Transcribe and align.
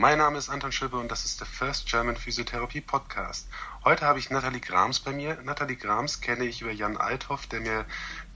Mein 0.00 0.18
Name 0.18 0.38
ist 0.38 0.48
Anton 0.48 0.70
Schilbe 0.70 0.96
und 0.96 1.10
das 1.10 1.24
ist 1.24 1.40
der 1.40 1.48
First 1.48 1.86
German 1.86 2.14
Physiotherapie 2.14 2.80
Podcast. 2.80 3.48
Heute 3.82 4.06
habe 4.06 4.20
ich 4.20 4.30
Nathalie 4.30 4.60
Grams 4.60 5.00
bei 5.00 5.10
mir. 5.10 5.36
Nathalie 5.42 5.74
Grams 5.74 6.20
kenne 6.20 6.44
ich 6.44 6.62
über 6.62 6.70
Jan 6.70 6.96
Althoff, 6.96 7.48
der 7.48 7.58
mir 7.58 7.84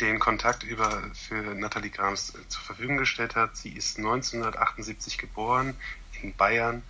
den 0.00 0.18
Kontakt 0.18 0.64
über 0.64 1.04
für 1.14 1.54
Nathalie 1.54 1.90
Grams 1.90 2.30
äh, 2.30 2.48
zur 2.48 2.62
Verfügung 2.62 2.96
gestellt 2.96 3.36
hat. 3.36 3.56
Sie 3.56 3.70
ist 3.70 3.98
1978 3.98 5.18
geboren 5.18 5.76
in 6.20 6.34
Bayern, 6.34 6.82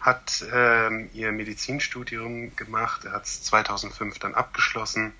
hat 0.00 0.42
ähm, 0.50 1.10
ihr 1.12 1.30
Medizinstudium 1.32 2.56
gemacht, 2.56 3.04
hat 3.04 3.26
es 3.26 3.42
2005 3.42 4.18
dann 4.18 4.32
abgeschlossen, 4.32 5.12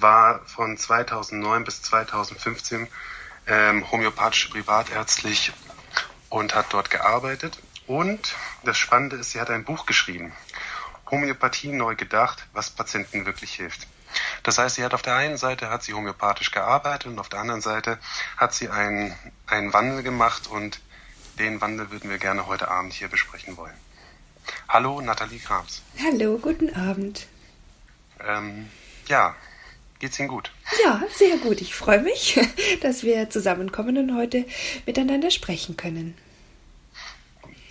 war 0.00 0.44
von 0.46 0.76
2009 0.76 1.62
bis 1.62 1.82
2015 1.82 2.88
ähm, 3.46 3.88
homöopathisch 3.92 4.46
privatärztlich 4.46 5.52
und 6.28 6.56
hat 6.56 6.72
dort 6.72 6.90
gearbeitet. 6.90 7.56
Und 7.86 8.34
das 8.64 8.78
Spannende 8.78 9.16
ist, 9.16 9.32
sie 9.32 9.40
hat 9.40 9.50
ein 9.50 9.64
Buch 9.64 9.86
geschrieben. 9.86 10.32
Homöopathie 11.10 11.72
neu 11.72 11.94
gedacht, 11.94 12.46
was 12.52 12.70
Patienten 12.70 13.26
wirklich 13.26 13.54
hilft. 13.54 13.86
Das 14.42 14.58
heißt, 14.58 14.76
sie 14.76 14.84
hat 14.84 14.94
auf 14.94 15.02
der 15.02 15.14
einen 15.16 15.36
Seite 15.36 15.70
hat 15.70 15.82
sie 15.82 15.94
homöopathisch 15.94 16.50
gearbeitet 16.50 17.06
und 17.06 17.18
auf 17.18 17.28
der 17.28 17.40
anderen 17.40 17.60
Seite 17.60 17.98
hat 18.36 18.54
sie 18.54 18.68
einen, 18.68 19.14
einen 19.46 19.72
Wandel 19.72 20.02
gemacht 20.02 20.46
und 20.46 20.80
den 21.38 21.60
Wandel 21.60 21.90
würden 21.90 22.10
wir 22.10 22.18
gerne 22.18 22.46
heute 22.46 22.68
Abend 22.68 22.92
hier 22.92 23.08
besprechen 23.08 23.56
wollen. 23.56 23.76
Hallo, 24.68 25.00
Nathalie 25.00 25.38
Krams. 25.38 25.82
Hallo, 26.02 26.38
guten 26.38 26.74
Abend. 26.74 27.26
Ähm, 28.26 28.68
ja, 29.06 29.34
geht's 29.98 30.18
Ihnen 30.18 30.28
gut? 30.28 30.52
Ja, 30.82 31.02
sehr 31.14 31.38
gut. 31.38 31.60
Ich 31.60 31.74
freue 31.74 32.02
mich, 32.02 32.40
dass 32.82 33.02
wir 33.02 33.30
zusammenkommen 33.30 33.96
und 33.98 34.16
heute 34.16 34.44
miteinander 34.86 35.30
sprechen 35.30 35.76
können. 35.76 36.16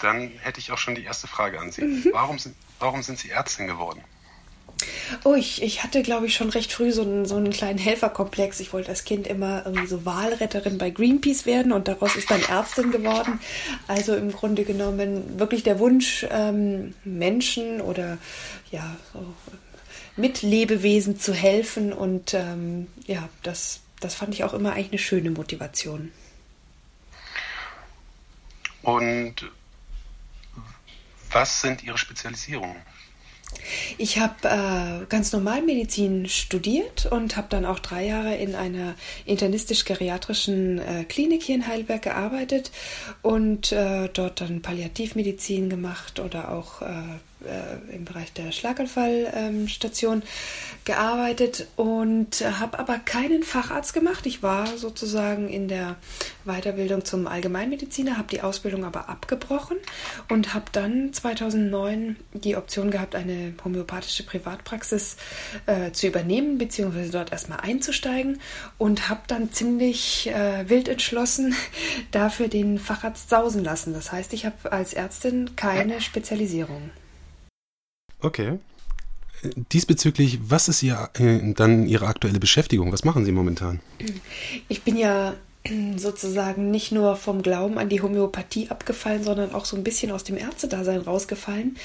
Dann 0.01 0.31
hätte 0.41 0.59
ich 0.59 0.71
auch 0.71 0.77
schon 0.77 0.95
die 0.95 1.03
erste 1.03 1.27
Frage 1.27 1.59
an 1.59 1.71
Sie. 1.71 1.83
Mhm. 1.83 2.09
Warum, 2.11 2.39
sind, 2.39 2.55
warum 2.79 3.03
sind 3.03 3.19
Sie 3.19 3.29
Ärztin 3.29 3.67
geworden? 3.67 4.03
Oh, 5.23 5.35
ich, 5.35 5.61
ich 5.61 5.83
hatte, 5.83 6.01
glaube 6.01 6.25
ich, 6.25 6.33
schon 6.33 6.49
recht 6.49 6.73
früh 6.73 6.91
so 6.91 7.03
einen, 7.03 7.25
so 7.25 7.35
einen 7.35 7.51
kleinen 7.51 7.77
Helferkomplex. 7.77 8.59
Ich 8.59 8.73
wollte 8.73 8.89
als 8.89 9.03
Kind 9.03 9.27
immer 9.27 9.63
irgendwie 9.65 9.87
so 9.87 10.05
Wahlretterin 10.05 10.77
bei 10.77 10.89
Greenpeace 10.89 11.45
werden 11.45 11.71
und 11.71 11.87
daraus 11.87 12.15
ist 12.15 12.31
dann 12.31 12.41
Ärztin 12.41 12.91
geworden. 12.91 13.39
Also 13.87 14.15
im 14.15 14.31
Grunde 14.31 14.63
genommen 14.63 15.39
wirklich 15.39 15.63
der 15.63 15.79
Wunsch, 15.79 16.25
ähm, 16.31 16.95
Menschen 17.03 17.81
oder 17.81 18.17
ja, 18.71 18.95
so 19.13 19.33
Mitlebewesen 20.15 21.19
zu 21.19 21.33
helfen. 21.33 21.93
Und 21.93 22.33
ähm, 22.33 22.87
ja, 23.05 23.29
das, 23.43 23.81
das 23.99 24.15
fand 24.15 24.33
ich 24.33 24.43
auch 24.43 24.53
immer 24.53 24.73
eigentlich 24.73 24.91
eine 24.91 24.99
schöne 24.99 25.31
Motivation. 25.31 26.11
Und 28.81 29.51
was 31.33 31.61
sind 31.61 31.83
Ihre 31.83 31.97
Spezialisierungen? 31.97 32.81
Ich 33.97 34.19
habe 34.19 34.35
äh, 34.43 35.05
ganz 35.07 35.31
normal 35.31 35.61
Medizin 35.61 36.27
studiert 36.27 37.05
und 37.05 37.37
habe 37.37 37.47
dann 37.49 37.65
auch 37.65 37.79
drei 37.79 38.05
Jahre 38.05 38.35
in 38.35 38.55
einer 38.55 38.95
internistisch-geriatrischen 39.25 40.79
äh, 40.79 41.03
Klinik 41.05 41.43
hier 41.43 41.55
in 41.55 41.67
Heidelberg 41.67 42.01
gearbeitet 42.01 42.71
und 43.21 43.71
äh, 43.71 44.09
dort 44.13 44.41
dann 44.41 44.61
Palliativmedizin 44.61 45.69
gemacht 45.69 46.19
oder 46.19 46.51
auch 46.51 46.81
äh, 46.81 46.85
äh, 47.45 47.95
im 47.95 48.05
Bereich 48.05 48.31
der 48.33 48.51
Schlaganfallstation 48.51 50.17
ähm, 50.17 50.27
gearbeitet 50.85 51.67
und 51.75 52.41
habe 52.59 52.77
aber 52.77 52.97
keinen 52.99 53.43
Facharzt 53.43 53.93
gemacht. 53.93 54.25
Ich 54.25 54.43
war 54.43 54.67
sozusagen 54.77 55.49
in 55.49 55.67
der 55.67 55.95
Weiterbildung 56.45 57.03
zum 57.05 57.27
Allgemeinmediziner, 57.27 58.17
habe 58.17 58.27
die 58.29 58.41
Ausbildung 58.41 58.85
aber 58.85 59.09
abgebrochen 59.09 59.77
und 60.29 60.53
habe 60.53 60.65
dann 60.71 61.13
2009 61.13 62.17
die 62.33 62.55
Option 62.55 62.91
gehabt, 62.91 63.15
eine 63.15 63.51
homöopathische 63.81 64.23
Privatpraxis 64.23 65.17
äh, 65.65 65.91
zu 65.91 66.07
übernehmen, 66.07 66.57
beziehungsweise 66.57 67.11
dort 67.11 67.31
erstmal 67.31 67.59
einzusteigen 67.61 68.39
und 68.77 69.09
habe 69.09 69.21
dann 69.27 69.51
ziemlich 69.51 70.27
äh, 70.29 70.69
wild 70.69 70.87
entschlossen 70.87 71.55
dafür 72.11 72.47
den 72.47 72.79
Facharzt 72.79 73.29
sausen 73.29 73.63
lassen. 73.63 73.93
Das 73.93 74.11
heißt, 74.11 74.33
ich 74.33 74.45
habe 74.45 74.71
als 74.71 74.93
Ärztin 74.93 75.55
keine 75.55 76.01
Spezialisierung. 76.01 76.91
Okay. 78.19 78.59
Diesbezüglich, 79.71 80.39
was 80.43 80.67
ist 80.67 80.83
ihr, 80.83 81.09
äh, 81.17 81.53
dann 81.53 81.87
Ihre 81.87 82.05
aktuelle 82.05 82.39
Beschäftigung? 82.39 82.91
Was 82.91 83.03
machen 83.03 83.25
Sie 83.25 83.31
momentan? 83.31 83.79
Ich 84.67 84.83
bin 84.83 84.95
ja 84.95 85.33
sozusagen 85.97 86.71
nicht 86.71 86.91
nur 86.91 87.15
vom 87.15 87.43
Glauben 87.43 87.77
an 87.77 87.87
die 87.87 88.01
Homöopathie 88.01 88.69
abgefallen, 88.69 89.23
sondern 89.23 89.53
auch 89.53 89.65
so 89.65 89.77
ein 89.77 89.83
bisschen 89.83 90.11
aus 90.11 90.23
dem 90.23 90.35
Ärztedasein 90.35 91.01
rausgefallen 91.01 91.77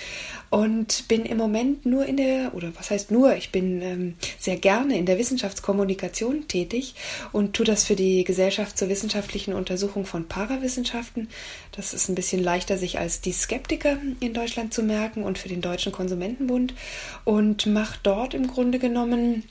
und 0.49 1.07
bin 1.09 1.27
im 1.27 1.37
Moment 1.37 1.85
nur 1.85 2.07
in 2.07 2.17
der, 2.17 2.55
oder 2.55 2.73
was 2.77 2.91
heißt 2.91 3.11
nur, 3.11 3.37
ich 3.37 3.53
bin 3.53 3.83
ähm, 3.83 4.15
sehr 4.39 4.57
gerne 4.57 4.97
in 4.97 5.05
der 5.05 5.19
Wissenschaftskommunikation 5.19 6.49
tätig 6.49 6.95
und 7.33 7.55
tue 7.55 7.67
das 7.67 7.85
für 7.85 7.97
die 7.97 8.25
Gesellschaft 8.25 8.79
zur 8.79 8.89
wissenschaftlichen 8.89 9.53
Untersuchung 9.53 10.07
von 10.07 10.27
Parawissenschaften. 10.27 11.29
Das 11.73 11.93
ist 11.93 12.09
ein 12.09 12.15
bisschen 12.15 12.43
leichter, 12.43 12.79
sich 12.79 12.99
als 12.99 13.21
die 13.21 13.33
Skeptiker 13.33 13.99
in 14.21 14.33
Deutschland 14.33 14.73
zu 14.73 14.83
merken 14.83 15.23
und 15.23 15.37
für 15.37 15.51
den 15.51 15.61
Deutschen 15.61 15.93
Konsumentenbund 15.93 16.73
und 17.25 17.67
mache 17.67 17.99
dort 18.03 18.33
im 18.33 18.47
Grunde 18.47 18.79
genommen 18.79 19.43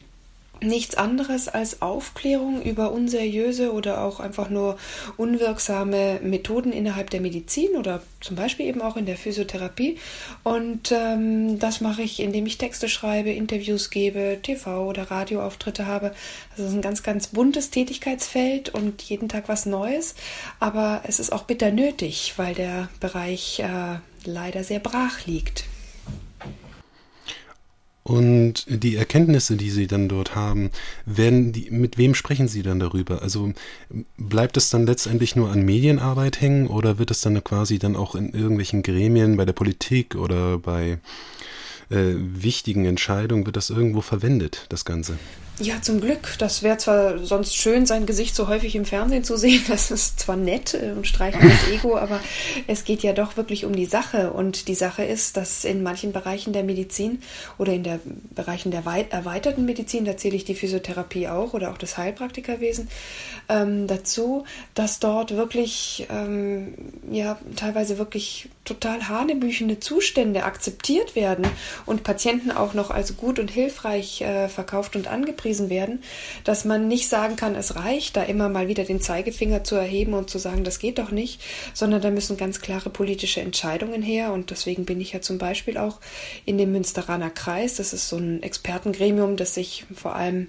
nichts 0.62 0.96
anderes 0.96 1.48
als 1.48 1.82
Aufklärung 1.82 2.62
über 2.62 2.92
unseriöse 2.92 3.74
oder 3.74 4.04
auch 4.04 4.20
einfach 4.20 4.50
nur 4.50 4.78
unwirksame 5.18 6.20
Methoden 6.24 6.72
innerhalb 6.72 7.10
der 7.10 7.22
Medizin 7.22 7.76
oder 7.78 8.02
zum 8.22 8.36
Beispiel 8.36 8.66
eben 8.66 8.82
auch 8.82 8.98
in 8.98 9.06
der 9.06 9.18
Physiotherapie. 9.18 9.98
Und 10.44 10.92
ähm, 10.92 11.60
das 11.60 11.82
mache 11.82 12.02
ich, 12.02 12.20
indem 12.20 12.46
ich 12.46 12.58
Texte 12.58 12.90
schreibe, 12.90 13.32
Interviews 13.32 13.90
gebe, 13.90 14.40
TV- 14.44 14.86
oder 14.86 15.12
Radioauftritte 15.12 15.86
habe. 15.86 16.14
Das 16.56 16.68
ist 16.68 16.74
ein 16.74 16.82
ganz, 16.82 17.04
ganz 17.04 17.28
buntes 17.28 17.70
Tätigkeitsfeld 17.70 18.70
und 18.70 19.02
jeden 19.04 19.30
Tag 19.30 19.48
was 19.48 19.66
Neues. 19.66 20.16
Aber 20.60 21.02
es 21.08 21.20
ist 21.20 21.32
auch 21.32 21.44
bitter 21.44 21.72
nötig, 21.72 22.34
weil 22.38 22.56
der 22.56 22.90
Bereich 23.00 23.60
äh, 23.60 24.00
leider 24.26 24.64
sehr 24.64 24.80
brach 24.80 25.26
liegt. 25.26 25.66
Und 28.08 28.66
die 28.68 28.98
Erkenntnisse, 28.98 29.58
die 29.58 29.72
Sie 29.72 29.88
dann 29.88 30.08
dort 30.08 30.36
haben, 30.36 30.70
werden 31.08 31.52
die, 31.54 31.72
mit 31.72 31.98
wem 31.98 32.14
sprechen 32.14 32.48
Sie 32.48 32.62
dann 32.62 32.80
darüber? 32.80 33.24
Also 33.24 33.52
bleibt 34.16 34.58
es 34.58 34.70
dann 34.70 34.86
letztendlich 34.86 35.36
nur 35.36 35.50
an 35.50 35.66
Medienarbeit 35.66 36.40
hängen 36.40 36.68
oder 36.68 37.00
wird 37.00 37.10
es 37.10 37.22
dann 37.22 37.44
quasi 37.44 37.80
dann 37.80 37.96
auch 37.96 38.14
in 38.14 38.32
irgendwelchen 38.32 38.84
Gremien 38.84 39.38
bei 39.38 39.46
der 39.46 39.54
Politik 39.54 40.14
oder 40.14 40.60
bei 40.60 41.00
äh, 41.90 42.14
wichtigen 42.16 42.86
Entscheidungen, 42.86 43.48
wird 43.48 43.56
das 43.56 43.72
irgendwo 43.72 44.02
verwendet, 44.02 44.68
das 44.70 44.86
Ganze? 44.86 45.18
Ja, 45.60 45.82
zum 45.82 46.02
Glück. 46.02 46.36
Das 46.38 46.64
wäre 46.64 46.78
zwar 46.78 47.20
sonst 47.20 47.56
schön, 47.56 47.86
sein 47.86 48.06
Gesicht 48.06 48.36
so 48.36 48.50
häufig 48.50 48.76
im 48.76 48.84
Fernsehen 48.84 49.24
zu 49.24 49.38
sehen. 49.38 49.64
Das 49.76 49.90
ist 49.90 50.20
zwar 50.20 50.36
nett 50.36 50.74
und 50.74 51.08
streicht 51.08 51.38
das 51.42 51.70
Ego, 51.70 51.98
aber 51.98 52.20
es 52.68 52.84
geht 52.84 53.04
ja 53.04 53.14
doch 53.14 53.38
wirklich 53.38 53.64
um 53.64 53.74
die 53.74 53.86
Sache. 53.86 54.32
Und 54.32 54.68
die 54.68 54.76
Sache 54.76 55.04
ist, 55.06 55.38
dass 55.38 55.64
in 55.64 55.82
manchen 55.82 56.12
Bereichen 56.12 56.52
der 56.52 56.64
Medizin 56.64 57.22
oder 57.58 57.72
in 57.74 57.84
den 57.84 58.00
Bereichen 58.36 58.72
der 58.72 58.84
erweiterten 58.86 59.66
Medizin, 59.66 60.04
da 60.04 60.18
zähle 60.18 60.36
ich 60.36 60.44
die 60.44 60.56
Physiotherapie 60.56 61.30
auch 61.30 61.54
oder 61.54 61.72
auch 61.72 61.78
das 61.78 61.98
Heilpraktikerwesen 61.98 62.90
ähm, 63.48 63.88
dazu, 63.88 64.44
dass 64.74 65.00
dort 65.00 65.36
wirklich, 65.38 66.08
ähm, 66.10 66.74
ja, 67.10 67.38
teilweise 67.56 67.98
wirklich 67.98 68.50
total 68.66 69.08
hanebüchende 69.08 69.80
Zustände 69.80 70.44
akzeptiert 70.44 71.16
werden 71.16 71.46
und 71.86 72.04
Patienten 72.04 72.52
auch 72.52 72.74
noch 72.74 72.92
als 72.92 73.16
gut 73.16 73.40
und 73.40 73.52
hilfreich 73.52 74.22
äh, 74.22 74.50
verkauft 74.50 74.96
und 74.96 75.08
angepriesen 75.08 75.45
werden, 75.70 76.02
dass 76.44 76.66
man 76.66 76.88
nicht 76.88 77.08
sagen 77.08 77.36
kann, 77.36 77.56
es 77.56 77.76
reicht, 77.76 78.18
da 78.18 78.24
immer 78.24 78.50
mal 78.50 78.68
wieder 78.68 78.84
den 78.84 79.00
Zeigefinger 79.00 79.64
zu 79.64 79.76
erheben 79.76 80.14
und 80.14 80.30
zu 80.30 80.40
sagen, 80.40 80.64
das 80.64 80.80
geht 80.80 80.98
doch 80.98 81.12
nicht, 81.12 81.42
sondern 81.74 82.02
da 82.02 82.10
müssen 82.10 82.38
ganz 82.38 82.62
klare 82.62 82.90
politische 82.90 83.42
Entscheidungen 83.42 84.02
her. 84.02 84.34
Und 84.34 84.52
deswegen 84.52 84.86
bin 84.86 85.00
ich 85.00 85.14
ja 85.14 85.22
zum 85.22 85.38
Beispiel 85.38 85.78
auch 85.78 86.00
in 86.46 86.58
dem 86.58 86.72
Münsteraner 86.72 87.30
Kreis, 87.30 87.76
das 87.76 87.94
ist 87.94 88.10
so 88.10 88.18
ein 88.18 88.42
Expertengremium, 88.44 89.38
das 89.38 89.54
sich 89.54 89.86
vor 89.94 90.16
allem 90.16 90.48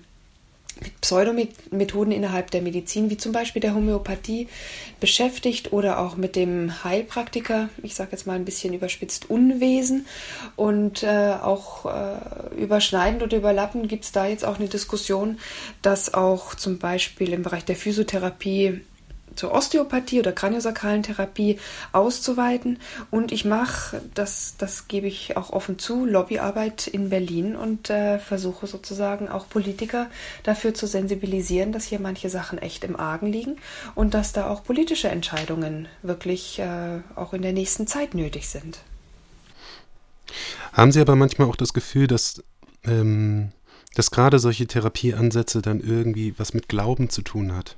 mit 0.81 1.00
Pseudomethoden 1.00 2.12
innerhalb 2.12 2.50
der 2.50 2.62
Medizin, 2.62 3.11
wie 3.11 3.17
zum 3.17 3.32
Beispiel 3.32 3.61
der 3.61 3.75
Homöopathie, 3.75 4.49
beschäftigt 5.00 5.73
oder 5.73 5.99
auch 6.00 6.17
mit 6.17 6.37
dem 6.37 6.84
Heilpraktiker, 6.84 7.69
ich 7.82 7.94
sage 7.94 8.12
jetzt 8.12 8.26
mal 8.26 8.34
ein 8.34 8.44
bisschen 8.44 8.75
überspitzt, 8.75 9.31
Unwesen. 9.31 10.06
Und 10.55 11.02
äh, 11.02 11.34
auch 11.40 11.87
äh, 11.87 12.56
überschneidend 12.56 13.23
oder 13.23 13.37
überlappend 13.37 13.88
gibt 13.88 14.05
es 14.05 14.12
da 14.12 14.26
jetzt 14.26 14.44
auch 14.44 14.58
eine 14.58 14.69
Diskussion, 14.69 15.38
dass 15.82 16.14
auch 16.14 16.55
zum 16.55 16.78
Beispiel 16.78 17.32
im 17.32 17.43
Bereich 17.43 17.64
der 17.64 17.76
Physiotherapie 17.76 18.81
zur 19.37 19.53
Osteopathie 19.53 20.21
oder 20.21 20.33
kraniosakralen 20.33 21.03
Therapie 21.03 21.59
auszuweiten. 21.93 22.79
Und 23.11 23.33
ich 23.33 23.44
mache, 23.44 24.00
das, 24.15 24.56
das 24.59 24.88
gebe 24.88 25.06
ich 25.06 25.37
auch 25.37 25.50
offen 25.50 25.79
zu, 25.79 26.05
Lobbyarbeit 26.05 26.87
in 26.87 27.11
Berlin 27.11 27.55
und 27.56 27.91
äh, 27.91 28.19
versuche 28.19 28.67
sozusagen 28.67 29.29
auch 29.29 29.49
Politiker 29.49 30.09
dafür 30.43 30.75
zu 30.75 30.87
sensibilisieren, 30.87 31.73
dass 31.73 31.85
hier 31.85 32.00
manche 32.00 32.31
Sachen 32.31 32.59
echt 32.59 32.85
im 32.85 32.99
Argen 32.99 33.27
liegen 33.27 33.56
und 33.94 34.15
dass 34.15 34.33
da 34.33 34.49
auch 34.49 34.65
politische 34.65 35.09
Entscheidungen 35.09 35.88
wirklich 36.03 36.59
äh, 36.59 37.00
auch 37.15 37.33
in 37.33 37.43
der 37.43 37.53
nächsten 37.53 37.87
Zeit 37.87 38.15
nötig 38.15 38.49
sind. 38.49 38.79
Haben 40.73 40.93
Sie 40.93 41.00
aber 41.00 41.17
manchmal 41.17 41.49
auch 41.49 41.56
das 41.56 41.73
Gefühl, 41.73 42.06
dass, 42.06 42.43
ähm, 42.85 43.53
dass 43.94 44.11
gerade 44.11 44.38
solche 44.38 44.67
Therapieansätze 44.67 45.62
dann 45.62 45.81
irgendwie 45.81 46.35
was 46.38 46.53
mit 46.53 46.69
Glauben 46.69 47.09
zu 47.09 47.23
tun 47.23 47.55
hat? 47.55 47.77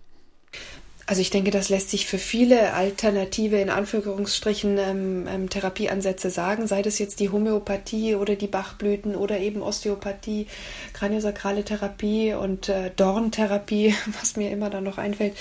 Also 1.09 1.23
ich 1.23 1.31
denke, 1.31 1.51
das 1.51 1.71
lässt 1.71 1.89
sich 1.89 2.07
für 2.07 2.19
viele 2.19 2.75
alternative, 2.75 3.57
in 3.57 3.71
Anführungsstrichen, 3.71 4.77
ähm, 4.77 5.27
ähm, 5.27 5.49
Therapieansätze 5.49 6.29
sagen, 6.29 6.67
sei 6.67 6.83
das 6.83 6.99
jetzt 6.99 7.19
die 7.21 7.31
Homöopathie 7.31 8.15
oder 8.15 8.37
die 8.37 8.47
Bachblüten 8.47 9.17
oder 9.17 9.39
eben 9.39 9.63
Osteopathie, 9.63 10.49
kraniosakrale 10.93 11.65
Therapie 11.65 12.35
und 12.35 12.69
äh, 12.69 12.91
Dorntherapie, 12.95 13.95
was 14.21 14.37
mir 14.37 14.51
immer 14.51 14.69
dann 14.69 14.85
noch 14.85 14.99
einfällt, 14.99 15.35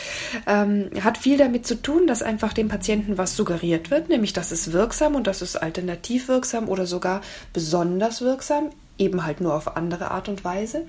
ähm, 0.47 0.89
hat 1.03 1.17
viel 1.17 1.37
damit 1.37 1.67
zu 1.67 1.75
tun, 1.81 2.07
dass 2.07 2.23
einfach 2.23 2.53
dem 2.53 2.69
Patienten 2.69 3.17
was 3.17 3.35
suggeriert 3.35 3.91
wird, 3.91 4.07
nämlich 4.07 4.31
das 4.31 4.53
ist 4.53 4.71
wirksam 4.71 5.15
und 5.15 5.27
das 5.27 5.41
ist 5.41 5.57
alternativ 5.57 6.29
wirksam 6.29 6.69
oder 6.69 6.85
sogar 6.85 7.19
besonders 7.51 8.21
wirksam 8.21 8.69
eben 8.97 9.25
halt 9.25 9.41
nur 9.41 9.53
auf 9.53 9.75
andere 9.75 10.11
Art 10.11 10.29
und 10.29 10.43
Weise. 10.43 10.85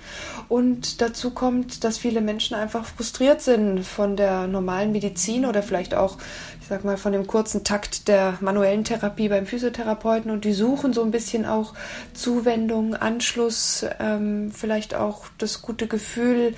Und 0.49 1.01
dazu 1.01 1.31
kommt, 1.31 1.85
dass 1.85 1.99
viele 1.99 2.21
Menschen 2.21 2.55
einfach 2.55 2.85
frustriert 2.87 3.41
sind 3.41 3.85
von 3.85 4.17
der 4.17 4.47
normalen 4.47 4.93
Medizin 4.93 5.47
oder 5.47 5.63
vielleicht 5.63 5.95
auch 5.95 6.19
sag 6.69 6.85
mal, 6.85 6.99
von 6.99 7.13
dem 7.13 7.27
kurzen 7.27 7.65
Takt 7.65 8.09
der 8.09 8.37
manuellen 8.41 8.85
Therapie 8.85 9.29
beim 9.29 9.47
Physiotherapeuten 9.47 10.31
und 10.31 10.45
die 10.45 10.53
suchen 10.53 10.93
so 10.93 11.03
ein 11.03 11.11
bisschen 11.11 11.47
auch 11.47 11.73
Zuwendung, 12.13 12.95
Anschluss, 12.95 13.87
ähm, 14.01 14.53
vielleicht 14.55 14.95
auch 14.95 15.25
das 15.39 15.63
gute 15.63 15.87
Gefühl, 15.87 16.55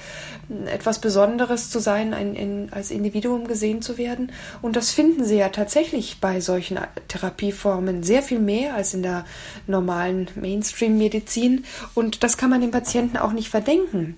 etwas 0.66 1.00
Besonderes 1.00 1.70
zu 1.70 1.78
sein, 1.78 2.12
ein, 2.12 2.34
in, 2.34 2.72
als 2.72 2.90
Individuum 2.90 3.46
gesehen 3.46 3.82
zu 3.82 3.98
werden. 3.98 4.32
Und 4.62 4.74
das 4.74 4.90
finden 4.90 5.24
sie 5.24 5.36
ja 5.36 5.50
tatsächlich 5.50 6.18
bei 6.20 6.40
solchen 6.40 6.78
Therapieformen 7.06 8.02
sehr 8.02 8.22
viel 8.22 8.40
mehr 8.40 8.74
als 8.74 8.94
in 8.94 9.02
der 9.02 9.24
normalen 9.68 10.28
Mainstream-Medizin. 10.34 11.64
Und 11.94 12.24
das 12.24 12.36
kann 12.36 12.50
man 12.50 12.60
den 12.60 12.72
Patienten 12.72 13.16
auch 13.16 13.32
nicht 13.32 13.48
verdenken. 13.48 14.16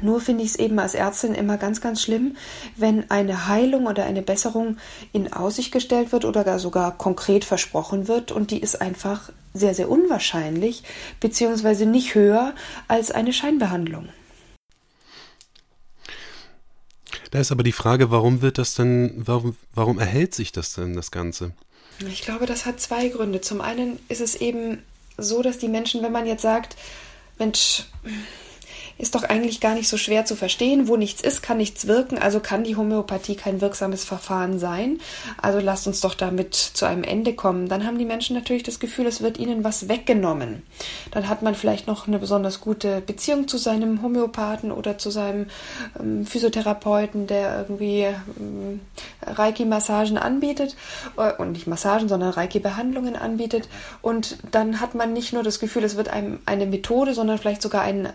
Nur 0.00 0.20
finde 0.20 0.42
ich 0.42 0.50
es 0.50 0.56
eben 0.56 0.78
als 0.78 0.94
Ärztin 0.94 1.34
immer 1.34 1.58
ganz, 1.58 1.80
ganz 1.80 2.02
schlimm, 2.02 2.36
wenn 2.76 3.10
eine 3.10 3.46
Heilung 3.46 3.86
oder 3.86 4.04
eine 4.04 4.22
Besserung 4.22 4.78
in 5.12 5.32
Aussicht 5.32 5.70
gestellt 5.72 6.12
wird 6.12 6.24
oder 6.24 6.44
gar 6.44 6.58
sogar 6.58 6.96
konkret 6.96 7.44
versprochen 7.44 8.08
wird 8.08 8.32
und 8.32 8.50
die 8.50 8.60
ist 8.60 8.80
einfach 8.80 9.30
sehr, 9.54 9.74
sehr 9.74 9.90
unwahrscheinlich, 9.90 10.82
beziehungsweise 11.20 11.86
nicht 11.86 12.14
höher 12.14 12.54
als 12.88 13.10
eine 13.10 13.32
Scheinbehandlung. 13.32 14.08
Da 17.30 17.40
ist 17.40 17.52
aber 17.52 17.62
die 17.62 17.72
Frage, 17.72 18.10
warum 18.10 18.42
wird 18.42 18.58
das 18.58 18.74
denn, 18.74 19.14
warum, 19.16 19.56
warum 19.74 19.98
erhält 19.98 20.34
sich 20.34 20.52
das 20.52 20.74
denn, 20.74 20.94
das 20.94 21.10
Ganze? 21.10 21.52
Ich 22.00 22.22
glaube, 22.22 22.46
das 22.46 22.66
hat 22.66 22.80
zwei 22.80 23.08
Gründe. 23.08 23.40
Zum 23.40 23.60
einen 23.60 23.98
ist 24.08 24.20
es 24.20 24.34
eben 24.34 24.82
so, 25.16 25.42
dass 25.42 25.58
die 25.58 25.68
Menschen, 25.68 26.02
wenn 26.02 26.12
man 26.12 26.26
jetzt 26.26 26.42
sagt, 26.42 26.76
Mensch, 27.38 27.86
ist 29.02 29.16
doch 29.16 29.24
eigentlich 29.24 29.60
gar 29.60 29.74
nicht 29.74 29.88
so 29.88 29.96
schwer 29.96 30.24
zu 30.24 30.36
verstehen. 30.36 30.86
Wo 30.86 30.96
nichts 30.96 31.20
ist, 31.22 31.42
kann 31.42 31.56
nichts 31.56 31.88
wirken. 31.88 32.18
Also 32.18 32.38
kann 32.38 32.62
die 32.62 32.76
Homöopathie 32.76 33.34
kein 33.34 33.60
wirksames 33.60 34.04
Verfahren 34.04 34.60
sein. 34.60 35.00
Also 35.38 35.58
lasst 35.58 35.88
uns 35.88 36.00
doch 36.00 36.14
damit 36.14 36.54
zu 36.54 36.86
einem 36.86 37.02
Ende 37.02 37.34
kommen. 37.34 37.68
Dann 37.68 37.84
haben 37.84 37.98
die 37.98 38.04
Menschen 38.04 38.36
natürlich 38.36 38.62
das 38.62 38.78
Gefühl, 38.78 39.06
es 39.06 39.20
wird 39.20 39.38
ihnen 39.38 39.64
was 39.64 39.88
weggenommen. 39.88 40.62
Dann 41.10 41.28
hat 41.28 41.42
man 41.42 41.56
vielleicht 41.56 41.88
noch 41.88 42.06
eine 42.06 42.20
besonders 42.20 42.60
gute 42.60 43.00
Beziehung 43.00 43.48
zu 43.48 43.58
seinem 43.58 44.02
Homöopathen 44.02 44.70
oder 44.70 44.98
zu 44.98 45.10
seinem 45.10 45.46
ähm, 45.98 46.24
Physiotherapeuten, 46.24 47.26
der 47.26 47.58
irgendwie 47.58 48.06
ähm, 48.38 48.80
Reiki-Massagen 49.26 50.16
anbietet. 50.16 50.76
Äh, 51.16 51.32
und 51.38 51.50
nicht 51.52 51.66
Massagen, 51.66 52.08
sondern 52.08 52.30
Reiki-Behandlungen 52.30 53.16
anbietet. 53.16 53.68
Und 54.00 54.38
dann 54.52 54.80
hat 54.80 54.94
man 54.94 55.12
nicht 55.12 55.32
nur 55.32 55.42
das 55.42 55.58
Gefühl, 55.58 55.82
es 55.82 55.96
wird 55.96 56.08
einem 56.08 56.38
eine 56.46 56.66
Methode, 56.66 57.14
sondern 57.14 57.38
vielleicht 57.38 57.62
sogar 57.62 57.82
ein 57.82 58.08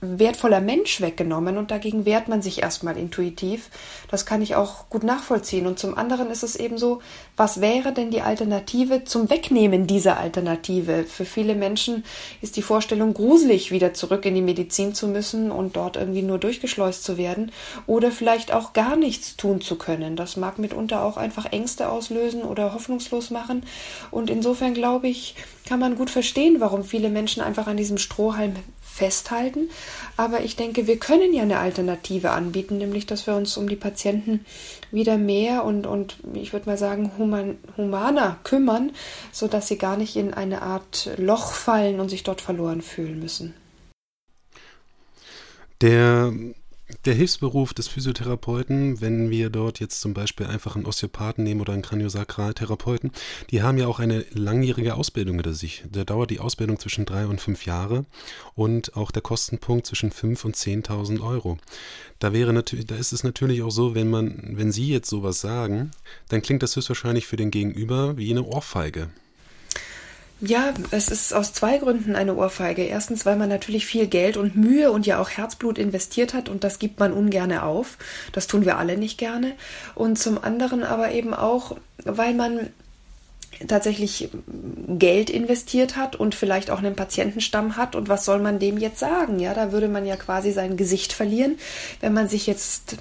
wertvoller 0.00 0.60
Mensch 0.60 1.00
weggenommen 1.00 1.58
und 1.58 1.72
dagegen 1.72 2.04
wehrt 2.04 2.28
man 2.28 2.40
sich 2.40 2.62
erstmal 2.62 2.96
intuitiv. 2.96 3.68
Das 4.08 4.26
kann 4.26 4.42
ich 4.42 4.54
auch 4.54 4.88
gut 4.90 5.02
nachvollziehen. 5.02 5.66
Und 5.66 5.80
zum 5.80 5.98
anderen 5.98 6.30
ist 6.30 6.44
es 6.44 6.54
eben 6.54 6.78
so, 6.78 7.00
was 7.36 7.60
wäre 7.60 7.92
denn 7.92 8.12
die 8.12 8.20
Alternative 8.20 9.02
zum 9.04 9.28
Wegnehmen 9.28 9.88
dieser 9.88 10.18
Alternative? 10.18 11.04
Für 11.04 11.24
viele 11.24 11.56
Menschen 11.56 12.04
ist 12.40 12.56
die 12.56 12.62
Vorstellung 12.62 13.12
gruselig, 13.12 13.72
wieder 13.72 13.92
zurück 13.92 14.24
in 14.24 14.36
die 14.36 14.40
Medizin 14.40 14.94
zu 14.94 15.08
müssen 15.08 15.50
und 15.50 15.74
dort 15.74 15.96
irgendwie 15.96 16.22
nur 16.22 16.38
durchgeschleust 16.38 17.02
zu 17.02 17.18
werden 17.18 17.50
oder 17.88 18.12
vielleicht 18.12 18.52
auch 18.52 18.72
gar 18.74 18.94
nichts 18.94 19.36
tun 19.36 19.60
zu 19.60 19.76
können. 19.76 20.14
Das 20.14 20.36
mag 20.36 20.60
mitunter 20.60 21.02
auch 21.02 21.16
einfach 21.16 21.46
Ängste 21.46 21.88
auslösen 21.88 22.42
oder 22.42 22.72
hoffnungslos 22.72 23.30
machen. 23.30 23.64
Und 24.12 24.30
insofern 24.30 24.74
glaube 24.74 25.08
ich, 25.08 25.34
kann 25.66 25.80
man 25.80 25.96
gut 25.96 26.08
verstehen, 26.08 26.60
warum 26.60 26.84
viele 26.84 27.10
Menschen 27.10 27.42
einfach 27.42 27.66
an 27.66 27.76
diesem 27.76 27.98
Strohhalm 27.98 28.54
festhalten. 28.98 29.70
Aber 30.16 30.40
ich 30.40 30.56
denke, 30.56 30.86
wir 30.86 30.98
können 30.98 31.32
ja 31.32 31.42
eine 31.42 31.58
Alternative 31.58 32.30
anbieten, 32.30 32.78
nämlich 32.78 33.06
dass 33.06 33.26
wir 33.26 33.34
uns 33.36 33.56
um 33.56 33.68
die 33.68 33.76
Patienten 33.76 34.44
wieder 34.90 35.16
mehr 35.16 35.64
und, 35.64 35.86
und 35.86 36.16
ich 36.34 36.52
würde 36.52 36.68
mal 36.68 36.78
sagen, 36.78 37.12
human, 37.16 37.58
humaner 37.76 38.38
kümmern, 38.44 38.92
sodass 39.32 39.68
sie 39.68 39.78
gar 39.78 39.96
nicht 39.96 40.16
in 40.16 40.34
eine 40.34 40.62
Art 40.62 41.10
Loch 41.16 41.52
fallen 41.52 42.00
und 42.00 42.08
sich 42.08 42.24
dort 42.24 42.40
verloren 42.40 42.82
fühlen 42.82 43.20
müssen. 43.20 43.54
Der 45.80 46.32
der 47.04 47.14
Hilfsberuf 47.14 47.74
des 47.74 47.86
Physiotherapeuten, 47.88 49.00
wenn 49.00 49.30
wir 49.30 49.50
dort 49.50 49.78
jetzt 49.78 50.00
zum 50.00 50.14
Beispiel 50.14 50.46
einfach 50.46 50.74
einen 50.74 50.86
Osteopathen 50.86 51.44
nehmen 51.44 51.60
oder 51.60 51.72
einen 51.72 51.82
Kraniosakraltherapeuten, 51.82 53.12
die 53.50 53.62
haben 53.62 53.78
ja 53.78 53.86
auch 53.86 53.98
eine 53.98 54.24
langjährige 54.32 54.94
Ausbildung 54.94 55.36
hinter 55.36 55.54
sich. 55.54 55.84
Da 55.90 56.04
dauert 56.04 56.30
die 56.30 56.40
Ausbildung 56.40 56.78
zwischen 56.78 57.06
drei 57.06 57.26
und 57.26 57.40
fünf 57.40 57.66
Jahre 57.66 58.06
und 58.54 58.96
auch 58.96 59.10
der 59.10 59.22
Kostenpunkt 59.22 59.86
zwischen 59.86 60.10
fünf 60.10 60.44
und 60.44 60.56
zehntausend 60.56 61.20
Euro. 61.20 61.58
Da 62.18 62.32
wäre 62.32 62.52
natürlich, 62.52 62.86
da 62.86 62.96
ist 62.96 63.12
es 63.12 63.22
natürlich 63.22 63.62
auch 63.62 63.70
so, 63.70 63.94
wenn 63.94 64.08
man, 64.08 64.56
wenn 64.56 64.72
Sie 64.72 64.88
jetzt 64.88 65.10
sowas 65.10 65.40
sagen, 65.40 65.90
dann 66.28 66.42
klingt 66.42 66.62
das 66.62 66.74
höchstwahrscheinlich 66.74 67.26
für 67.26 67.36
den 67.36 67.50
Gegenüber 67.50 68.16
wie 68.16 68.30
eine 68.30 68.44
Ohrfeige. 68.44 69.10
Ja, 70.40 70.72
es 70.92 71.08
ist 71.08 71.32
aus 71.34 71.52
zwei 71.52 71.78
Gründen 71.78 72.14
eine 72.14 72.36
Ohrfeige. 72.36 72.84
Erstens, 72.84 73.26
weil 73.26 73.36
man 73.36 73.48
natürlich 73.48 73.86
viel 73.86 74.06
Geld 74.06 74.36
und 74.36 74.54
Mühe 74.54 74.92
und 74.92 75.04
ja 75.04 75.20
auch 75.20 75.30
Herzblut 75.30 75.78
investiert 75.78 76.32
hat 76.32 76.48
und 76.48 76.62
das 76.62 76.78
gibt 76.78 77.00
man 77.00 77.12
ungerne 77.12 77.64
auf. 77.64 77.98
Das 78.30 78.46
tun 78.46 78.64
wir 78.64 78.78
alle 78.78 78.96
nicht 78.96 79.18
gerne. 79.18 79.54
Und 79.96 80.16
zum 80.16 80.42
anderen 80.42 80.84
aber 80.84 81.10
eben 81.10 81.34
auch, 81.34 81.76
weil 82.04 82.34
man 82.34 82.68
tatsächlich 83.66 84.30
Geld 84.88 85.30
investiert 85.30 85.96
hat 85.96 86.16
und 86.16 86.34
vielleicht 86.34 86.70
auch 86.70 86.78
einen 86.78 86.94
Patientenstamm 86.94 87.76
hat 87.76 87.96
und 87.96 88.08
was 88.08 88.24
soll 88.24 88.38
man 88.38 88.58
dem 88.58 88.78
jetzt 88.78 88.98
sagen? 88.98 89.40
Ja, 89.40 89.54
da 89.54 89.72
würde 89.72 89.88
man 89.88 90.06
ja 90.06 90.16
quasi 90.16 90.52
sein 90.52 90.76
Gesicht 90.76 91.12
verlieren, 91.12 91.58
wenn 92.00 92.12
man 92.12 92.28
sich 92.28 92.46
jetzt 92.46 92.96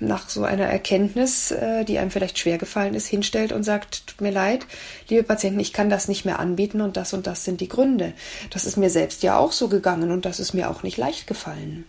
nach 0.00 0.28
so 0.28 0.44
einer 0.44 0.66
Erkenntnis, 0.66 1.52
äh, 1.52 1.84
die 1.84 1.98
einem 1.98 2.10
vielleicht 2.10 2.38
schwer 2.38 2.58
gefallen 2.58 2.94
ist, 2.94 3.06
hinstellt 3.06 3.52
und 3.52 3.62
sagt, 3.62 4.06
tut 4.08 4.20
mir 4.20 4.32
leid, 4.32 4.66
liebe 5.08 5.22
Patienten, 5.22 5.60
ich 5.60 5.72
kann 5.72 5.90
das 5.90 6.08
nicht 6.08 6.24
mehr 6.24 6.40
anbieten 6.40 6.80
und 6.80 6.96
das 6.96 7.12
und 7.12 7.26
das 7.26 7.44
sind 7.44 7.60
die 7.60 7.68
Gründe. 7.68 8.12
Das 8.50 8.64
ist 8.64 8.76
mir 8.76 8.90
selbst 8.90 9.22
ja 9.22 9.38
auch 9.38 9.52
so 9.52 9.68
gegangen 9.68 10.10
und 10.10 10.24
das 10.24 10.40
ist 10.40 10.52
mir 10.52 10.70
auch 10.70 10.82
nicht 10.82 10.96
leicht 10.96 11.26
gefallen. 11.26 11.84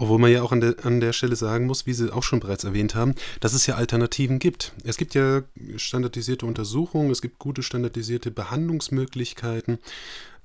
Obwohl 0.00 0.18
man 0.18 0.32
ja 0.32 0.42
auch 0.42 0.50
an 0.50 0.62
der, 0.62 0.76
an 0.84 1.00
der 1.00 1.12
Stelle 1.12 1.36
sagen 1.36 1.66
muss, 1.66 1.84
wie 1.84 1.92
Sie 1.92 2.10
auch 2.10 2.22
schon 2.22 2.40
bereits 2.40 2.64
erwähnt 2.64 2.94
haben, 2.94 3.14
dass 3.40 3.52
es 3.52 3.66
ja 3.66 3.74
Alternativen 3.74 4.38
gibt. 4.38 4.72
Es 4.82 4.96
gibt 4.96 5.14
ja 5.14 5.42
standardisierte 5.76 6.46
Untersuchungen, 6.46 7.10
es 7.10 7.20
gibt 7.20 7.38
gute 7.38 7.62
standardisierte 7.62 8.30
Behandlungsmöglichkeiten. 8.30 9.78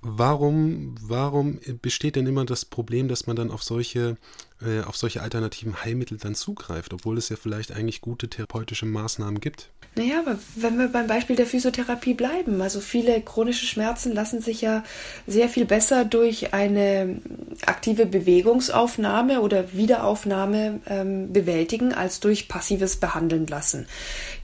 Warum, 0.01 0.95
warum 1.01 1.59
besteht 1.81 2.17
denn 2.17 2.27
immer 2.27 2.43
das 2.43 2.65
Problem, 2.65 3.07
dass 3.07 3.27
man 3.27 3.37
dann 3.37 3.49
auf 3.49 3.63
solche, 3.63 4.17
äh, 4.61 4.81
auf 4.81 4.95
solche 4.95 5.21
alternativen 5.21 5.83
Heilmittel 5.83 6.17
dann 6.17 6.35
zugreift, 6.35 6.93
obwohl 6.93 7.17
es 7.17 7.29
ja 7.29 7.35
vielleicht 7.35 7.71
eigentlich 7.71 8.01
gute 8.01 8.29
therapeutische 8.29 8.85
Maßnahmen 8.85 9.39
gibt? 9.39 9.69
Naja, 9.97 10.19
aber 10.19 10.37
wenn 10.55 10.77
wir 10.77 10.89
beim 10.89 11.07
Beispiel 11.07 11.37
der 11.37 11.45
Physiotherapie 11.45 12.15
bleiben, 12.15 12.61
also 12.61 12.81
viele 12.81 13.21
chronische 13.21 13.65
Schmerzen 13.65 14.13
lassen 14.13 14.41
sich 14.41 14.59
ja 14.59 14.83
sehr 15.25 15.47
viel 15.47 15.63
besser 15.63 16.03
durch 16.03 16.53
eine 16.53 17.21
aktive 17.65 18.05
Bewegungsaufnahme 18.05 19.39
oder 19.39 19.71
Wiederaufnahme 19.71 20.81
ähm, 20.87 21.31
bewältigen, 21.31 21.93
als 21.93 22.19
durch 22.19 22.49
passives 22.49 22.97
Behandeln 22.97 23.47
lassen. 23.47 23.87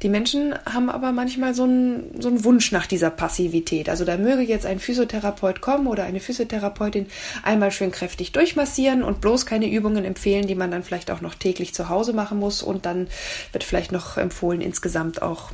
Die 0.04 0.10
Menschen 0.10 0.56
haben 0.66 0.90
aber 0.90 1.12
manchmal 1.12 1.54
so 1.54 1.64
einen, 1.64 2.22
so 2.22 2.30
einen 2.30 2.46
Wunsch 2.46 2.72
nach 2.72 2.88
dieser 2.88 3.10
Passivität. 3.10 3.90
Also 3.90 4.06
da 4.06 4.16
möge 4.16 4.44
jetzt 4.44 4.66
ein 4.66 4.80
Physiotherapeut 4.80 5.60
kommen 5.60 5.88
oder 5.88 6.06
eine 6.06 6.22
Physiotherapeutin 6.22 7.08
einmal 7.44 7.72
schön 7.72 7.92
kräftig 7.92 8.32
durchmassieren 8.32 9.04
und 9.04 9.20
bloß 9.20 9.46
keine 9.46 9.70
Übungen 9.70 10.01
Übungen 10.02 10.06
empfehlen, 10.06 10.48
die 10.48 10.56
man 10.56 10.72
dann 10.72 10.84
vielleicht 10.84 11.12
auch 11.12 11.22
noch 11.22 11.36
täglich 11.36 11.74
zu 11.74 11.90
Hause 11.90 12.14
machen 12.14 12.40
muss. 12.40 12.64
Und 12.64 12.86
dann 12.86 13.08
wird 13.52 13.64
vielleicht 13.64 13.92
noch 13.92 14.18
empfohlen, 14.18 14.62
insgesamt 14.62 15.22
auch 15.22 15.52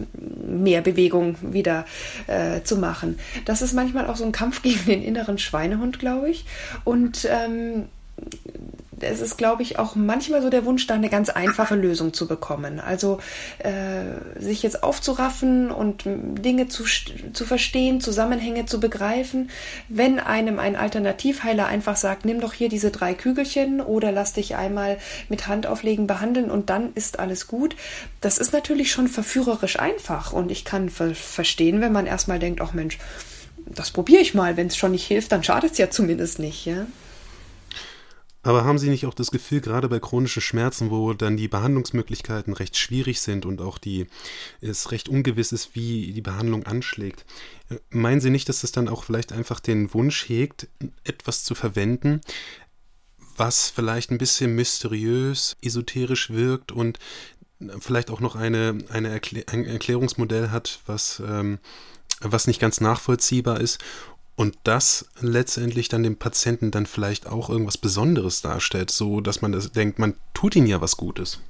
mehr 0.47 0.81
Bewegung 0.81 1.35
wieder 1.41 1.85
äh, 2.27 2.61
zu 2.63 2.77
machen. 2.77 3.19
Das 3.45 3.61
ist 3.61 3.73
manchmal 3.73 4.07
auch 4.07 4.15
so 4.15 4.25
ein 4.25 4.31
Kampf 4.31 4.61
gegen 4.61 4.85
den 4.85 5.03
inneren 5.03 5.37
Schweinehund, 5.37 5.99
glaube 5.99 6.29
ich. 6.29 6.45
Und 6.83 7.27
ähm, 7.29 7.85
es 8.99 9.21
ist, 9.21 9.37
glaube 9.37 9.63
ich, 9.63 9.79
auch 9.79 9.95
manchmal 9.95 10.41
so 10.41 10.49
der 10.49 10.65
Wunsch, 10.65 10.87
da 10.87 10.95
eine 10.95 11.09
ganz 11.09 11.29
einfache 11.29 11.75
Lösung 11.75 12.13
zu 12.13 12.27
bekommen. 12.27 12.79
Also 12.79 13.19
äh, 13.59 14.41
sich 14.41 14.63
jetzt 14.63 14.83
aufzuraffen 14.83 15.71
und 15.71 16.03
Dinge 16.05 16.67
zu, 16.67 16.83
zu 16.83 17.45
verstehen, 17.45 18.01
Zusammenhänge 18.01 18.65
zu 18.65 18.79
begreifen. 18.79 19.49
Wenn 19.89 20.19
einem 20.19 20.59
ein 20.59 20.75
Alternativheiler 20.75 21.67
einfach 21.67 21.95
sagt, 21.95 22.25
nimm 22.25 22.41
doch 22.41 22.53
hier 22.53 22.69
diese 22.69 22.91
drei 22.91 23.13
Kügelchen 23.13 23.81
oder 23.81 24.11
lass 24.11 24.33
dich 24.33 24.55
einmal 24.55 24.97
mit 25.29 25.47
Handauflegen 25.47 26.07
behandeln 26.07 26.49
und 26.49 26.69
dann 26.69 26.93
ist 26.93 27.19
alles 27.19 27.47
gut. 27.47 27.75
Das 28.21 28.37
ist 28.37 28.53
natürlich 28.53 28.91
schon 28.91 29.07
verführerisch 29.07 29.79
einfach 29.79 30.33
und 30.33 30.51
ich 30.51 30.65
kann 30.65 30.89
ver 30.89 31.13
verstehen, 31.15 31.81
wenn 31.81 31.91
man 31.91 32.05
erstmal 32.05 32.39
denkt, 32.39 32.61
ach 32.61 32.73
Mensch, 32.73 32.97
das 33.65 33.91
probiere 33.91 34.21
ich 34.21 34.33
mal. 34.33 34.57
Wenn 34.57 34.67
es 34.67 34.77
schon 34.77 34.91
nicht 34.91 35.05
hilft, 35.05 35.31
dann 35.31 35.43
schadet 35.43 35.73
es 35.73 35.77
ja 35.77 35.89
zumindest 35.89 36.39
nicht. 36.39 36.65
Ja? 36.65 36.85
Aber 38.47 38.63
haben 38.63 38.77
Sie 38.77 38.89
nicht 38.89 39.05
auch 39.05 39.13
das 39.13 39.29
Gefühl, 39.29 39.59
gerade 39.59 39.89
bei 39.89 39.99
chronischen 39.99 40.41
Schmerzen, 40.41 40.89
wo 40.89 41.11
dann 41.11 41.35
die 41.35 41.49
Behandlungsmöglichkeiten 41.49 42.53
recht 42.53 42.77
schwierig 42.77 43.19
sind 43.19 43.45
und 43.45 43.59
auch 43.59 43.77
die 43.77 44.07
es 44.61 44.91
recht 44.91 45.09
ungewiss 45.09 45.51
ist, 45.51 45.75
wie 45.75 46.13
die 46.13 46.21
Behandlung 46.21 46.65
anschlägt, 46.65 47.25
äh, 47.69 47.75
meinen 47.89 48.21
Sie 48.21 48.29
nicht, 48.29 48.47
dass 48.47 48.63
es 48.63 48.71
dann 48.71 48.87
auch 48.87 49.03
vielleicht 49.03 49.33
einfach 49.33 49.59
den 49.59 49.93
Wunsch 49.93 50.29
hegt, 50.29 50.69
etwas 51.03 51.43
zu 51.43 51.55
verwenden, 51.55 52.21
was 53.35 53.69
vielleicht 53.69 54.11
ein 54.11 54.17
bisschen 54.17 54.55
mysteriös, 54.55 55.57
esoterisch 55.61 56.29
wirkt 56.29 56.71
und 56.71 56.99
vielleicht 57.79 58.09
auch 58.09 58.21
noch 58.21 58.37
eine, 58.37 58.77
eine 58.87 59.09
Erklär 59.09 59.43
ein 59.47 59.65
Erklärungsmodell 59.65 60.51
hat, 60.51 60.79
was, 60.85 61.21
ähm, 61.27 61.59
was 62.21 62.47
nicht 62.47 62.61
ganz 62.61 62.79
nachvollziehbar 62.79 63.59
ist 63.59 63.83
und 64.37 64.55
das 64.63 65.09
letztendlich 65.19 65.89
dann 65.89 66.03
dem 66.03 66.15
Patienten 66.15 66.71
dann 66.71 66.85
vielleicht 66.85 67.27
auch 67.27 67.49
irgendwas 67.49 67.77
Besonderes 67.77 68.41
darstellt, 68.41 68.91
so 68.91 69.19
dass 69.19 69.41
man 69.41 69.51
das 69.51 69.71
denkt, 69.71 69.99
man 69.99 70.13
tut 70.33 70.55
ihm 70.55 70.67
ja 70.67 70.79
was 70.79 70.95
Gutes. 70.95 71.41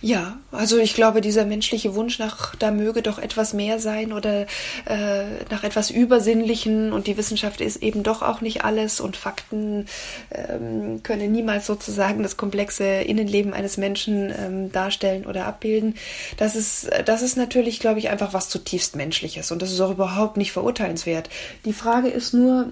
Ja, 0.00 0.38
also 0.52 0.78
ich 0.78 0.94
glaube, 0.94 1.20
dieser 1.20 1.44
menschliche 1.44 1.94
Wunsch 1.94 2.18
nach, 2.18 2.54
da 2.54 2.70
möge 2.70 3.02
doch 3.02 3.18
etwas 3.18 3.52
mehr 3.52 3.80
sein 3.80 4.12
oder 4.12 4.46
äh, 4.86 5.24
nach 5.50 5.64
etwas 5.64 5.90
Übersinnlichen 5.90 6.92
und 6.92 7.06
die 7.06 7.16
Wissenschaft 7.16 7.60
ist 7.60 7.82
eben 7.82 8.02
doch 8.02 8.22
auch 8.22 8.40
nicht 8.40 8.64
alles 8.64 9.00
und 9.00 9.16
Fakten 9.16 9.86
ähm, 10.30 11.02
können 11.02 11.32
niemals 11.32 11.66
sozusagen 11.66 12.22
das 12.22 12.36
komplexe 12.36 12.84
Innenleben 12.84 13.54
eines 13.54 13.76
Menschen 13.76 14.32
ähm, 14.38 14.72
darstellen 14.72 15.26
oder 15.26 15.46
abbilden. 15.46 15.94
Das 16.36 16.54
ist, 16.54 16.90
das 17.04 17.22
ist 17.22 17.36
natürlich, 17.36 17.80
glaube 17.80 17.98
ich, 17.98 18.08
einfach 18.08 18.32
was 18.32 18.48
zutiefst 18.48 18.94
Menschliches 18.94 19.50
und 19.50 19.62
das 19.62 19.72
ist 19.72 19.80
auch 19.80 19.90
überhaupt 19.90 20.36
nicht 20.36 20.52
verurteilenswert. 20.52 21.28
Die 21.64 21.72
Frage 21.72 22.08
ist 22.08 22.34
nur, 22.34 22.66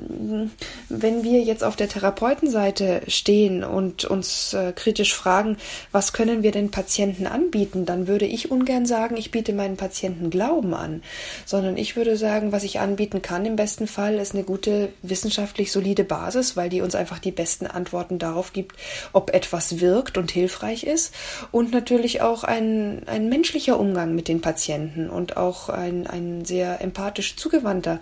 wenn 0.89 1.25
wir 1.25 1.41
jetzt 1.43 1.65
auf 1.65 1.75
der 1.75 1.89
Therapeutenseite 1.89 3.03
stehen 3.09 3.65
und 3.65 4.05
uns 4.05 4.55
äh, 4.55 4.73
kritisch 4.73 5.13
fragen, 5.13 5.57
was 5.91 6.13
können 6.13 6.43
wir 6.43 6.53
denn 6.53 6.71
Patienten 6.71 6.96
Patienten 6.97 7.27
anbieten, 7.27 7.85
dann 7.85 8.07
würde 8.07 8.25
ich 8.25 8.51
ungern 8.51 8.87
sagen, 8.87 9.19
ich 9.19 9.31
biete 9.31 9.53
meinen 9.53 9.77
Patienten 9.77 10.31
Glauben 10.31 10.73
an, 10.73 11.03
sondern 11.45 11.77
ich 11.77 11.95
würde 11.95 12.17
sagen, 12.17 12.53
was 12.53 12.65
ich 12.65 12.81
anbieten 12.81 13.21
kann 13.21 13.45
im 13.45 13.55
besten 13.55 13.87
Fall 13.87 14.15
ist 14.15 14.33
eine 14.33 14.45
gute 14.45 14.89
wissenschaftlich 15.03 15.73
solide 15.73 16.05
Basis, 16.05 16.57
weil 16.57 16.71
die 16.71 16.81
uns 16.81 16.95
einfach 16.95 17.19
die 17.19 17.33
besten 17.33 17.67
Antworten 17.67 18.19
darauf 18.19 18.55
gibt, 18.55 18.77
ob 19.13 19.35
etwas 19.35 19.79
wirkt 19.79 20.17
und 20.17 20.31
hilfreich 20.31 20.85
ist. 20.85 21.13
Und 21.53 21.71
natürlich 21.71 22.23
auch 22.23 22.45
ein, 22.45 23.03
ein 23.05 23.29
menschlicher 23.29 23.79
Umgang 23.79 24.15
mit 24.15 24.27
den 24.27 24.41
Patienten 24.41 25.11
und 25.11 25.37
auch 25.37 25.69
ein, 25.69 26.07
ein 26.07 26.47
sehr 26.47 26.81
empathisch 26.81 27.37
zugewandter 27.37 28.01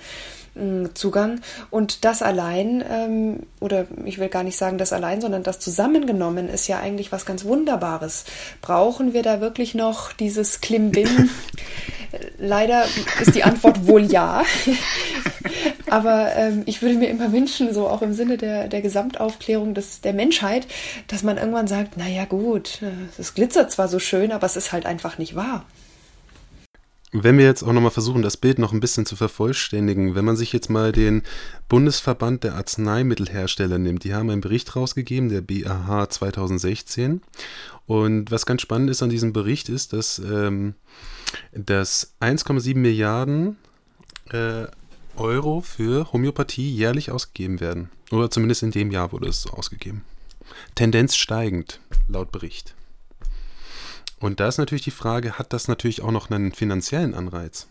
Zugang. 0.94 1.40
Und 1.70 2.04
das 2.04 2.22
allein, 2.22 2.84
ähm, 2.88 3.40
oder 3.60 3.86
ich 4.04 4.18
will 4.18 4.28
gar 4.28 4.44
nicht 4.44 4.56
sagen 4.56 4.78
das 4.78 4.92
allein, 4.92 5.20
sondern 5.20 5.42
das 5.42 5.58
zusammengenommen 5.58 6.48
ist 6.48 6.68
ja 6.68 6.78
eigentlich 6.78 7.10
was 7.10 7.26
ganz 7.26 7.44
Wunderbares. 7.44 8.24
Brauchen 8.62 9.12
wir 9.12 9.22
da 9.22 9.40
wirklich 9.40 9.74
noch 9.74 10.12
dieses 10.12 10.60
Klimbim? 10.60 11.08
Leider 12.38 12.84
ist 13.20 13.34
die 13.34 13.42
Antwort 13.42 13.88
wohl 13.88 14.02
ja. 14.04 14.44
Aber 15.90 16.34
ähm, 16.36 16.62
ich 16.66 16.82
würde 16.82 16.96
mir 16.96 17.08
immer 17.08 17.32
wünschen, 17.32 17.74
so 17.74 17.88
auch 17.88 18.02
im 18.02 18.14
Sinne 18.14 18.38
der, 18.38 18.68
der 18.68 18.80
Gesamtaufklärung 18.80 19.74
des, 19.74 20.00
der 20.02 20.12
Menschheit, 20.12 20.68
dass 21.08 21.24
man 21.24 21.36
irgendwann 21.36 21.66
sagt, 21.66 21.96
naja 21.96 22.24
gut, 22.24 22.80
es 23.18 23.34
glitzert 23.34 23.72
zwar 23.72 23.88
so 23.88 23.98
schön, 23.98 24.30
aber 24.30 24.46
es 24.46 24.56
ist 24.56 24.72
halt 24.72 24.86
einfach 24.86 25.18
nicht 25.18 25.34
wahr. 25.34 25.64
Wenn 27.16 27.38
wir 27.38 27.44
jetzt 27.44 27.62
auch 27.62 27.72
nochmal 27.72 27.92
versuchen, 27.92 28.22
das 28.22 28.36
Bild 28.36 28.58
noch 28.58 28.72
ein 28.72 28.80
bisschen 28.80 29.06
zu 29.06 29.14
vervollständigen, 29.14 30.16
wenn 30.16 30.24
man 30.24 30.34
sich 30.34 30.52
jetzt 30.52 30.68
mal 30.68 30.90
den 30.90 31.22
Bundesverband 31.68 32.42
der 32.42 32.56
Arzneimittelhersteller 32.56 33.78
nimmt, 33.78 34.02
die 34.02 34.14
haben 34.14 34.30
einen 34.30 34.40
Bericht 34.40 34.74
rausgegeben, 34.74 35.28
der 35.28 35.40
BAH 35.40 36.10
2016. 36.10 37.22
Und 37.86 38.32
was 38.32 38.46
ganz 38.46 38.62
spannend 38.62 38.90
ist 38.90 39.00
an 39.00 39.10
diesem 39.10 39.32
Bericht 39.32 39.68
ist, 39.68 39.92
dass, 39.92 40.18
ähm, 40.18 40.74
dass 41.52 42.14
1,7 42.18 42.74
Milliarden 42.78 43.58
äh, 44.32 44.64
Euro 45.16 45.60
für 45.60 46.12
Homöopathie 46.12 46.68
jährlich 46.68 47.12
ausgegeben 47.12 47.60
werden. 47.60 47.90
Oder 48.10 48.28
zumindest 48.28 48.64
in 48.64 48.72
dem 48.72 48.90
Jahr 48.90 49.12
wurde 49.12 49.28
es 49.28 49.46
ausgegeben. 49.46 50.02
Tendenz 50.74 51.14
steigend, 51.14 51.78
laut 52.08 52.32
Bericht. 52.32 52.74
Und 54.24 54.40
da 54.40 54.48
ist 54.48 54.56
natürlich 54.56 54.84
die 54.84 54.90
Frage, 54.90 55.38
hat 55.38 55.52
das 55.52 55.68
natürlich 55.68 56.00
auch 56.00 56.10
noch 56.10 56.30
einen 56.30 56.54
finanziellen 56.54 57.12
Anreiz? 57.12 57.66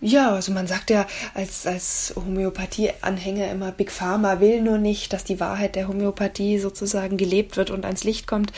Ja, 0.00 0.32
also 0.32 0.50
man 0.52 0.66
sagt 0.66 0.88
ja 0.88 1.06
als, 1.34 1.66
als 1.66 2.14
Homöopathie-Anhänger 2.16 3.50
immer, 3.50 3.70
Big 3.70 3.92
Pharma 3.92 4.40
will 4.40 4.62
nur 4.62 4.78
nicht, 4.78 5.12
dass 5.12 5.24
die 5.24 5.40
Wahrheit 5.40 5.76
der 5.76 5.88
Homöopathie 5.88 6.58
sozusagen 6.58 7.18
gelebt 7.18 7.58
wird 7.58 7.70
und 7.70 7.84
ans 7.84 8.02
Licht 8.02 8.26
kommt. 8.26 8.50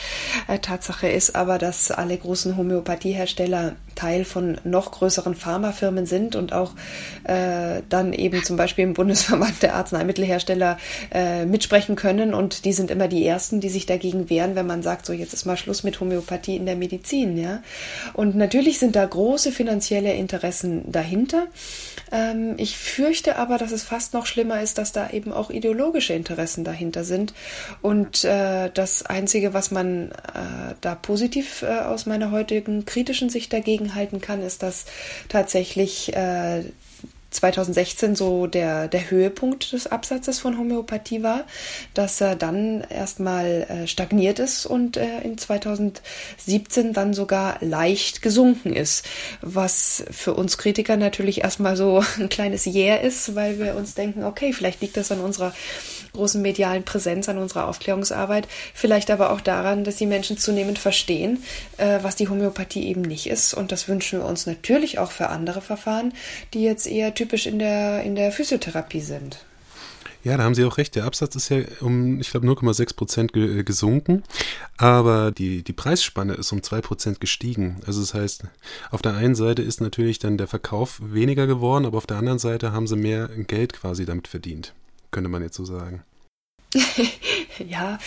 Äh, 0.47 0.59
Tatsache 0.59 1.09
ist 1.09 1.35
aber, 1.35 1.57
dass 1.57 1.91
alle 1.91 2.17
großen 2.17 2.55
Homöopathiehersteller 2.55 3.75
Teil 3.95 4.25
von 4.25 4.57
noch 4.63 4.91
größeren 4.91 5.35
Pharmafirmen 5.35 6.05
sind 6.05 6.35
und 6.35 6.53
auch 6.53 6.71
äh, 7.23 7.81
dann 7.89 8.13
eben 8.13 8.43
zum 8.43 8.57
Beispiel 8.57 8.83
im 8.83 8.93
Bundesverband 8.93 9.61
der 9.61 9.75
Arzneimittelhersteller 9.75 10.77
äh, 11.13 11.45
mitsprechen 11.45 11.95
können. 11.95 12.33
Und 12.33 12.65
die 12.65 12.73
sind 12.73 12.91
immer 12.91 13.07
die 13.07 13.25
Ersten, 13.25 13.59
die 13.59 13.69
sich 13.69 13.85
dagegen 13.85 14.29
wehren, 14.29 14.55
wenn 14.55 14.67
man 14.67 14.83
sagt, 14.83 15.05
so 15.05 15.13
jetzt 15.13 15.33
ist 15.33 15.45
mal 15.45 15.57
Schluss 15.57 15.83
mit 15.83 15.99
Homöopathie 15.99 16.55
in 16.55 16.65
der 16.65 16.75
Medizin. 16.75 17.37
Ja? 17.37 17.61
Und 18.13 18.35
natürlich 18.35 18.79
sind 18.79 18.95
da 18.95 19.05
große 19.05 19.51
finanzielle 19.51 20.13
Interessen 20.13 20.91
dahinter. 20.91 21.47
Ähm, 22.13 22.53
ich 22.57 22.77
fürchte 22.77 23.37
aber, 23.37 23.57
dass 23.57 23.71
es 23.71 23.83
fast 23.83 24.13
noch 24.13 24.27
schlimmer 24.27 24.61
ist, 24.61 24.77
dass 24.77 24.91
da 24.91 25.09
eben 25.09 25.33
auch 25.33 25.49
ideologische 25.49 26.13
Interessen 26.13 26.63
dahinter 26.63 27.03
sind. 27.03 27.33
Und 27.81 28.23
äh, 28.23 28.69
das 28.71 29.05
Einzige, 29.05 29.53
was 29.53 29.71
man 29.71 30.11
äh, 30.11 30.75
da 30.79 30.93
positiv 30.95 31.63
äh, 31.63 31.79
aus 31.79 32.05
meiner 32.05 32.29
heutigen 32.31 32.85
kritischen 32.85 33.29
Sicht 33.29 33.51
dagegen 33.51 33.95
halten 33.95 34.21
kann, 34.21 34.41
ist, 34.43 34.61
dass 34.61 34.85
tatsächlich 35.27 36.13
2016 37.33 38.15
so 38.15 38.47
der, 38.47 38.87
der 38.87 39.09
Höhepunkt 39.09 39.71
des 39.73 39.87
Absatzes 39.87 40.39
von 40.39 40.57
Homöopathie 40.57 41.23
war, 41.23 41.45
dass 41.93 42.21
er 42.21 42.35
dann 42.35 42.81
erstmal 42.89 43.67
äh, 43.69 43.87
stagniert 43.87 44.39
ist 44.39 44.65
und 44.65 44.97
äh, 44.97 45.21
in 45.21 45.37
2017 45.37 46.93
dann 46.93 47.13
sogar 47.13 47.57
leicht 47.61 48.21
gesunken 48.21 48.73
ist, 48.73 49.05
was 49.41 50.03
für 50.11 50.33
uns 50.33 50.57
Kritiker 50.57 50.97
natürlich 50.97 51.41
erstmal 51.41 51.75
so 51.75 52.03
ein 52.19 52.29
kleines 52.29 52.65
Jäh 52.65 53.01
ist, 53.01 53.35
weil 53.35 53.59
wir 53.59 53.75
uns 53.75 53.93
denken, 53.93 54.23
okay, 54.23 54.53
vielleicht 54.53 54.81
liegt 54.81 54.97
das 54.97 55.11
an 55.11 55.19
unserer 55.19 55.53
großen 56.13 56.41
medialen 56.41 56.83
Präsenz, 56.83 57.27
an 57.29 57.37
unserer 57.37 57.67
Aufklärungsarbeit, 57.67 58.47
vielleicht 58.73 59.11
aber 59.11 59.31
auch 59.31 59.41
daran, 59.41 59.83
dass 59.83 59.97
die 59.97 60.05
Menschen 60.05 60.37
zunehmend 60.37 60.79
verstehen, 60.79 61.43
äh, 61.77 61.99
was 62.01 62.15
die 62.15 62.29
Homöopathie 62.29 62.87
eben 62.87 63.01
nicht 63.01 63.27
ist. 63.27 63.53
Und 63.53 63.71
das 63.71 63.87
wünschen 63.87 64.19
wir 64.19 64.25
uns 64.25 64.45
natürlich 64.45 64.99
auch 64.99 65.11
für 65.11 65.29
andere 65.29 65.61
Verfahren, 65.61 66.13
die 66.53 66.63
jetzt 66.63 66.87
eher 66.87 67.13
typisch 67.13 67.47
in 67.47 67.59
der, 67.59 68.03
in 68.03 68.15
der 68.15 68.31
Physiotherapie 68.31 69.01
sind. 69.01 69.39
Ja, 70.23 70.37
da 70.37 70.43
haben 70.43 70.55
Sie 70.55 70.63
auch 70.63 70.77
recht. 70.77 70.95
Der 70.95 71.03
Absatz 71.03 71.35
ist 71.35 71.49
ja 71.49 71.59
um, 71.81 72.21
ich 72.21 72.31
glaube, 72.31 72.47
0,6 72.47 72.95
Prozent 72.95 73.35
äh, 73.35 73.63
gesunken, 73.63 74.23
aber 74.77 75.31
die, 75.31 75.63
die 75.63 75.73
Preisspanne 75.73 76.35
ist 76.35 76.51
um 76.53 76.63
2 76.63 76.79
Prozent 76.79 77.19
gestiegen. 77.19 77.81
Also 77.85 77.99
das 77.99 78.13
heißt, 78.13 78.43
auf 78.91 79.01
der 79.01 79.15
einen 79.15 79.35
Seite 79.35 79.61
ist 79.63 79.81
natürlich 79.81 80.19
dann 80.19 80.37
der 80.37 80.47
Verkauf 80.47 81.01
weniger 81.03 81.45
geworden, 81.45 81.85
aber 81.85 81.97
auf 81.97 82.07
der 82.07 82.17
anderen 82.17 82.39
Seite 82.39 82.71
haben 82.71 82.87
sie 82.87 82.95
mehr 82.95 83.27
Geld 83.27 83.73
quasi 83.73 84.05
damit 84.05 84.29
verdient 84.29 84.73
könnte 85.13 85.29
man 85.29 85.41
jetzt 85.41 85.55
so 85.55 85.63
sagen. 85.63 86.03
ja, 87.59 87.99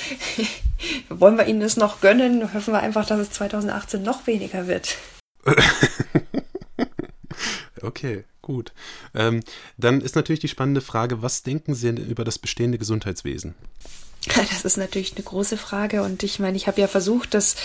wollen 1.08 1.38
wir 1.38 1.46
Ihnen 1.46 1.60
das 1.60 1.78
noch 1.78 2.02
gönnen? 2.02 2.52
Hoffen 2.52 2.74
wir 2.74 2.80
einfach, 2.80 3.06
dass 3.06 3.20
es 3.20 3.30
2018 3.30 4.02
noch 4.02 4.26
weniger 4.26 4.66
wird. 4.66 4.98
Okay, 7.82 8.24
gut. 8.42 8.72
Ähm, 9.14 9.42
dann 9.76 10.00
ist 10.00 10.16
natürlich 10.16 10.40
die 10.40 10.48
spannende 10.48 10.80
Frage, 10.80 11.22
was 11.22 11.42
denken 11.42 11.74
Sie 11.74 11.86
denn 11.92 12.04
über 12.04 12.24
das 12.24 12.38
bestehende 12.38 12.78
Gesundheitswesen? 12.78 13.54
Das 14.50 14.64
ist 14.64 14.76
natürlich 14.76 15.14
eine 15.14 15.24
große 15.24 15.56
Frage. 15.56 16.02
Und 16.02 16.22
ich 16.22 16.38
meine, 16.38 16.56
ich 16.56 16.66
habe 16.66 16.80
ja 16.80 16.88
versucht, 16.88 17.34
das 17.34 17.56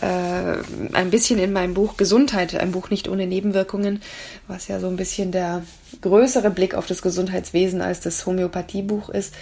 äh, 0.00 0.58
ein 0.92 1.10
bisschen 1.10 1.38
in 1.38 1.52
meinem 1.52 1.74
Buch 1.74 1.96
Gesundheit, 1.96 2.54
ein 2.54 2.72
Buch 2.72 2.90
nicht 2.90 3.08
ohne 3.08 3.26
Nebenwirkungen, 3.26 4.02
was 4.46 4.68
ja 4.68 4.80
so 4.80 4.88
ein 4.88 4.96
bisschen 4.96 5.32
der 5.32 5.62
größere 6.00 6.50
Blick 6.50 6.74
auf 6.74 6.86
das 6.86 7.02
Gesundheitswesen 7.02 7.80
als 7.80 8.00
das 8.00 8.24
Homöopathiebuch 8.26 9.08
ist, 9.08 9.34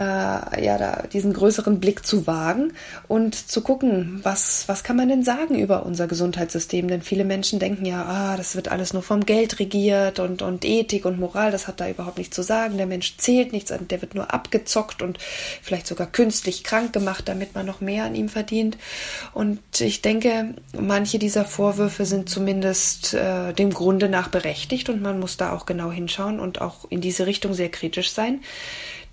äh, 0.00 0.64
ja, 0.64 0.78
da 0.78 1.02
diesen 1.12 1.34
größeren 1.34 1.78
Blick 1.78 2.06
zu 2.06 2.26
wagen 2.26 2.72
und 3.06 3.34
zu 3.34 3.60
gucken, 3.60 4.20
was, 4.22 4.66
was 4.66 4.82
kann 4.82 4.96
man 4.96 5.10
denn 5.10 5.22
sagen 5.22 5.58
über 5.58 5.84
unser 5.84 6.06
Gesundheitssystem? 6.06 6.88
Denn 6.88 7.02
viele 7.02 7.24
Menschen 7.24 7.58
denken 7.58 7.84
ja, 7.84 8.04
ah, 8.06 8.36
das 8.38 8.56
wird 8.56 8.68
alles 8.68 8.94
nur 8.94 9.02
vom 9.02 9.26
Geld 9.26 9.58
regiert 9.58 10.18
und, 10.18 10.40
und 10.40 10.64
Ethik 10.64 11.04
und 11.04 11.20
Moral, 11.20 11.50
das 11.50 11.68
hat 11.68 11.80
da 11.80 11.88
überhaupt 11.88 12.16
nichts 12.16 12.34
zu 12.34 12.42
sagen. 12.42 12.78
Der 12.78 12.86
Mensch 12.86 13.18
zählt 13.18 13.52
nichts, 13.52 13.74
der 13.78 14.00
wird 14.00 14.14
nur 14.14 14.32
abgezockt 14.32 15.02
und 15.02 15.18
vielleicht 15.62 15.86
sogar 15.86 16.06
künstlich 16.06 16.64
krank 16.64 16.94
gemacht, 16.94 17.28
damit 17.28 17.54
man 17.54 17.66
noch 17.66 17.82
mehr 17.82 18.04
an 18.04 18.14
ihm 18.14 18.30
verdient. 18.30 18.78
Und 19.34 19.60
ich 19.80 20.00
denke, 20.00 20.54
manche 20.72 21.18
dieser 21.18 21.44
Vorwürfe 21.44 22.06
sind 22.06 22.30
zumindest 22.30 23.12
äh, 23.12 23.52
dem 23.52 23.70
Grunde 23.70 24.08
nach 24.08 24.28
berechtigt 24.28 24.88
und 24.88 25.02
man 25.02 25.20
muss 25.20 25.36
da 25.36 25.52
auch 25.52 25.66
genau 25.66 25.92
hinschauen 25.92 26.40
und 26.40 26.62
auch 26.62 26.86
in 26.88 27.02
diese 27.02 27.26
Richtung 27.26 27.52
sehr 27.52 27.68
kritisch 27.68 28.12
sein. 28.12 28.40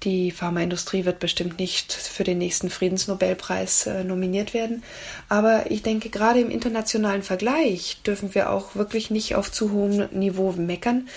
Die 0.04 0.30
Pharmaindustrie 0.30 1.06
wird 1.06 1.20
bestimmt 1.20 1.58
nicht 1.58 1.92
für 1.92 2.24
den 2.24 2.38
nächsten 2.38 2.70
Friedensnobelpreis 2.70 3.88
äh, 3.88 4.04
nominiert 4.04 4.54
werden. 4.54 4.84
Aber 5.27 5.72
ich 5.72 5.82
denke, 5.82 6.10
gerade 6.10 6.39
im 6.39 6.51
internationalen 6.51 7.24
Vergleich 7.24 8.01
dürfen 8.06 8.36
wir 8.36 8.51
auch 8.51 8.75
wirklich 8.75 9.10
nicht 9.10 9.34
auf 9.36 9.51
zu 9.51 9.72
hohem 9.72 10.08
Niveau 10.12 10.51
meckern. 10.51 11.08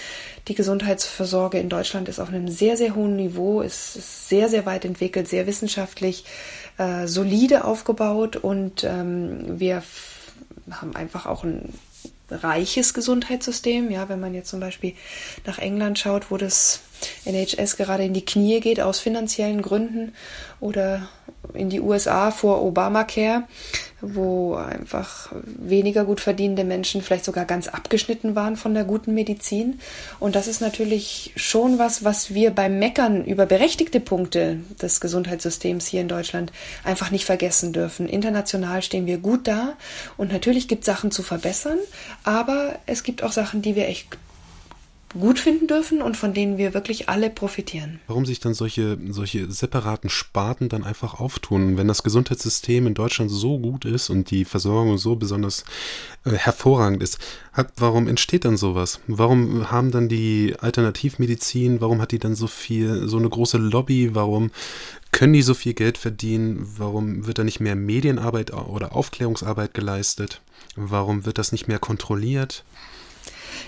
Die 0.49 0.55
Gesundheitsversorge 0.55 1.59
in 1.59 1.69
Deutschland 1.69 2.09
ist 2.09 2.21
auf 2.21 2.29
einem 2.29 2.49
sehr, 2.49 2.79
sehr 2.79 2.95
hohen 2.95 3.17
Niveau, 3.17 3.61
ist, 3.61 4.29
sehr, 4.29 4.49
sehr 4.49 4.65
weit 4.65 4.87
entwickelt, 4.87 5.29
sehr 5.29 5.47
wissenschaftlich, 5.47 6.25
äh, 6.79 7.07
solide 7.07 7.65
aufgebaut 7.65 8.37
und 8.37 8.85
ähm, 8.85 9.61
wir 9.61 9.83
haben 10.71 10.97
einfach 10.97 11.27
auch 11.27 11.45
ein 11.45 11.75
reiches 12.31 12.95
Gesundheitssystem. 12.95 13.91
Ja, 13.91 14.09
wenn 14.09 14.21
man 14.21 14.35
jetzt 14.35 14.51
zum 14.51 14.61
Beispiel 14.61 14.95
nach 15.47 15.59
England 15.59 15.99
schaut, 15.99 16.31
wo 16.31 16.37
das 16.37 16.81
NHS 17.25 17.77
gerade 17.77 18.05
in 18.05 18.13
die 18.13 18.25
Knie 18.25 18.61
geht 18.61 18.81
aus 18.81 19.01
finanziellen 19.01 19.63
Gründen 19.63 20.15
oder 20.61 21.09
in 21.55 21.71
die 21.71 21.81
USA 21.81 22.31
vor 22.31 22.63
Obamacare, 22.63 23.45
wo 24.01 24.55
einfach 24.55 25.33
weniger 25.45 26.05
gut 26.05 26.21
verdienende 26.21 26.65
Menschen 26.65 27.03
vielleicht 27.03 27.25
sogar 27.25 27.45
ganz 27.45 27.69
abgeschnitten 27.69 28.35
waren 28.35 28.57
von 28.57 28.75
der 28.75 28.85
guten 28.85 29.15
Medizin. 29.15 29.81
Und 30.19 30.35
das 30.35 30.47
ist 30.47 30.61
natürlich 30.61 31.33
schon 31.37 31.79
was, 31.79 32.05
was 32.05 32.35
wir 32.35 32.51
beim 32.51 32.79
Meckern 32.79 33.25
über 33.25 33.47
berechtigte 33.47 34.01
Punkte 34.01 34.61
des 34.81 35.01
Gesundheitssystems 35.01 35.87
hier 35.87 36.01
in 36.01 36.09
Deutschland 36.09 36.53
einfach 36.85 37.11
nicht 37.11 37.25
vergessen 37.25 37.73
dürfen. 37.73 38.09
International 38.09 38.83
stehen 38.83 39.07
wir 39.07 39.19
gut 39.19 39.47
da 39.47 39.75
und 40.17 40.33
natürlich 40.33 40.69
gibt 40.69 40.83
es 40.83 40.87
Sachen 40.87 41.11
zu 41.11 41.23
verbessern, 41.23 41.79
aber 42.25 42.79
es 42.87 43.03
gibt 43.03 43.23
auch 43.23 43.33
Sachen, 43.33 43.63
die 43.63 43.77
wir 43.77 43.89
echt 43.89 44.09
gut 45.19 45.39
finden 45.39 45.67
dürfen 45.67 46.03
und 46.03 46.17
von 46.17 46.35
denen 46.35 46.57
wir 46.57 46.73
wirklich 46.73 47.09
alle 47.09 47.31
profitieren. 47.31 48.01
Warum 48.07 48.27
sich 48.27 48.39
dann 48.39 48.55
solche, 48.55 48.99
solche 49.09 49.51
separaten 49.51 50.09
Sparten 50.09 50.69
dann 50.69 50.85
einfach 50.85 51.19
auftun, 51.19 51.77
wenn 51.77 51.89
das 51.89 52.03
Gesundheitssystem 52.03 52.87
in 52.87 52.95
Deutschland 52.95 53.31
so 53.31 53.59
gut 53.59 53.85
ist 53.85 54.09
und 54.09 54.31
die 54.31 54.45
Versorgung 54.45 54.99
so 54.99 55.17
besonders 55.17 55.65
äh, 56.25 56.31
hervorragend 56.31 57.03
ist, 57.03 57.19
hat, 57.53 57.73
warum 57.77 58.07
entsteht 58.07 58.45
dann 58.45 58.57
sowas? 58.57 59.01
Warum 59.09 59.71
haben 59.71 59.91
dann 59.91 60.09
die 60.09 60.55
Alternativmedizin, 60.59 61.81
warum 61.81 62.01
hat 62.01 62.13
die 62.13 62.21
dann 62.21 62.37
so 62.37 62.47
viel, 62.47 63.09
so 63.09 63.19
eine 63.19 63.29
große 63.29 63.59
Lobby, 63.59 64.15
warum 64.15 64.51
können 65.13 65.33
die 65.33 65.43
so 65.43 65.55
viel 65.55 65.75
Geld 65.75 65.99
verdienen? 65.99 66.73
Warum 66.77 67.27
wird 67.27 67.39
da 67.39 67.45
nicht 67.45 67.61
mehr 67.61 67.75
Medienarbeit 67.75 68.53
oder 68.53 68.95
Aufklärungsarbeit 68.95 69.75
geleistet? 69.75 70.41
Warum 70.77 71.27
wird 71.27 71.39
das 71.39 71.51
nicht 71.51 71.67
mehr 71.67 71.81
kontrolliert? 71.81 72.65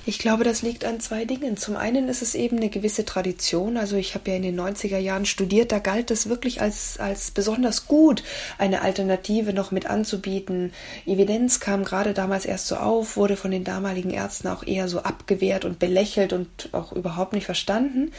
Ich 0.04 0.18
glaube, 0.18 0.42
das 0.42 0.62
liegt 0.62 0.84
an 0.84 0.98
zwei 0.98 1.24
Dingen. 1.24 1.56
Zum 1.56 1.76
einen 1.76 2.08
ist 2.08 2.22
es 2.22 2.34
eben 2.34 2.56
eine 2.56 2.70
gewisse 2.70 3.04
Tradition. 3.04 3.76
Also 3.76 3.94
ich 3.94 4.16
habe 4.16 4.30
ja 4.30 4.36
in 4.36 4.42
den 4.42 4.58
90er 4.58 4.98
Jahren 4.98 5.26
studiert, 5.26 5.70
da 5.70 5.78
galt 5.78 6.10
es 6.10 6.28
wirklich 6.28 6.60
als, 6.60 6.98
als 6.98 7.30
besonders 7.30 7.86
gut, 7.86 8.24
eine 8.58 8.82
Alternative 8.82 9.52
noch 9.52 9.70
mit 9.70 9.86
anzubieten. 9.86 10.72
Evidenz 11.06 11.60
kam 11.60 11.84
gerade 11.84 12.14
damals 12.14 12.46
erst 12.46 12.66
so 12.66 12.76
auf, 12.76 13.16
wurde 13.16 13.36
von 13.36 13.52
den 13.52 13.62
damaligen 13.62 14.10
Ärzten 14.10 14.48
auch 14.48 14.66
eher 14.66 14.88
so 14.88 15.04
abgewehrt 15.04 15.64
und 15.64 15.78
belächelt 15.78 16.32
und 16.32 16.48
auch 16.72 16.92
überhaupt 16.92 17.32
nicht 17.32 17.46
verstanden. 17.46 18.10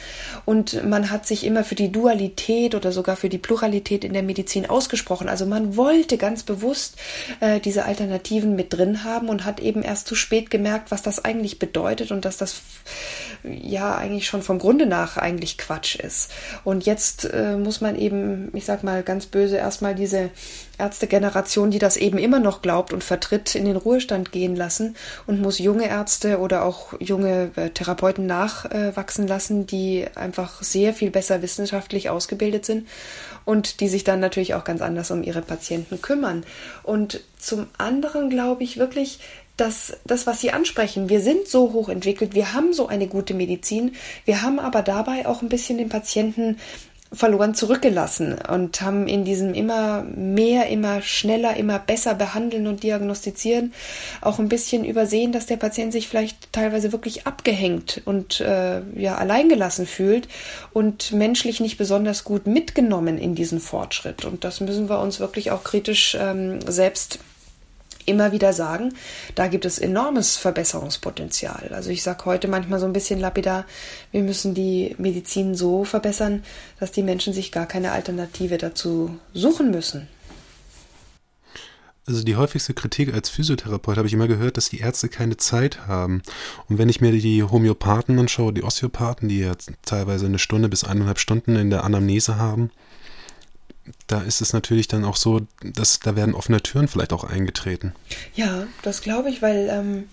Und 0.45 0.85
man 0.87 1.09
hat 1.09 1.27
sich 1.27 1.45
immer 1.45 1.65
für 1.65 1.75
die 1.75 1.91
Dualität 1.91 2.75
oder 2.75 2.93
sogar 2.93 3.17
für 3.17 3.27
die 3.27 3.37
Pluralität 3.37 4.05
in 4.05 4.13
der 4.13 4.23
Medizin 4.23 4.69
ausgesprochen. 4.69 5.27
Also 5.27 5.45
man 5.45 5.75
wollte 5.75 6.17
ganz 6.17 6.43
bewusst 6.43 6.95
äh, 7.41 7.59
diese 7.59 7.83
Alternativen 7.83 8.55
mit 8.55 8.71
drin 8.71 9.03
haben 9.03 9.27
und 9.27 9.43
hat 9.43 9.59
eben 9.59 9.83
erst 9.83 10.07
zu 10.07 10.15
spät 10.15 10.49
gemerkt, 10.49 10.89
was 10.89 11.01
das 11.01 11.25
eigentlich 11.25 11.59
bedeutet 11.59 11.72
bedeutet 11.73 12.11
und 12.11 12.23
dass 12.23 12.37
das 12.37 12.61
ja 13.43 13.95
eigentlich 13.95 14.27
schon 14.27 14.41
vom 14.41 14.59
Grunde 14.59 14.85
nach 14.85 15.17
eigentlich 15.17 15.57
Quatsch 15.57 15.95
ist. 15.95 16.31
Und 16.63 16.85
jetzt 16.85 17.25
äh, 17.25 17.57
muss 17.57 17.81
man 17.81 17.97
eben, 17.97 18.49
ich 18.53 18.65
sag 18.65 18.83
mal 18.83 19.03
ganz 19.03 19.25
böse, 19.25 19.57
erstmal 19.57 19.95
diese 19.95 20.29
Ärztegeneration, 20.77 21.71
die 21.71 21.79
das 21.79 21.97
eben 21.97 22.17
immer 22.17 22.39
noch 22.39 22.61
glaubt 22.61 22.93
und 22.93 23.03
vertritt, 23.03 23.55
in 23.55 23.65
den 23.65 23.75
Ruhestand 23.75 24.31
gehen 24.31 24.55
lassen 24.55 24.95
und 25.27 25.41
muss 25.41 25.59
junge 25.59 25.87
Ärzte 25.87 26.39
oder 26.39 26.63
auch 26.63 26.93
junge 26.99 27.51
äh, 27.55 27.69
Therapeuten 27.69 28.25
nachwachsen 28.25 29.25
äh, 29.25 29.29
lassen, 29.29 29.67
die 29.67 30.05
einfach 30.15 30.63
sehr 30.63 30.93
viel 30.93 31.11
besser 31.11 31.41
wissenschaftlich 31.41 32.09
ausgebildet 32.09 32.65
sind 32.65 32.87
und 33.45 33.81
die 33.81 33.89
sich 33.89 34.03
dann 34.03 34.19
natürlich 34.19 34.53
auch 34.53 34.63
ganz 34.63 34.81
anders 34.81 35.11
um 35.11 35.23
ihre 35.23 35.41
Patienten 35.41 36.01
kümmern. 36.01 36.45
Und 36.83 37.21
zum 37.37 37.67
anderen 37.77 38.29
glaube 38.29 38.63
ich 38.63 38.77
wirklich, 38.77 39.19
dass 39.57 39.97
das, 40.05 40.25
was 40.25 40.41
Sie 40.41 40.51
ansprechen, 40.51 41.09
wir 41.09 41.21
sind 41.21 41.47
so 41.47 41.73
hoch 41.73 41.89
entwickelt, 41.89 42.33
wir 42.33 42.53
haben 42.53 42.73
so 42.73 42.87
eine 42.87 43.07
gute 43.07 43.33
Medizin, 43.33 43.95
wir 44.25 44.41
haben 44.41 44.59
aber 44.59 44.81
dabei 44.81 45.27
auch 45.27 45.41
ein 45.41 45.49
bisschen 45.49 45.77
den 45.77 45.89
Patienten 45.89 46.57
verloren 47.13 47.53
zurückgelassen 47.53 48.35
und 48.49 48.81
haben 48.81 49.07
in 49.07 49.23
diesem 49.23 49.53
immer 49.53 50.03
mehr, 50.03 50.67
immer 50.69 51.01
schneller, 51.01 51.55
immer 51.55 51.77
besser 51.77 52.15
behandeln 52.15 52.65
und 52.65 52.81
diagnostizieren 52.81 53.73
auch 54.21 54.39
ein 54.39 54.49
bisschen 54.49 54.83
übersehen, 54.83 55.31
dass 55.31 55.45
der 55.45 55.57
Patient 55.57 55.93
sich 55.93 56.07
vielleicht 56.07 56.51
teilweise 56.51 56.91
wirklich 56.91 57.27
abgehängt 57.27 58.01
und 58.05 58.41
äh, 58.41 58.81
ja 58.95 59.15
alleingelassen 59.15 59.85
fühlt 59.85 60.27
und 60.71 61.11
menschlich 61.11 61.59
nicht 61.59 61.77
besonders 61.77 62.23
gut 62.23 62.47
mitgenommen 62.47 63.19
in 63.19 63.35
diesen 63.35 63.59
Fortschritt. 63.59 64.25
Und 64.25 64.43
das 64.43 64.59
müssen 64.59 64.89
wir 64.89 64.99
uns 64.99 65.19
wirklich 65.19 65.51
auch 65.51 65.63
kritisch 65.63 66.17
ähm, 66.19 66.61
selbst 66.67 67.19
immer 68.07 68.31
wieder 68.31 68.53
sagen, 68.53 68.93
da 69.35 69.47
gibt 69.47 69.65
es 69.65 69.79
enormes 69.79 70.37
Verbesserungspotenzial. 70.37 71.71
Also 71.73 71.89
ich 71.89 72.03
sage 72.03 72.25
heute 72.25 72.47
manchmal 72.47 72.79
so 72.79 72.85
ein 72.85 72.93
bisschen 72.93 73.19
lapidar, 73.19 73.65
wir 74.11 74.21
müssen 74.21 74.53
die 74.53 74.95
Medizin 74.97 75.55
so 75.55 75.83
verbessern, 75.83 76.43
dass 76.79 76.91
die 76.91 77.03
Menschen 77.03 77.33
sich 77.33 77.51
gar 77.51 77.65
keine 77.65 77.91
Alternative 77.91 78.57
dazu 78.57 79.17
suchen 79.33 79.71
müssen. 79.71 80.07
Also 82.05 82.23
die 82.23 82.35
häufigste 82.35 82.73
Kritik 82.73 83.13
als 83.13 83.29
Physiotherapeut 83.29 83.95
habe 83.97 84.07
ich 84.07 84.13
immer 84.13 84.27
gehört, 84.27 84.57
dass 84.57 84.69
die 84.69 84.79
Ärzte 84.79 85.07
keine 85.07 85.37
Zeit 85.37 85.87
haben. 85.87 86.21
Und 86.67 86.77
wenn 86.77 86.89
ich 86.89 86.99
mir 86.99 87.13
die 87.13 87.43
Homöopathen 87.43 88.19
anschaue, 88.19 88.51
die 88.51 88.63
Osteopathen, 88.63 89.29
die 89.29 89.39
ja 89.39 89.53
teilweise 89.85 90.25
eine 90.25 90.39
Stunde 90.39 90.67
bis 90.67 90.83
eineinhalb 90.83 91.19
Stunden 91.19 91.55
in 91.55 91.69
der 91.69 91.85
Anamnese 91.85 92.35
haben, 92.35 92.71
da 94.07 94.21
ist 94.21 94.41
es 94.41 94.53
natürlich 94.53 94.87
dann 94.87 95.05
auch 95.05 95.17
so, 95.17 95.41
dass 95.61 95.99
da 95.99 96.15
werden 96.15 96.35
offene 96.35 96.61
Türen 96.61 96.87
vielleicht 96.87 97.13
auch 97.13 97.23
eingetreten. 97.23 97.93
Ja, 98.35 98.65
das 98.81 99.01
glaube 99.01 99.29
ich, 99.29 99.41
weil 99.41 99.69
ähm, 99.69 100.03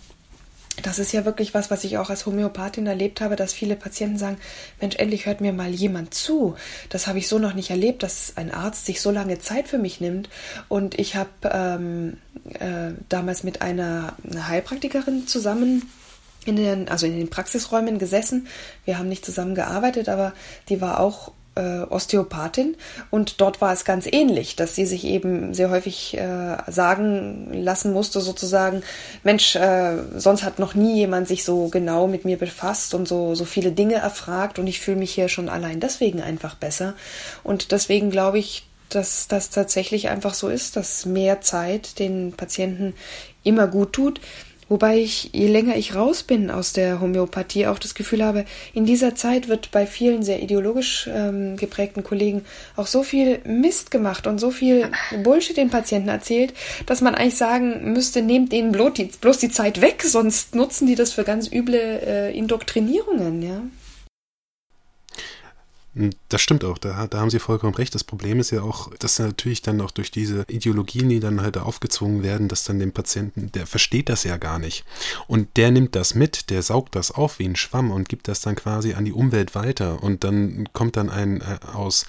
das 0.82 0.98
ist 0.98 1.12
ja 1.12 1.24
wirklich 1.24 1.54
was, 1.54 1.70
was 1.70 1.84
ich 1.84 1.98
auch 1.98 2.10
als 2.10 2.26
Homöopathin 2.26 2.86
erlebt 2.86 3.20
habe, 3.20 3.36
dass 3.36 3.52
viele 3.52 3.76
Patienten 3.76 4.18
sagen, 4.18 4.38
Mensch, 4.80 4.96
endlich 4.96 5.26
hört 5.26 5.40
mir 5.40 5.52
mal 5.52 5.70
jemand 5.70 6.14
zu. 6.14 6.56
Das 6.88 7.06
habe 7.06 7.18
ich 7.18 7.28
so 7.28 7.38
noch 7.38 7.54
nicht 7.54 7.70
erlebt, 7.70 8.02
dass 8.02 8.36
ein 8.36 8.50
Arzt 8.50 8.86
sich 8.86 9.00
so 9.00 9.10
lange 9.10 9.38
Zeit 9.38 9.68
für 9.68 9.78
mich 9.78 10.00
nimmt. 10.00 10.28
Und 10.68 10.98
ich 10.98 11.16
habe 11.16 11.30
ähm, 11.44 12.16
äh, 12.58 12.92
damals 13.08 13.44
mit 13.44 13.62
einer, 13.62 14.14
einer 14.28 14.48
Heilpraktikerin 14.48 15.26
zusammen 15.26 15.90
in 16.46 16.56
den, 16.56 16.88
also 16.88 17.06
in 17.06 17.18
den 17.18 17.30
Praxisräumen 17.30 17.98
gesessen. 17.98 18.46
Wir 18.84 18.98
haben 18.98 19.08
nicht 19.08 19.24
zusammen 19.24 19.54
gearbeitet, 19.54 20.08
aber 20.08 20.32
die 20.68 20.80
war 20.80 21.00
auch 21.00 21.32
äh, 21.60 21.92
Osteopathin 21.92 22.76
und 23.10 23.40
dort 23.40 23.60
war 23.60 23.72
es 23.72 23.84
ganz 23.84 24.06
ähnlich, 24.10 24.56
dass 24.56 24.74
sie 24.74 24.86
sich 24.86 25.04
eben 25.04 25.52
sehr 25.52 25.70
häufig 25.70 26.16
äh, 26.16 26.56
sagen 26.66 27.50
lassen 27.52 27.92
musste, 27.92 28.20
sozusagen, 28.20 28.82
Mensch, 29.22 29.56
äh, 29.56 29.96
sonst 30.16 30.42
hat 30.42 30.58
noch 30.58 30.74
nie 30.74 30.96
jemand 30.96 31.28
sich 31.28 31.44
so 31.44 31.68
genau 31.68 32.06
mit 32.06 32.24
mir 32.24 32.38
befasst 32.38 32.94
und 32.94 33.06
so, 33.06 33.34
so 33.34 33.44
viele 33.44 33.72
Dinge 33.72 33.96
erfragt 33.96 34.58
und 34.58 34.66
ich 34.66 34.80
fühle 34.80 34.98
mich 34.98 35.12
hier 35.12 35.28
schon 35.28 35.48
allein 35.48 35.80
deswegen 35.80 36.22
einfach 36.22 36.54
besser. 36.54 36.94
Und 37.42 37.72
deswegen 37.72 38.10
glaube 38.10 38.38
ich, 38.38 38.66
dass 38.88 39.28
das 39.28 39.50
tatsächlich 39.50 40.08
einfach 40.08 40.34
so 40.34 40.48
ist, 40.48 40.76
dass 40.76 41.06
mehr 41.06 41.40
Zeit 41.40 41.98
den 41.98 42.32
Patienten 42.32 42.94
immer 43.42 43.66
gut 43.66 43.92
tut. 43.92 44.20
Wobei 44.70 44.98
ich, 44.98 45.30
je 45.32 45.48
länger 45.48 45.74
ich 45.74 45.96
raus 45.96 46.22
bin 46.22 46.48
aus 46.48 46.72
der 46.72 47.00
Homöopathie, 47.00 47.66
auch 47.66 47.80
das 47.80 47.96
Gefühl 47.96 48.24
habe, 48.24 48.44
in 48.72 48.86
dieser 48.86 49.16
Zeit 49.16 49.48
wird 49.48 49.72
bei 49.72 49.84
vielen 49.84 50.22
sehr 50.22 50.40
ideologisch 50.40 51.10
ähm, 51.12 51.56
geprägten 51.56 52.04
Kollegen 52.04 52.44
auch 52.76 52.86
so 52.86 53.02
viel 53.02 53.40
Mist 53.44 53.90
gemacht 53.90 54.28
und 54.28 54.38
so 54.38 54.52
viel 54.52 54.92
Bullshit 55.24 55.56
den 55.56 55.70
Patienten 55.70 56.08
erzählt, 56.08 56.54
dass 56.86 57.00
man 57.00 57.16
eigentlich 57.16 57.36
sagen 57.36 57.92
müsste, 57.92 58.22
nehmt 58.22 58.52
denen 58.52 58.70
bloß 58.70 58.92
die, 58.92 59.10
bloß 59.20 59.38
die 59.38 59.50
Zeit 59.50 59.80
weg, 59.80 60.04
sonst 60.06 60.54
nutzen 60.54 60.86
die 60.86 60.94
das 60.94 61.12
für 61.14 61.24
ganz 61.24 61.50
üble 61.50 61.76
äh, 61.76 62.38
Indoktrinierungen, 62.38 63.42
ja. 63.42 63.62
Hm, 65.94 66.10
das 66.28 66.40
stimmt 66.40 66.64
auch, 66.64 66.78
da, 66.78 67.08
da 67.08 67.18
haben 67.18 67.30
Sie 67.30 67.40
vollkommen 67.40 67.74
recht. 67.74 67.94
Das 67.94 68.04
Problem 68.04 68.38
ist 68.38 68.50
ja 68.50 68.62
auch, 68.62 68.94
dass 68.98 69.18
natürlich 69.18 69.60
dann 69.62 69.80
auch 69.80 69.90
durch 69.90 70.12
diese 70.12 70.44
Ideologien, 70.48 71.08
die 71.08 71.18
dann 71.18 71.40
halt 71.40 71.58
aufgezwungen 71.58 72.22
werden, 72.22 72.46
dass 72.46 72.62
dann 72.62 72.78
dem 72.78 72.92
Patienten, 72.92 73.50
der 73.52 73.66
versteht 73.66 74.08
das 74.08 74.22
ja 74.22 74.36
gar 74.36 74.60
nicht. 74.60 74.84
Und 75.26 75.56
der 75.56 75.72
nimmt 75.72 75.96
das 75.96 76.14
mit, 76.14 76.50
der 76.50 76.62
saugt 76.62 76.94
das 76.94 77.10
auf 77.10 77.40
wie 77.40 77.46
ein 77.46 77.56
Schwamm 77.56 77.90
und 77.90 78.08
gibt 78.08 78.28
das 78.28 78.40
dann 78.40 78.54
quasi 78.54 78.94
an 78.94 79.04
die 79.04 79.12
Umwelt 79.12 79.56
weiter. 79.56 80.00
Und 80.02 80.22
dann 80.22 80.68
kommt 80.72 80.96
dann 80.96 81.10
ein 81.10 81.40
äh, 81.40 81.58
aus, 81.72 82.06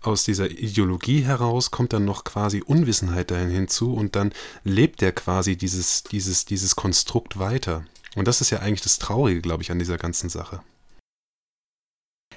aus 0.00 0.22
dieser 0.22 0.48
Ideologie 0.48 1.22
heraus, 1.22 1.72
kommt 1.72 1.92
dann 1.92 2.04
noch 2.04 2.22
quasi 2.22 2.62
Unwissenheit 2.64 3.32
dahin 3.32 3.50
hinzu 3.50 3.94
und 3.94 4.14
dann 4.14 4.32
lebt 4.62 5.00
der 5.00 5.10
quasi 5.10 5.56
dieses, 5.56 6.04
dieses, 6.04 6.44
dieses 6.44 6.76
Konstrukt 6.76 7.38
weiter. 7.38 7.84
Und 8.14 8.28
das 8.28 8.40
ist 8.40 8.50
ja 8.50 8.60
eigentlich 8.60 8.82
das 8.82 9.00
Traurige, 9.00 9.40
glaube 9.40 9.64
ich, 9.64 9.72
an 9.72 9.80
dieser 9.80 9.98
ganzen 9.98 10.28
Sache. 10.28 10.60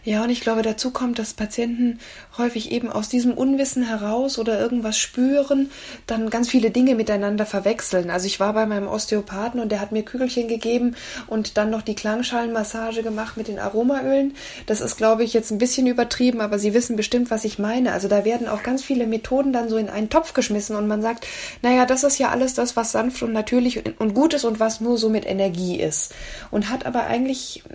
Ja, 0.07 0.23
und 0.23 0.29
ich 0.29 0.39
glaube, 0.39 0.61
dazu 0.61 0.91
kommt, 0.91 1.19
dass 1.19 1.33
Patienten 1.33 1.99
häufig 2.37 2.71
eben 2.71 2.89
aus 2.89 3.09
diesem 3.09 3.33
Unwissen 3.33 3.83
heraus 3.83 4.39
oder 4.39 4.57
irgendwas 4.57 4.97
spüren, 4.97 5.69
dann 6.05 6.29
ganz 6.29 6.47
viele 6.47 6.71
Dinge 6.71 6.95
miteinander 6.95 7.45
verwechseln. 7.45 8.09
Also 8.09 8.25
ich 8.25 8.39
war 8.39 8.53
bei 8.53 8.65
meinem 8.65 8.87
Osteopathen 8.87 9.59
und 9.59 9.69
der 9.69 9.81
hat 9.81 9.91
mir 9.91 10.03
Kügelchen 10.03 10.47
gegeben 10.47 10.95
und 11.27 11.57
dann 11.57 11.69
noch 11.69 11.81
die 11.81 11.93
Klangschalenmassage 11.93 13.03
gemacht 13.03 13.35
mit 13.35 13.49
den 13.49 13.59
Aromaölen. 13.59 14.33
Das 14.65 14.79
ist, 14.79 14.95
glaube 14.95 15.25
ich, 15.25 15.33
jetzt 15.33 15.51
ein 15.51 15.57
bisschen 15.57 15.87
übertrieben, 15.87 16.39
aber 16.39 16.57
Sie 16.57 16.73
wissen 16.73 16.95
bestimmt, 16.95 17.29
was 17.29 17.43
ich 17.43 17.59
meine. 17.59 17.91
Also 17.91 18.07
da 18.07 18.23
werden 18.23 18.47
auch 18.47 18.63
ganz 18.63 18.85
viele 18.85 19.07
Methoden 19.07 19.51
dann 19.51 19.67
so 19.67 19.75
in 19.75 19.89
einen 19.89 20.09
Topf 20.09 20.31
geschmissen 20.31 20.77
und 20.77 20.87
man 20.87 21.01
sagt, 21.01 21.27
naja, 21.61 21.85
das 21.85 22.05
ist 22.05 22.17
ja 22.17 22.29
alles 22.29 22.53
das, 22.53 22.77
was 22.77 22.93
sanft 22.93 23.23
und 23.23 23.33
natürlich 23.33 23.83
und 23.99 24.13
gut 24.13 24.33
ist 24.33 24.45
und 24.45 24.61
was 24.61 24.79
nur 24.79 24.97
so 24.97 25.09
mit 25.09 25.25
Energie 25.25 25.81
ist. 25.81 26.13
Und 26.49 26.69
hat 26.69 26.85
aber 26.85 27.07
eigentlich 27.07 27.65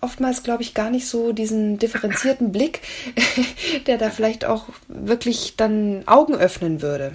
oftmals, 0.00 0.44
glaube 0.44 0.62
ich, 0.62 0.74
gar 0.74 0.88
nicht 0.88 1.08
so 1.08 1.32
diesen 1.32 1.71
differenzierten 1.78 2.52
Blick, 2.52 2.80
der 3.86 3.98
da 3.98 4.10
vielleicht 4.10 4.44
auch 4.44 4.66
wirklich 4.88 5.54
dann 5.56 6.06
Augen 6.06 6.34
öffnen 6.34 6.82
würde. 6.82 7.12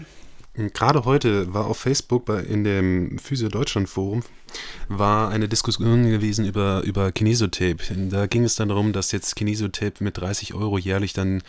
Gerade 0.74 1.06
heute 1.06 1.54
war 1.54 1.68
auf 1.68 1.78
Facebook 1.78 2.26
bei, 2.26 2.40
in 2.40 2.64
dem 2.64 3.20
Physio 3.20 3.48
Deutschland 3.48 3.88
Forum 3.90 4.24
war 4.88 5.30
eine 5.30 5.48
Diskussion 5.48 6.10
gewesen 6.10 6.46
über, 6.46 6.82
über 6.84 7.12
Kinesotape. 7.12 7.78
Da 8.10 8.28
ging 8.28 8.44
es 8.44 8.56
dann 8.56 8.70
darum, 8.70 8.94
dass 8.94 9.12
jetzt 9.12 9.36
Kinesotape 9.36 10.04
mit 10.04 10.18
30 10.18 10.54
Euro 10.54 10.78
jährlich 10.78 11.14
dann 11.14 11.44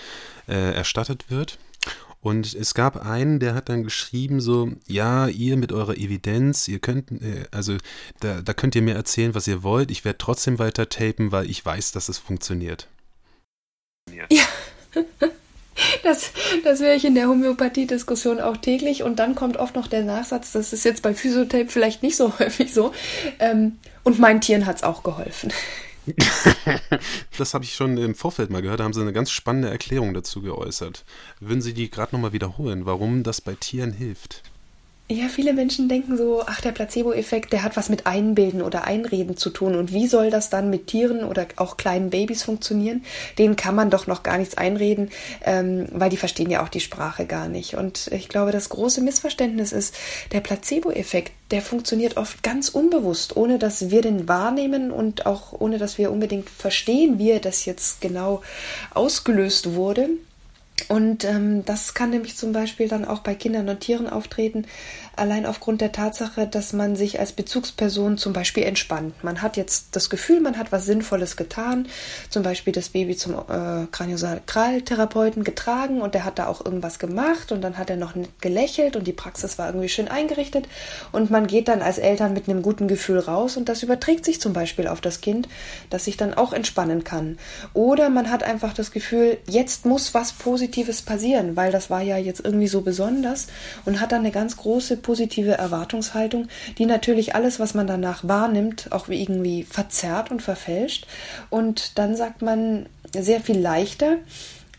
äh, 0.47 0.75
erstattet 0.75 1.31
wird. 1.31 1.59
Und 2.21 2.53
es 2.55 2.75
gab 2.75 2.97
einen, 3.07 3.38
der 3.38 3.55
hat 3.55 3.68
dann 3.68 3.85
geschrieben 3.85 4.40
so, 4.40 4.73
ja, 4.87 5.29
ihr 5.29 5.57
mit 5.57 5.73
eurer 5.73 5.97
Evidenz, 5.97 6.66
ihr 6.66 6.81
könnt, 6.81 7.12
äh, 7.12 7.47
also 7.53 7.77
da, 8.21 8.42
da 8.42 8.53
könnt 8.53 8.75
ihr 8.75 8.83
mir 8.83 8.94
erzählen, 8.94 9.35
was 9.35 9.47
ihr 9.47 9.62
wollt. 9.62 9.90
Ich 9.90 10.05
werde 10.05 10.18
trotzdem 10.18 10.59
weiter 10.59 10.88
tapen, 10.88 11.31
weil 11.31 11.49
ich 11.49 11.64
weiß, 11.64 11.92
dass 11.92 12.09
es 12.09 12.18
funktioniert. 12.18 12.88
Ja. 14.31 14.44
Das, 16.02 16.33
das 16.64 16.81
höre 16.81 16.94
ich 16.94 17.04
in 17.04 17.14
der 17.14 17.28
Homöopathie-Diskussion 17.28 18.40
auch 18.40 18.57
täglich. 18.57 19.02
Und 19.02 19.18
dann 19.18 19.35
kommt 19.35 19.57
oft 19.59 19.74
noch 19.74 19.87
der 19.87 20.02
Nachsatz, 20.02 20.52
das 20.52 20.72
ist 20.72 20.85
jetzt 20.85 21.02
bei 21.02 21.14
Physiotape 21.14 21.68
vielleicht 21.68 22.02
nicht 22.02 22.16
so 22.16 22.33
häufig 22.38 22.72
so. 22.74 22.92
Ähm, 23.38 23.78
und 24.02 24.18
meinen 24.18 24.40
Tieren 24.40 24.66
hat 24.66 24.76
es 24.76 24.83
auch 24.83 25.02
geholfen. 25.02 25.52
das 27.38 27.54
habe 27.54 27.64
ich 27.64 27.74
schon 27.74 27.98
im 27.98 28.14
Vorfeld 28.14 28.50
mal 28.50 28.62
gehört, 28.62 28.81
da 28.81 28.85
haben 28.85 28.94
sie 28.94 29.02
eine 29.02 29.12
ganz 29.12 29.31
spannende 29.31 29.68
Erklärung 29.68 30.14
dazu 30.14 30.40
geäußert. 30.40 31.04
Würden 31.38 31.61
Sie 31.61 31.74
die 31.74 31.90
gerade 31.90 32.14
nochmal 32.14 32.33
wiederholen, 32.33 32.87
warum 32.87 33.22
das 33.22 33.40
bei 33.40 33.54
Tieren 33.54 33.92
hilft? 33.92 34.42
Ja, 35.11 35.29
viele 35.29 35.55
Menschen 35.55 35.88
denken 35.88 36.18
so, 36.18 36.42
ach, 36.44 36.61
der 36.61 36.73
Placebo-Effekt, 36.73 37.55
der 37.55 37.62
hat 37.62 37.79
was 37.79 37.88
mit 37.88 38.07
Einbilden 38.07 38.61
oder 38.61 38.85
Einreden 38.85 39.38
zu 39.38 39.49
tun. 39.49 39.75
Und 39.75 39.90
wie 39.90 40.07
soll 40.07 40.31
das 40.31 40.51
dann 40.51 40.68
mit 40.68 40.87
Tieren 40.87 41.25
oder 41.25 41.47
auch 41.57 41.79
kleinen 41.79 42.11
Babys 42.11 42.42
funktionieren? 42.42 43.03
Denen 43.38 43.57
kann 43.57 43.75
man 43.75 43.88
doch 43.88 44.07
noch 44.07 44.23
gar 44.23 44.37
nichts 44.37 44.59
einreden, 44.59 45.09
ähm, 45.47 45.88
weil 45.92 46.11
die 46.11 46.18
verstehen 46.18 46.51
ja 46.51 46.62
auch 46.62 46.68
die 46.68 46.81
Sprache 46.81 47.25
gar 47.25 47.49
nicht. 47.49 47.75
Und 47.75 48.09
ich 48.09 48.29
glaube, 48.29 48.53
das 48.53 48.68
große 48.68 49.01
Missverständnis 49.01 49.73
ist, 49.73 49.94
der 50.33 50.40
Placebo-Effekt, 50.40 51.33
der 51.53 51.62
funktioniert 51.62 52.18
oft 52.18 52.42
ganz 52.42 52.68
unbewusst, 52.68 53.35
ohne 53.35 53.59
dass 53.59 53.88
wir 53.88 54.03
den 54.03 54.29
wahrnehmen 54.29 54.90
und 54.90 55.25
auch 55.25 55.59
ohne 55.59 55.79
dass 55.79 55.97
wir 55.97 56.12
unbedingt 56.12 56.51
verstehen, 56.51 57.18
wie 57.18 57.31
er 57.31 57.40
das 57.40 57.64
jetzt 57.64 58.03
genau 58.03 58.42
ausgelöst 58.92 59.73
wurde. 59.73 60.11
Und 60.87 61.25
ähm, 61.25 61.64
das 61.64 61.95
kann 61.95 62.11
nämlich 62.11 62.37
zum 62.37 62.53
Beispiel 62.53 62.88
dann 62.88 63.05
auch 63.05 63.21
bei 63.21 63.35
Kindern 63.35 63.69
und 63.69 63.81
Tieren 63.81 64.09
auftreten, 64.09 64.64
allein 65.18 65.46
aufgrund 65.46 65.81
der 65.81 65.92
Tatsache, 65.92 66.46
dass 66.46 66.72
man 66.72 66.96
sich 66.96 67.20
als 67.20 67.33
Bezugsperson 67.33 68.18
zum 68.18 68.33
Beispiel 68.33 68.64
entspannt. 68.64 69.22
Man 69.22 69.42
hat 69.42 69.57
jetzt 69.57 69.88
das 69.92 70.11
Gefühl, 70.11 70.40
man 70.40 70.59
hat 70.59 70.72
was 70.72 70.87
Sinnvolles 70.87 71.37
getan, 71.37 71.87
zum 72.31 72.42
Beispiel 72.42 72.72
das 72.72 72.90
Baby 72.90 73.16
zum 73.16 73.35
äh, 73.35 73.87
Kraniosakraltherapeuten 73.90 75.44
getragen 75.44 76.00
und 76.00 76.14
der 76.14 76.24
hat 76.24 76.38
da 76.38 76.46
auch 76.46 76.64
irgendwas 76.64 76.98
gemacht 76.98 77.52
und 77.52 77.62
dann 77.62 77.78
hat 77.78 77.90
er 77.90 77.96
noch 77.96 78.14
gelächelt 78.40 78.96
und 78.96 79.07
die 79.07 79.12
Praxis 79.12 79.59
war 79.59 79.66
irgendwie 79.66 79.88
schön 79.88 80.09
eingerichtet 80.09 80.68
und 81.12 81.31
man 81.31 81.46
geht 81.46 81.68
dann 81.68 81.83
als 81.83 81.98
Eltern 81.98 82.33
mit 82.33 82.48
einem 82.48 82.62
guten 82.62 82.88
Gefühl 82.88 83.18
raus 83.18 83.57
und 83.57 83.68
das 83.68 83.83
überträgt 83.83 84.24
sich 84.24 84.40
zum 84.40 84.52
Beispiel 84.52 84.88
auf 84.88 85.00
das 85.00 85.20
Kind, 85.20 85.48
das 85.90 86.04
sich 86.04 86.16
dann 86.16 86.35
auch 86.35 86.52
entspannen 86.52 87.04
kann. 87.04 87.38
Oder 87.74 88.11
man 88.11 88.31
hat 88.31 88.42
einfach 88.42 88.72
das 88.74 88.90
Gefühl, 88.90 89.38
jetzt 89.46 89.87
muss 89.87 90.14
was 90.14 90.33
Positives 90.33 91.02
passieren, 91.02 91.57
weil 91.57 91.72
das 91.72 91.90
war 91.90 92.02
ja 92.02 92.16
jetzt 92.16 92.44
irgendwie 92.44 92.68
so 92.68 92.81
besonders 92.83 93.48
und 93.85 94.00
hat 94.00 94.12
dann 94.12 94.20
eine 94.20 94.31
ganz 94.31 94.57
große 94.57 94.96
positive 95.09 95.53
Erwartungshaltung, 95.53 96.49
die 96.77 96.85
natürlich 96.85 97.35
alles, 97.35 97.59
was 97.59 97.73
man 97.73 97.87
danach 97.87 98.29
wahrnimmt, 98.29 98.92
auch 98.92 99.09
irgendwie 99.09 99.62
verzerrt 99.62 100.31
und 100.31 100.42
verfälscht. 100.42 101.07
Und 101.49 101.97
dann 101.97 102.14
sagt 102.14 102.42
man 102.42 102.85
sehr 103.18 103.40
viel 103.40 103.59
leichter, 103.59 104.18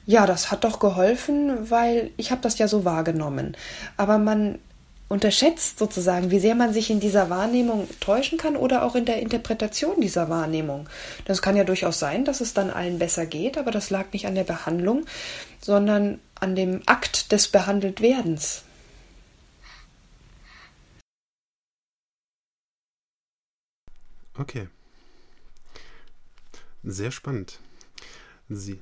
ja, 0.06 0.28
das 0.28 0.52
hat 0.52 0.66
doch 0.66 0.80
geholfen, 0.80 1.72
weil 1.72 2.12
ich 2.16 2.30
habe 2.30 2.42
das 2.42 2.60
ja 2.60 2.68
so 2.68 2.86
wahrgenommen. 2.86 3.58
Aber 3.98 4.20
man 4.20 4.60
unterschätzt 5.08 5.80
sozusagen, 5.80 6.30
wie 6.30 6.40
sehr 6.40 6.54
man 6.54 6.74
sich 6.74 6.92
in 6.92 7.00
dieser 7.00 7.32
Wahrnehmung 7.32 7.88
täuschen 8.00 8.38
kann 8.38 8.56
oder 8.56 8.84
auch 8.84 8.94
in 8.94 9.06
der 9.06 9.24
Interpretation 9.24 10.00
dieser 10.00 10.30
Wahrnehmung. 10.30 10.88
Das 11.26 11.42
kann 11.42 11.58
ja 11.58 11.64
durchaus 11.64 11.98
sein, 11.98 12.24
dass 12.24 12.40
es 12.40 12.54
dann 12.54 12.70
allen 12.70 13.00
besser 13.00 13.26
geht, 13.26 13.58
aber 13.58 13.72
das 13.72 13.90
lag 13.90 14.14
nicht 14.14 14.28
an 14.28 14.36
der 14.36 14.44
Behandlung, 14.44 15.06
sondern 15.60 16.20
an 16.40 16.56
dem 16.56 16.84
Akt 16.86 17.32
des 17.32 17.48
Behandeltwerdens. 17.48 18.66
Okay. 24.40 24.70
Sehr 26.84 27.12
spannend. 27.12 27.60
Sie. 28.48 28.80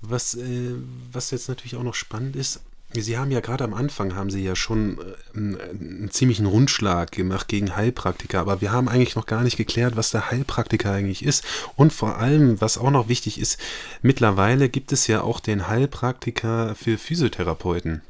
Was, 0.00 0.34
äh, 0.34 0.74
was 1.12 1.32
jetzt 1.32 1.48
natürlich 1.48 1.76
auch 1.76 1.82
noch 1.82 1.94
spannend 1.94 2.36
ist, 2.36 2.60
Sie 2.96 3.18
haben 3.18 3.32
ja 3.32 3.40
gerade 3.40 3.64
am 3.64 3.74
Anfang 3.74 4.14
haben 4.14 4.30
Sie 4.30 4.44
ja 4.44 4.54
schon 4.54 4.98
äh, 4.98 5.36
einen, 5.36 5.60
einen, 5.60 6.10
ziemlichen 6.12 6.46
Rundschlag 6.46 7.10
gemacht 7.10 7.48
gegen 7.48 7.74
Heilpraktiker, 7.74 8.38
aber 8.38 8.60
wir 8.60 8.70
haben 8.70 8.88
eigentlich 8.88 9.16
noch 9.16 9.26
gar 9.26 9.42
nicht 9.42 9.56
geklärt, 9.56 9.96
was 9.96 10.12
der 10.12 10.30
Heilpraktiker 10.30 10.92
eigentlich 10.92 11.24
ist. 11.24 11.44
Und 11.74 11.92
vor 11.92 12.18
allem, 12.18 12.60
was 12.60 12.78
auch 12.78 12.92
noch 12.92 13.08
wichtig 13.08 13.40
ist, 13.40 13.58
mittlerweile 14.02 14.68
gibt 14.68 14.92
es 14.92 15.08
ja 15.08 15.22
auch 15.22 15.40
den 15.40 15.66
Heilpraktiker 15.66 16.76
für 16.76 16.96
Physiotherapeuten. 16.96 18.02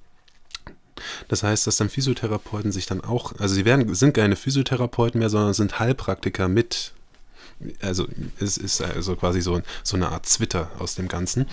Das 1.29 1.43
heißt, 1.43 1.67
dass 1.67 1.77
dann 1.77 1.89
Physiotherapeuten 1.89 2.73
sich 2.73 2.87
dann 2.87 3.03
auch, 3.03 3.39
also 3.39 3.55
sie 3.55 3.65
werden, 3.65 3.95
sind 3.95 4.15
keine 4.15 4.37
Physiotherapeuten 4.37 5.19
mehr, 5.19 5.31
sondern 5.31 5.55
sind 5.55 5.79
Heilpraktiker 5.79 6.49
mit. 6.49 6.93
Also 7.81 8.07
es 8.41 8.57
ist 8.57 8.81
also 8.81 9.17
quasi 9.17 9.41
so, 9.41 9.63
so 9.83 9.97
eine 9.97 10.09
Art 10.09 10.27
Twitter 10.27 10.71
aus 10.79 10.95
dem 10.95 11.09
Ganzen. 11.09 11.47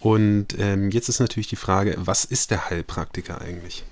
Und 0.00 0.58
ähm, 0.58 0.90
jetzt 0.90 1.08
ist 1.08 1.20
natürlich 1.20 1.48
die 1.48 1.56
Frage, 1.56 1.96
was 1.98 2.24
ist 2.24 2.50
der 2.50 2.70
Heilpraktiker 2.70 3.40
eigentlich? 3.40 3.84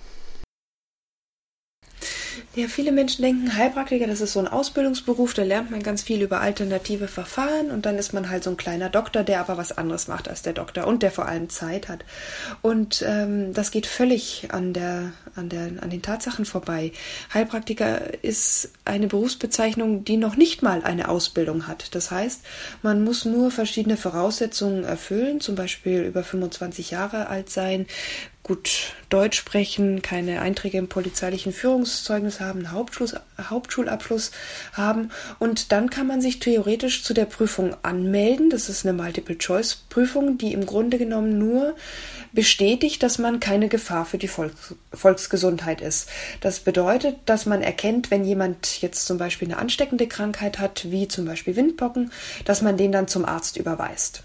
Ja, 2.56 2.68
viele 2.68 2.92
Menschen 2.92 3.22
denken, 3.22 3.56
Heilpraktiker, 3.56 4.06
das 4.06 4.20
ist 4.20 4.32
so 4.32 4.38
ein 4.38 4.46
Ausbildungsberuf, 4.46 5.34
da 5.34 5.42
lernt 5.42 5.72
man 5.72 5.82
ganz 5.82 6.02
viel 6.02 6.22
über 6.22 6.40
alternative 6.40 7.08
Verfahren 7.08 7.72
und 7.72 7.84
dann 7.84 7.98
ist 7.98 8.12
man 8.12 8.30
halt 8.30 8.44
so 8.44 8.50
ein 8.50 8.56
kleiner 8.56 8.90
Doktor, 8.90 9.24
der 9.24 9.40
aber 9.40 9.56
was 9.56 9.76
anderes 9.76 10.06
macht 10.06 10.28
als 10.28 10.42
der 10.42 10.52
Doktor 10.52 10.86
und 10.86 11.02
der 11.02 11.10
vor 11.10 11.26
allem 11.26 11.48
Zeit 11.48 11.88
hat. 11.88 12.04
Und 12.62 13.04
ähm, 13.04 13.52
das 13.54 13.72
geht 13.72 13.86
völlig 13.86 14.48
an, 14.52 14.72
der, 14.72 15.10
an, 15.34 15.48
der, 15.48 15.72
an 15.80 15.90
den 15.90 16.00
Tatsachen 16.00 16.44
vorbei. 16.44 16.92
Heilpraktiker 17.32 18.22
ist 18.22 18.70
eine 18.84 19.06
Berufsbezeichnung, 19.06 20.04
die 20.04 20.16
noch 20.16 20.36
nicht 20.36 20.62
mal 20.62 20.82
eine 20.82 21.08
Ausbildung 21.08 21.66
hat. 21.66 21.94
Das 21.94 22.10
heißt, 22.10 22.42
man 22.82 23.02
muss 23.02 23.24
nur 23.24 23.50
verschiedene 23.50 23.96
Voraussetzungen 23.96 24.84
erfüllen, 24.84 25.40
zum 25.40 25.54
Beispiel 25.54 26.02
über 26.02 26.22
25 26.22 26.90
Jahre 26.90 27.28
alt 27.28 27.48
sein, 27.48 27.86
gut 28.44 28.92
Deutsch 29.08 29.38
sprechen, 29.38 30.02
keine 30.02 30.42
Einträge 30.42 30.76
im 30.76 30.88
polizeilichen 30.88 31.52
Führungszeugnis 31.52 32.40
haben, 32.40 32.70
Hauptschul 32.70 33.08
Hauptschulabschluss 33.40 34.32
haben. 34.74 35.10
Und 35.38 35.72
dann 35.72 35.88
kann 35.88 36.06
man 36.06 36.20
sich 36.20 36.40
theoretisch 36.40 37.02
zu 37.02 37.14
der 37.14 37.24
Prüfung 37.24 37.74
anmelden. 37.82 38.50
Das 38.50 38.68
ist 38.68 38.84
eine 38.84 38.92
Multiple-Choice-Prüfung, 38.92 40.36
die 40.36 40.52
im 40.52 40.66
Grunde 40.66 40.98
genommen 40.98 41.38
nur 41.38 41.74
bestätigt, 42.32 43.02
dass 43.02 43.18
man 43.18 43.40
keine 43.40 43.68
Gefahr 43.68 44.04
für 44.04 44.18
die 44.18 44.28
Volks 44.28 44.74
Volksgesundheit 44.92 45.80
ist. 45.80 46.08
Das 46.40 46.60
bedeutet, 46.60 47.16
dass 47.24 47.46
man 47.46 47.62
erkennt, 47.62 48.10
wenn 48.10 48.24
jemand 48.24 48.73
jetzt 48.82 49.06
zum 49.06 49.18
Beispiel 49.18 49.48
eine 49.48 49.58
ansteckende 49.58 50.06
Krankheit 50.06 50.58
hat, 50.58 50.90
wie 50.90 51.08
zum 51.08 51.24
Beispiel 51.24 51.56
Windpocken, 51.56 52.12
dass 52.44 52.62
man 52.62 52.76
den 52.76 52.92
dann 52.92 53.08
zum 53.08 53.24
Arzt 53.24 53.56
überweist. 53.56 54.22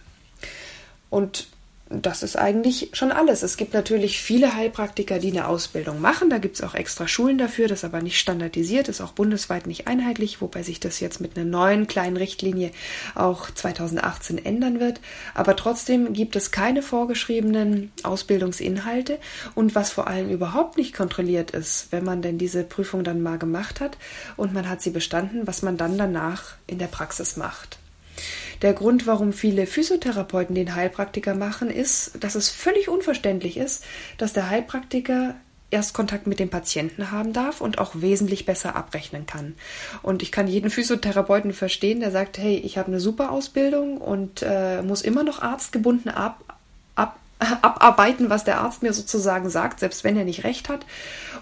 Und 1.10 1.48
das 1.90 2.22
ist 2.22 2.36
eigentlich 2.36 2.92
schon 2.94 3.12
alles. 3.12 3.42
Es 3.42 3.58
gibt 3.58 3.74
natürlich 3.74 4.22
viele 4.22 4.56
Heilpraktiker, 4.56 5.18
die 5.18 5.32
eine 5.32 5.48
Ausbildung 5.48 6.00
machen. 6.00 6.30
Da 6.30 6.38
gibt 6.38 6.56
es 6.56 6.62
auch 6.62 6.76
extra 6.76 7.08
Schulen 7.08 7.40
dafür, 7.40 7.68
das 7.68 7.84
aber 7.84 8.02
nicht 8.02 8.20
standardisiert, 8.20 8.88
ist 8.88 9.02
auch 9.02 9.14
bundesweit 9.14 9.66
nicht 9.66 9.88
einheitlich, 9.88 10.40
wobei 10.40 10.62
sich 10.62 10.80
das 10.80 11.00
jetzt 11.00 11.20
mit 11.20 11.36
einer 11.36 11.50
neuen 11.50 11.88
kleinen 11.88 12.16
Richtlinie 12.16 12.72
auch 13.16 13.50
2018 13.50 14.44
ändern 14.46 14.80
wird. 14.80 15.02
Aber 15.34 15.56
trotzdem 15.56 16.14
gibt 16.14 16.36
es 16.36 16.52
keine 16.52 16.84
vorgeschriebenen 16.84 17.92
Ausbildungsinhalte. 18.04 19.18
Und 19.56 19.74
was 19.74 19.90
vor 19.90 20.08
allem 20.08 20.30
überhaupt 20.30 20.78
nicht 20.78 20.96
kontrolliert 20.96 21.52
ist, 21.52 21.88
wenn 21.92 22.04
man 22.04 22.22
denn 22.22 22.38
diese 22.38 22.64
Prüfung 22.64 23.04
dann 23.04 23.22
mal 23.22 23.40
gemacht 23.40 23.80
hat 23.80 23.98
und 24.38 24.54
man 24.54 24.70
hat 24.70 24.84
sie 24.84 24.92
bestanden, 24.92 25.48
was 25.48 25.64
man 25.64 25.78
dann 25.78 25.98
danach 25.98 26.54
in 26.68 26.78
der 26.78 26.88
Praxis 26.88 27.36
macht. 27.36 27.80
Der 28.62 28.74
Grund, 28.74 29.08
warum 29.08 29.34
viele 29.34 29.66
Physiotherapeuten 29.68 30.56
den 30.56 30.76
Heilpraktiker 30.76 31.36
machen, 31.36 31.70
ist, 31.70 32.12
dass 32.20 32.36
es 32.36 32.50
völlig 32.50 32.90
unverständlich 32.90 33.58
ist, 33.58 33.84
dass 34.18 34.34
der 34.34 34.50
Heilpraktiker 34.50 35.36
erst 35.72 35.94
Kontakt 35.94 36.28
mit 36.28 36.40
dem 36.40 36.50
Patienten 36.50 37.12
haben 37.12 37.34
darf 37.34 37.62
und 37.62 37.78
auch 37.78 37.92
wesentlich 37.96 38.46
besser 38.46 38.76
abrechnen 38.76 39.26
kann. 39.26 39.56
Und 40.02 40.24
ich 40.24 40.32
kann 40.32 40.48
jeden 40.48 40.70
Physiotherapeuten 40.70 41.54
verstehen, 41.54 42.00
der 42.00 42.12
sagt, 42.12 42.38
hey, 42.38 42.58
ich 42.58 42.78
habe 42.78 42.88
eine 42.88 43.00
super 43.00 43.32
Ausbildung 43.32 43.98
und 43.98 44.42
äh, 44.42 44.82
muss 44.82 45.02
immer 45.02 45.24
noch 45.24 45.42
arztgebunden 45.42 46.10
ab, 46.10 46.44
ab, 46.96 47.20
abarbeiten, 47.62 48.30
was 48.30 48.44
der 48.44 48.60
Arzt 48.60 48.82
mir 48.82 48.94
sozusagen 48.94 49.50
sagt, 49.50 49.80
selbst 49.80 50.04
wenn 50.04 50.18
er 50.18 50.26
nicht 50.26 50.44
recht 50.44 50.70
hat. 50.70 50.86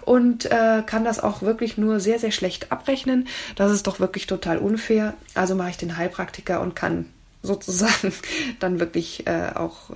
Und 0.08 0.46
äh, 0.46 0.82
kann 0.86 1.04
das 1.04 1.20
auch 1.20 1.42
wirklich 1.42 1.76
nur 1.76 2.00
sehr, 2.00 2.18
sehr 2.18 2.30
schlecht 2.30 2.72
abrechnen. 2.72 3.28
Das 3.56 3.70
ist 3.70 3.86
doch 3.86 4.00
wirklich 4.00 4.26
total 4.26 4.56
unfair. 4.56 5.12
Also 5.34 5.54
mache 5.54 5.68
ich 5.68 5.76
den 5.76 5.98
Heilpraktiker 5.98 6.62
und 6.62 6.74
kann 6.74 7.04
sozusagen 7.42 8.14
dann 8.58 8.80
wirklich 8.80 9.26
äh, 9.26 9.50
auch 9.54 9.90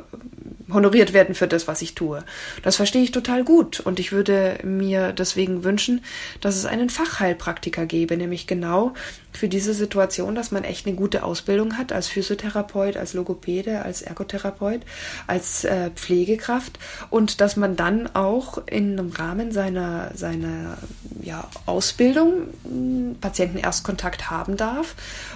honoriert 0.71 1.15
werden 1.15 1.35
für 1.35 1.49
das, 1.49 1.67
was 1.67 1.81
ich 1.81 1.95
tue. 1.95 2.23
Das 2.63 2.77
verstehe 2.77 3.03
ich 3.03 3.11
total 3.11 3.43
gut 3.43 3.81
und 3.81 3.99
ich 3.99 4.13
würde 4.13 4.59
mir 4.63 5.13
deswegen 5.13 5.65
wünschen, 5.65 6.05
dass 6.43 6.57
es 6.57 6.67
einen 6.67 6.91
Fachheilpraktiker 6.91 7.87
gäbe, 7.87 8.19
nämlich 8.19 8.47
genau 8.47 8.93
für 9.33 9.49
diese 9.49 9.75
Situation, 9.75 10.35
dass 10.35 10.51
man 10.51 10.65
echt 10.65 10.87
eine 10.87 10.95
gute 10.95 11.25
Ausbildung 11.25 11.79
hat 11.79 11.93
als 11.93 12.09
Physiotherapeut, 12.09 12.97
als 12.97 13.15
Logopäde, 13.15 13.83
als 13.83 14.03
Ergotherapeut, 14.03 14.83
als 15.27 15.65
äh, 15.65 15.91
Pflegekraft 15.91 16.79
und 17.11 17.41
dass 17.41 17.57
man 17.57 17.77
dann 17.77 18.15
auch 18.15 18.59
im 18.67 19.11
Rahmen 19.11 19.53
seiner, 19.53 20.11
seiner 20.15 20.79
ja, 21.23 21.49
Ausbildung 21.67 22.49
hm, 22.65 23.17
Patientenerstkontakt 23.21 24.31
haben 24.31 24.57
darf 24.57 24.95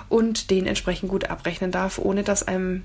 und 0.09 0.51
den 0.51 0.67
entsprechend 0.67 1.11
gut 1.11 1.31
abrechnen 1.31 1.71
darf, 1.71 1.99
ohne 1.99 2.23
dass 2.23 2.47
einem 2.47 2.83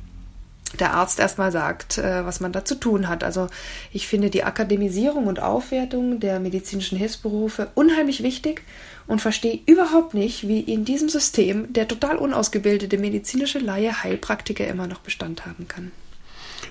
der 0.79 0.93
Arzt 0.93 1.19
erstmal 1.19 1.51
sagt, 1.51 1.97
äh, 1.97 2.25
was 2.25 2.39
man 2.39 2.51
da 2.51 2.65
zu 2.65 2.75
tun 2.75 3.07
hat. 3.07 3.23
Also 3.23 3.47
ich 3.91 4.07
finde 4.07 4.29
die 4.29 4.43
Akademisierung 4.43 5.27
und 5.27 5.41
Aufwertung 5.41 6.19
der 6.19 6.39
medizinischen 6.39 6.97
Hilfsberufe 6.97 7.69
unheimlich 7.75 8.23
wichtig 8.23 8.63
und 9.07 9.21
verstehe 9.21 9.59
überhaupt 9.65 10.13
nicht, 10.13 10.47
wie 10.47 10.61
in 10.61 10.85
diesem 10.85 11.09
System 11.09 11.73
der 11.73 11.87
total 11.87 12.17
unausgebildete 12.17 12.97
medizinische 12.97 13.59
Laie 13.59 14.03
Heilpraktiker 14.03 14.67
immer 14.67 14.87
noch 14.87 14.99
Bestand 14.99 15.45
haben 15.45 15.67
kann. 15.67 15.91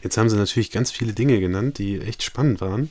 Jetzt 0.02 0.16
haben 0.16 0.28
Sie 0.28 0.36
natürlich 0.36 0.70
ganz 0.70 0.90
viele 0.90 1.12
Dinge 1.12 1.40
genannt, 1.40 1.78
die 1.78 2.00
echt 2.00 2.22
spannend 2.22 2.60
waren. 2.60 2.90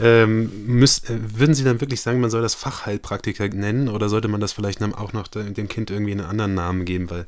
Ähm, 0.00 0.66
müsst, 0.66 1.10
äh, 1.10 1.18
würden 1.38 1.54
Sie 1.54 1.64
dann 1.64 1.80
wirklich 1.80 2.00
sagen, 2.00 2.20
man 2.20 2.30
soll 2.30 2.42
das 2.42 2.54
Fachheilpraktiker 2.54 3.48
nennen 3.48 3.88
oder 3.88 4.08
sollte 4.08 4.28
man 4.28 4.40
das 4.40 4.52
vielleicht 4.52 4.82
auch 4.82 5.12
noch 5.12 5.28
dem 5.28 5.68
Kind 5.68 5.90
irgendwie 5.90 6.12
einen 6.12 6.22
anderen 6.22 6.54
Namen 6.54 6.84
geben? 6.84 7.10
Weil 7.10 7.26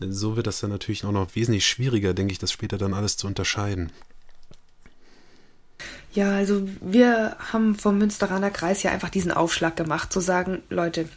äh, 0.00 0.06
so 0.08 0.36
wird 0.36 0.46
das 0.46 0.60
dann 0.60 0.70
natürlich 0.70 1.04
auch 1.04 1.12
noch 1.12 1.34
wesentlich 1.34 1.66
schwieriger, 1.66 2.14
denke 2.14 2.32
ich, 2.32 2.38
das 2.38 2.52
später 2.52 2.78
dann 2.78 2.94
alles 2.94 3.16
zu 3.16 3.26
unterscheiden. 3.26 3.92
Ja, 6.12 6.30
also 6.30 6.68
wir 6.80 7.36
haben 7.52 7.74
vom 7.74 7.98
Münsteraner 7.98 8.50
Kreis 8.50 8.84
ja 8.84 8.92
einfach 8.92 9.10
diesen 9.10 9.32
Aufschlag 9.32 9.74
gemacht, 9.76 10.12
zu 10.12 10.20
sagen, 10.20 10.62
Leute, 10.70 11.08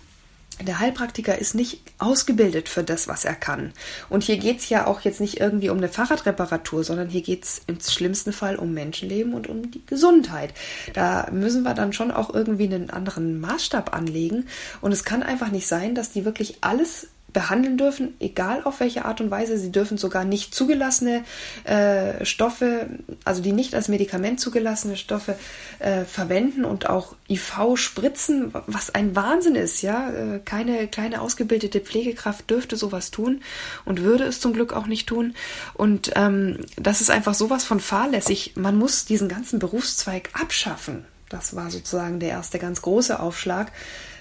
der 0.62 0.80
Heilpraktiker 0.80 1.38
ist 1.38 1.56
nicht 1.56 1.82
ausgebildet 2.00 2.70
für 2.70 2.84
das, 2.84 3.08
was 3.08 3.26
er 3.26 3.36
kann. 3.36 3.74
Und 4.10 4.24
hier 4.24 4.38
geht 4.38 4.60
es 4.60 4.70
ja 4.70 4.88
auch 4.88 5.02
jetzt 5.02 5.22
nicht 5.22 5.40
irgendwie 5.40 5.70
um 5.70 5.78
eine 5.78 5.90
Fahrradreparatur, 5.90 6.84
sondern 6.84 7.10
hier 7.10 7.22
geht 7.22 7.44
es 7.44 7.62
im 7.68 7.80
schlimmsten 7.80 8.34
Fall 8.34 8.56
um 8.56 8.74
Menschenleben 8.74 9.34
und 9.34 9.48
um 9.48 9.70
die 9.70 9.86
Gesundheit. 9.86 10.54
Da 10.94 11.30
müssen 11.32 11.64
wir 11.64 11.74
dann 11.74 11.94
schon 11.94 12.12
auch 12.12 12.34
irgendwie 12.34 12.66
einen 12.66 12.90
anderen 12.90 13.40
Maßstab 13.40 13.96
anlegen. 13.96 14.48
Und 14.82 14.92
es 14.92 15.04
kann 15.04 15.24
einfach 15.24 15.52
nicht 15.52 15.68
sein, 15.68 15.96
dass 15.96 16.12
die 16.12 16.26
wirklich 16.26 16.58
alles 16.62 17.08
behandeln 17.38 17.78
dürfen, 17.78 18.16
egal 18.20 18.64
auf 18.64 18.80
welche 18.80 19.06
Art 19.06 19.22
und 19.22 19.30
Weise. 19.30 19.60
Sie 19.60 19.72
dürfen 19.72 20.00
sogar 20.00 20.26
nicht 20.26 20.56
zugelassene 20.56 21.24
äh, 21.66 22.26
Stoffe, 22.26 22.88
also 23.26 23.44
die 23.44 23.52
nicht 23.52 23.76
als 23.76 23.90
Medikament 23.90 24.40
zugelassene 24.40 24.98
Stoffe 24.98 25.36
äh, 25.78 26.04
verwenden 26.04 26.66
und 26.66 26.90
auch 26.90 27.14
IV 27.30 27.76
spritzen, 27.76 28.56
was 28.66 28.96
ein 28.96 29.16
Wahnsinn 29.16 29.54
ist. 29.54 29.84
Ja, 29.84 30.10
äh, 30.10 30.40
keine 30.44 30.88
kleine 30.88 31.22
ausgebildete 31.22 31.80
Pflegekraft 31.80 32.50
dürfte 32.50 32.76
sowas 32.76 33.12
tun 33.12 33.42
und 33.86 34.02
würde 34.02 34.24
es 34.24 34.40
zum 34.40 34.54
Glück 34.54 34.74
auch 34.74 34.88
nicht 34.88 35.08
tun. 35.08 35.36
Und 35.76 36.14
ähm, 36.16 36.66
das 36.76 37.02
ist 37.02 37.12
einfach 37.12 37.36
sowas 37.36 37.66
von 37.66 37.80
fahrlässig. 37.80 38.54
Man 38.56 38.80
muss 38.80 39.06
diesen 39.06 39.30
ganzen 39.30 39.60
Berufszweig 39.60 40.32
abschaffen. 40.34 41.06
Das 41.30 41.56
war 41.56 41.70
sozusagen 41.70 42.20
der 42.20 42.30
erste 42.30 42.58
ganz 42.58 42.82
große 42.82 43.20
Aufschlag. 43.20 43.72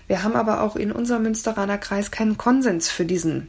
Wir 0.07 0.23
haben 0.23 0.37
aber 0.37 0.63
auch 0.63 0.77
in 0.77 0.93
unserem 0.93 1.23
Münsteraner 1.23 1.79
Kreis 1.79 2.11
keinen 2.11 2.39
Konsens 2.39 2.89
für 2.89 3.05
diesen 3.05 3.49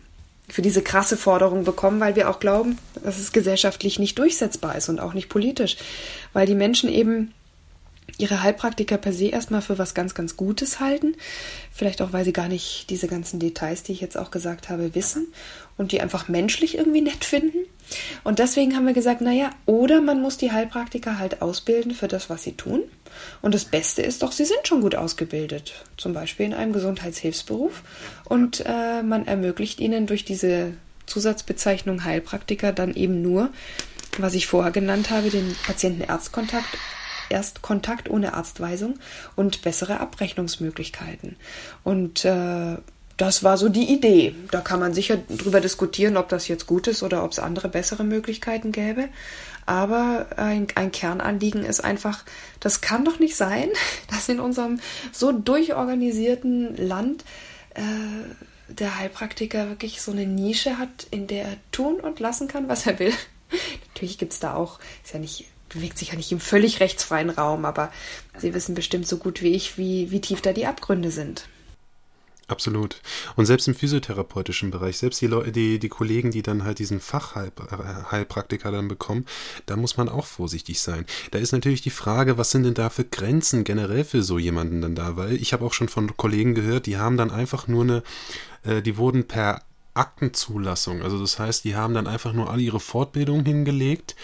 für 0.50 0.62
diese 0.62 0.82
krasse 0.82 1.18
Forderung 1.18 1.66
bekommen, 1.66 2.00
weil 2.00 2.16
wir 2.16 2.30
auch 2.30 2.40
glauben, 2.40 2.78
dass 3.04 3.20
es 3.20 3.34
gesellschaftlich 3.34 4.00
nicht 4.00 4.18
durchsetzbar 4.18 4.78
ist 4.78 4.88
und 4.88 5.02
auch 5.02 5.14
nicht 5.14 5.28
politisch, 5.28 5.76
weil 6.32 6.48
die 6.48 6.56
Menschen 6.56 6.90
eben 6.90 7.34
ihre 8.18 8.42
Heilpraktiker 8.42 8.98
per 8.98 9.14
se 9.14 9.28
erstmal 9.28 9.62
für 9.62 9.78
was 9.78 9.94
ganz, 9.94 10.16
ganz 10.16 10.38
Gutes 10.38 10.80
halten. 10.80 11.16
Vielleicht 11.72 12.02
auch, 12.02 12.14
weil 12.14 12.26
sie 12.26 12.34
gar 12.34 12.48
nicht 12.48 12.90
diese 12.90 13.08
ganzen 13.08 13.40
Details, 13.40 13.84
die 13.84 13.92
ich 13.92 14.02
jetzt 14.02 14.18
auch 14.18 14.32
gesagt 14.32 14.70
habe, 14.70 14.96
wissen 14.96 15.28
und 15.78 15.92
die 15.92 16.02
einfach 16.02 16.28
menschlich 16.28 16.78
irgendwie 16.78 17.02
nett 17.02 17.26
finden. 17.26 17.60
Und 18.24 18.40
deswegen 18.40 18.76
haben 18.76 18.86
wir 18.86 18.94
gesagt, 18.94 19.22
naja, 19.22 19.52
oder 19.66 20.02
man 20.02 20.22
muss 20.22 20.38
die 20.38 20.52
Heilpraktiker 20.52 21.20
halt 21.20 21.42
ausbilden 21.42 21.94
für 21.94 22.08
das, 22.08 22.30
was 22.30 22.44
sie 22.44 22.54
tun. 22.54 22.84
Und 23.42 23.56
das 23.56 23.66
Beste 23.66 24.02
ist 24.02 24.22
doch, 24.24 24.32
sie 24.32 24.46
sind 24.46 24.68
schon 24.68 24.82
gut 24.82 24.96
ausgebildet, 24.96 25.74
zum 25.98 26.14
Beispiel 26.14 26.46
in 26.46 26.54
einem 26.54 26.74
Gesundheitshilfsberuf. 26.74 27.84
Und 28.26 28.64
äh, 28.66 29.02
man 29.04 29.26
ermöglicht 29.26 29.80
ihnen 29.80 30.08
durch 30.08 30.26
diese 30.26 30.74
Zusatzbezeichnung 31.06 32.04
Heilpraktiker 32.04 32.74
dann 32.74 32.94
eben 32.94 33.22
nur, 33.22 33.50
was 34.18 34.34
ich 34.34 34.48
vorher 34.48 34.72
genannt 34.72 35.10
habe, 35.10 35.30
den 35.30 35.56
Patienten-Erstkontakt 35.66 36.78
Erstkontakt 37.30 38.10
ohne 38.10 38.34
Arztweisung 38.34 39.00
und 39.36 39.62
bessere 39.62 40.00
Abrechnungsmöglichkeiten. 40.00 41.36
Und 41.84 42.24
äh, 42.24 42.78
das 43.18 43.44
war 43.44 43.58
so 43.58 43.68
die 43.68 43.92
Idee. 43.92 44.36
Da 44.52 44.62
kann 44.62 44.80
man 44.80 44.94
sicher 44.94 45.18
drüber 45.18 45.60
diskutieren, 45.60 46.18
ob 46.18 46.30
das 46.30 46.48
jetzt 46.48 46.68
gut 46.68 46.88
ist 46.88 47.02
oder 47.02 47.24
ob 47.24 47.32
es 47.32 47.40
andere 47.40 47.68
bessere 47.68 48.04
Möglichkeiten 48.04 48.72
gäbe. 48.72 49.10
Aber 49.66 50.28
ein, 50.38 50.68
ein 50.76 50.92
Kernanliegen 50.92 51.66
ist 51.66 51.84
einfach, 51.84 52.24
das 52.60 52.80
kann 52.80 53.04
doch 53.04 53.20
nicht 53.20 53.36
sein, 53.36 53.70
dass 54.10 54.30
in 54.30 54.40
unserem 54.40 54.80
so 55.12 55.32
durchorganisierten 55.32 56.78
Land 56.78 57.26
äh, 57.74 57.82
der 58.70 58.98
Heilpraktiker 58.98 59.68
wirklich 59.70 60.02
so 60.02 60.12
eine 60.12 60.28
Nische 60.28 60.78
hat, 60.78 61.08
in 61.10 61.26
der 61.28 61.46
er 61.46 61.58
tun 61.72 62.00
und 62.00 62.20
lassen 62.20 62.48
kann, 62.48 62.70
was 62.70 62.86
er 62.86 63.00
will. 63.00 63.14
Natürlich 63.94 64.20
gibt 64.20 64.34
es 64.34 64.40
da 64.40 64.54
auch, 64.54 64.80
ist 65.04 65.14
ja 65.14 65.20
nicht, 65.20 65.46
bewegt 65.70 65.98
sich 65.98 66.10
ja 66.10 66.16
nicht 66.16 66.32
im 66.32 66.40
völlig 66.40 66.82
rechtsfreien 66.82 67.32
Raum, 67.32 67.66
aber 67.66 67.92
Sie 68.38 68.54
wissen 68.54 68.76
bestimmt 68.76 69.08
so 69.08 69.18
gut 69.18 69.42
wie 69.42 69.54
ich, 69.54 69.78
wie, 69.78 70.12
wie 70.12 70.22
tief 70.22 70.42
da 70.42 70.54
die 70.54 70.68
Abgründe 70.68 71.10
sind. 71.10 71.48
Absolut. 72.50 73.02
Und 73.36 73.46
selbst 73.46 73.68
im 73.68 73.76
physiotherapeutischen 73.76 74.72
Bereich, 74.72 74.98
selbst 74.98 75.20
die, 75.20 75.28
Leute, 75.28 75.52
die, 75.52 75.80
die 75.80 75.90
Kollegen, 75.90 76.32
die 76.32 76.42
dann 76.42 76.64
halt 76.64 76.80
diesen 76.80 77.02
Fachheilpraktiker 77.02 78.72
dann 78.72 78.88
bekommen, 78.88 79.26
da 79.66 79.76
muss 79.76 79.98
man 79.98 80.08
auch 80.08 80.26
vorsichtig 80.26 80.80
sein. 80.80 81.06
Da 81.32 81.40
ist 81.40 81.52
natürlich 81.52 81.82
die 81.82 81.90
Frage, 81.90 82.38
was 82.38 82.52
sind 82.52 82.64
denn 82.64 82.74
da 82.74 82.90
für 82.90 83.04
Grenzen 83.04 83.66
generell 83.66 84.06
für 84.06 84.24
so 84.24 84.40
jemanden 84.40 84.82
dann 84.82 84.96
da? 84.96 85.18
Weil 85.18 85.36
ich 85.36 85.52
habe 85.52 85.66
auch 85.66 85.74
schon 85.74 85.90
von 85.90 86.16
Kollegen 86.16 86.56
gehört, 86.56 86.86
die 86.86 86.98
haben 86.98 87.18
dann 87.18 87.32
einfach 87.32 87.68
nur 87.68 87.84
eine, 87.84 88.04
äh, 88.64 88.82
die 88.82 88.96
wurden 88.96 89.28
per 89.28 89.64
Aktenzulassung, 89.94 91.02
also 91.02 91.20
das 91.20 91.40
heißt, 91.40 91.64
die 91.64 91.76
haben 91.76 91.96
dann 91.96 92.06
einfach 92.06 92.32
nur 92.32 92.52
alle 92.52 92.62
ihre 92.62 92.80
Fortbildungen 92.80 93.46
hingelegt 93.46 94.16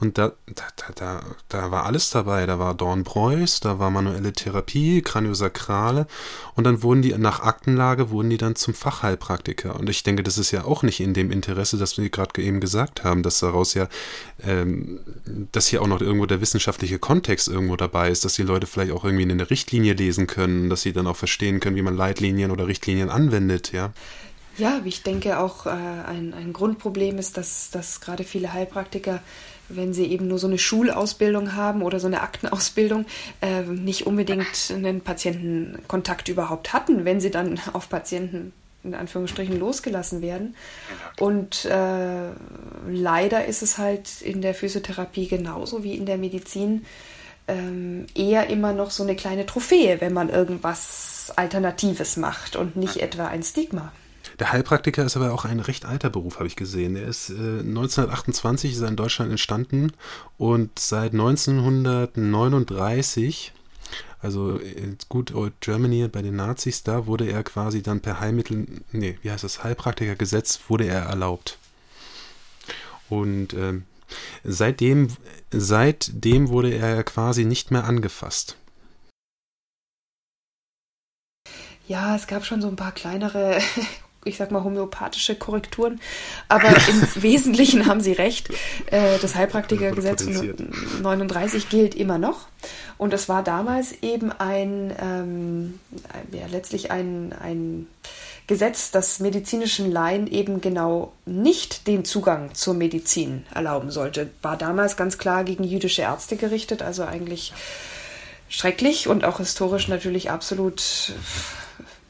Und 0.00 0.16
da, 0.16 0.32
da, 0.46 0.64
da, 0.94 1.20
da 1.48 1.70
war 1.70 1.84
alles 1.84 2.10
dabei. 2.10 2.46
Da 2.46 2.58
war 2.58 2.74
Dornbreus, 2.74 3.60
da 3.60 3.78
war 3.78 3.90
manuelle 3.90 4.32
Therapie, 4.32 5.02
Kraniosakrale 5.02 6.06
und 6.54 6.64
dann 6.64 6.82
wurden 6.82 7.02
die 7.02 7.12
nach 7.16 7.40
Aktenlage 7.40 8.10
wurden 8.10 8.30
die 8.30 8.38
dann 8.38 8.56
zum 8.56 8.72
Fachheilpraktiker. 8.72 9.78
Und 9.78 9.90
ich 9.90 10.02
denke, 10.02 10.22
das 10.22 10.38
ist 10.38 10.50
ja 10.50 10.64
auch 10.64 10.82
nicht 10.82 11.00
in 11.00 11.12
dem 11.12 11.30
Interesse, 11.30 11.76
das 11.76 11.98
wir 11.98 12.08
gerade 12.08 12.40
eben 12.42 12.60
gesagt 12.60 13.04
haben, 13.04 13.22
dass 13.22 13.40
daraus 13.40 13.74
ja, 13.74 13.88
ähm, 14.42 15.00
dass 15.52 15.66
hier 15.66 15.82
auch 15.82 15.86
noch 15.86 16.00
irgendwo 16.00 16.26
der 16.26 16.40
wissenschaftliche 16.40 16.98
Kontext 16.98 17.48
irgendwo 17.48 17.76
dabei 17.76 18.10
ist, 18.10 18.24
dass 18.24 18.34
die 18.34 18.42
Leute 18.42 18.66
vielleicht 18.66 18.92
auch 18.92 19.04
irgendwie 19.04 19.30
eine 19.30 19.50
Richtlinie 19.50 19.92
lesen 19.92 20.26
können, 20.26 20.70
dass 20.70 20.82
sie 20.82 20.92
dann 20.92 21.06
auch 21.06 21.16
verstehen 21.16 21.60
können, 21.60 21.76
wie 21.76 21.82
man 21.82 21.96
Leitlinien 21.96 22.50
oder 22.50 22.66
Richtlinien 22.66 23.10
anwendet, 23.10 23.72
ja. 23.72 23.92
Ja, 24.58 24.80
ich 24.84 25.02
denke 25.02 25.38
auch 25.38 25.66
äh, 25.66 25.70
ein, 25.70 26.34
ein 26.34 26.52
Grundproblem 26.52 27.18
ist, 27.18 27.36
dass, 27.36 27.70
dass 27.70 28.00
gerade 28.00 28.24
viele 28.24 28.52
Heilpraktiker 28.52 29.20
wenn 29.70 29.92
sie 29.94 30.06
eben 30.06 30.28
nur 30.28 30.38
so 30.38 30.46
eine 30.46 30.58
Schulausbildung 30.58 31.54
haben 31.54 31.82
oder 31.82 32.00
so 32.00 32.06
eine 32.06 32.22
Aktenausbildung, 32.22 33.06
äh, 33.40 33.62
nicht 33.62 34.06
unbedingt 34.06 34.72
einen 34.74 35.00
Patientenkontakt 35.00 36.28
überhaupt 36.28 36.72
hatten, 36.72 37.04
wenn 37.04 37.20
sie 37.20 37.30
dann 37.30 37.60
auf 37.72 37.88
Patienten 37.88 38.52
in 38.82 38.94
Anführungsstrichen 38.94 39.58
losgelassen 39.58 40.22
werden. 40.22 40.56
Und 41.18 41.66
äh, 41.66 42.30
leider 42.88 43.44
ist 43.44 43.62
es 43.62 43.76
halt 43.76 44.22
in 44.22 44.40
der 44.40 44.54
Physiotherapie 44.54 45.28
genauso 45.28 45.84
wie 45.84 45.94
in 45.94 46.06
der 46.06 46.16
Medizin 46.16 46.86
ähm, 47.46 48.06
eher 48.14 48.48
immer 48.48 48.72
noch 48.72 48.90
so 48.90 49.02
eine 49.02 49.16
kleine 49.16 49.44
Trophäe, 49.44 50.00
wenn 50.00 50.14
man 50.14 50.30
irgendwas 50.30 51.30
Alternatives 51.36 52.16
macht 52.16 52.56
und 52.56 52.76
nicht 52.76 52.98
etwa 52.98 53.26
ein 53.26 53.42
Stigma. 53.42 53.92
Der 54.40 54.52
Heilpraktiker 54.52 55.04
ist 55.04 55.16
aber 55.16 55.32
auch 55.32 55.44
ein 55.44 55.60
recht 55.60 55.84
alter 55.84 56.10
Beruf, 56.10 56.36
habe 56.36 56.46
ich 56.46 56.54
gesehen. 56.56 56.96
Er 56.96 57.06
ist 57.06 57.30
äh, 57.30 57.60
1928 57.60 58.72
ist 58.72 58.80
er 58.80 58.88
in 58.88 58.96
Deutschland 58.96 59.30
entstanden 59.30 59.92
und 60.38 60.78
seit 60.78 61.12
1939 61.12 63.52
also 64.22 64.56
in 64.56 64.96
Good 65.08 65.34
Old 65.34 65.54
Germany 65.60 66.06
bei 66.08 66.22
den 66.22 66.36
Nazis, 66.36 66.82
da 66.82 67.06
wurde 67.06 67.30
er 67.30 67.42
quasi 67.42 67.82
dann 67.82 68.00
per 68.00 68.20
Heilmittel, 68.20 68.66
nee, 68.92 69.18
wie 69.22 69.30
heißt 69.30 69.44
das, 69.44 69.64
Heilpraktikergesetz, 69.64 70.60
wurde 70.68 70.86
er 70.86 71.02
erlaubt. 71.02 71.58
Und 73.08 73.54
ähm, 73.54 73.84
seitdem, 74.44 75.08
seitdem 75.50 76.48
wurde 76.48 76.74
er 76.74 77.02
quasi 77.04 77.44
nicht 77.44 77.70
mehr 77.70 77.84
angefasst. 77.84 78.56
Ja, 81.88 82.14
es 82.14 82.26
gab 82.26 82.44
schon 82.44 82.62
so 82.62 82.68
ein 82.68 82.76
paar 82.76 82.92
kleinere 82.92 83.60
ich 84.24 84.36
sag 84.36 84.50
mal, 84.50 84.62
homöopathische 84.62 85.34
Korrekturen. 85.34 86.00
Aber 86.48 86.68
im 86.68 87.02
Wesentlichen 87.22 87.86
haben 87.86 88.00
Sie 88.00 88.12
recht. 88.12 88.50
Äh, 88.86 89.18
das 89.20 89.34
Heilpraktikergesetz 89.34 90.24
von 90.24 90.68
39 91.02 91.68
gilt 91.68 91.94
immer 91.94 92.18
noch. 92.18 92.46
Und 92.98 93.14
es 93.14 93.28
war 93.28 93.42
damals 93.42 93.94
eben 94.02 94.30
ein, 94.30 94.94
ähm, 95.00 95.80
ja, 96.32 96.46
letztlich 96.50 96.90
ein, 96.90 97.32
ein 97.32 97.86
Gesetz, 98.46 98.90
das 98.90 99.20
medizinischen 99.20 99.90
Laien 99.90 100.26
eben 100.26 100.60
genau 100.60 101.12
nicht 101.24 101.86
den 101.86 102.04
Zugang 102.04 102.52
zur 102.52 102.74
Medizin 102.74 103.46
erlauben 103.54 103.90
sollte. 103.90 104.28
War 104.42 104.56
damals 104.58 104.96
ganz 104.96 105.18
klar 105.18 105.44
gegen 105.44 105.64
jüdische 105.64 106.02
Ärzte 106.02 106.36
gerichtet, 106.36 106.82
also 106.82 107.04
eigentlich 107.04 107.52
schrecklich 108.48 109.06
und 109.06 109.24
auch 109.24 109.38
historisch 109.38 109.86
natürlich 109.88 110.30
absolut 110.30 111.12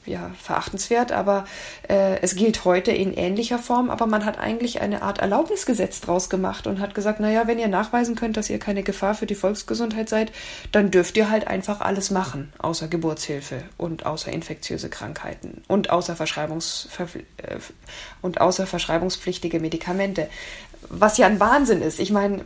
ja, 0.07 0.31
verachtenswert, 0.41 1.13
aber 1.13 1.45
äh, 1.89 2.21
es 2.23 2.35
gilt 2.35 2.65
heute 2.65 2.91
in 2.91 3.13
ähnlicher 3.13 3.59
Form, 3.59 3.91
aber 3.91 4.07
man 4.07 4.25
hat 4.25 4.39
eigentlich 4.39 4.81
eine 4.81 5.03
Art 5.03 5.19
Erlaubnisgesetz 5.19 6.01
draus 6.01 6.31
gemacht 6.31 6.67
und 6.67 6.81
hat 6.81 6.95
gesagt, 6.95 7.21
naja, 7.21 7.47
wenn 7.47 7.59
ihr 7.59 7.69
nachweisen 7.69 8.17
könnt, 8.17 8.37
dass 8.37 8.49
ihr 8.49 8.59
keine 8.59 8.83
Gefahr 8.83 9.15
für 9.15 9.27
die 9.27 9.35
Volksgesundheit 9.35 10.09
seid, 10.09 10.33
dann 10.73 10.91
dürft 10.91 11.17
ihr 11.17 11.31
halt 11.31 11.47
einfach 11.47 11.81
alles 11.81 12.11
machen, 12.11 12.53
außer 12.59 12.89
Geburtshilfe 12.89 13.63
und 13.77 14.07
außer 14.07 14.33
infektiöse 14.33 14.89
Krankheiten 14.89 15.63
und 15.69 15.91
außer, 15.91 16.17
Verschreibungs 16.17 16.89
äh, 16.99 17.57
und 18.23 18.41
außer 18.41 18.67
verschreibungspflichtige 18.67 19.61
Medikamente. 19.61 20.29
Was 20.89 21.19
ja 21.19 21.27
ein 21.27 21.39
Wahnsinn 21.39 21.83
ist. 21.83 22.01
Ich 22.01 22.11
meine, 22.11 22.45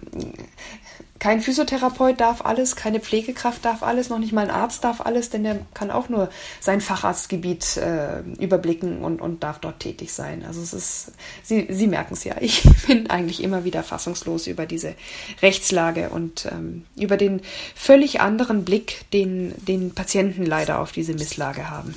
kein 1.24 1.40
Physiotherapeut 1.40 2.20
darf 2.20 2.44
alles, 2.44 2.76
keine 2.76 3.00
Pflegekraft 3.00 3.64
darf 3.64 3.82
alles, 3.82 4.10
noch 4.10 4.18
nicht 4.18 4.34
mal 4.34 4.42
ein 4.42 4.50
Arzt 4.50 4.84
darf 4.84 5.00
alles, 5.00 5.30
denn 5.30 5.42
der 5.42 5.58
kann 5.72 5.90
auch 5.90 6.10
nur 6.10 6.28
sein 6.60 6.82
Facharztgebiet 6.82 7.78
äh, 7.78 8.20
überblicken 8.38 9.02
und, 9.02 9.22
und 9.22 9.42
darf 9.42 9.58
dort 9.58 9.80
tätig 9.80 10.12
sein. 10.12 10.44
Also 10.46 10.60
es 10.60 10.74
ist, 10.74 11.12
Sie, 11.42 11.66
Sie 11.70 11.86
merken 11.86 12.12
es 12.12 12.24
ja, 12.24 12.34
ich 12.40 12.68
bin 12.86 13.08
eigentlich 13.08 13.42
immer 13.42 13.64
wieder 13.64 13.82
fassungslos 13.82 14.46
über 14.46 14.66
diese 14.66 14.96
Rechtslage 15.40 16.10
und 16.10 16.44
ähm, 16.52 16.84
über 16.94 17.16
den 17.16 17.40
völlig 17.74 18.20
anderen 18.20 18.66
Blick, 18.66 19.10
den, 19.14 19.54
den 19.64 19.94
Patienten 19.94 20.44
leider 20.44 20.78
auf 20.78 20.92
diese 20.92 21.14
Misslage 21.14 21.70
haben. 21.70 21.94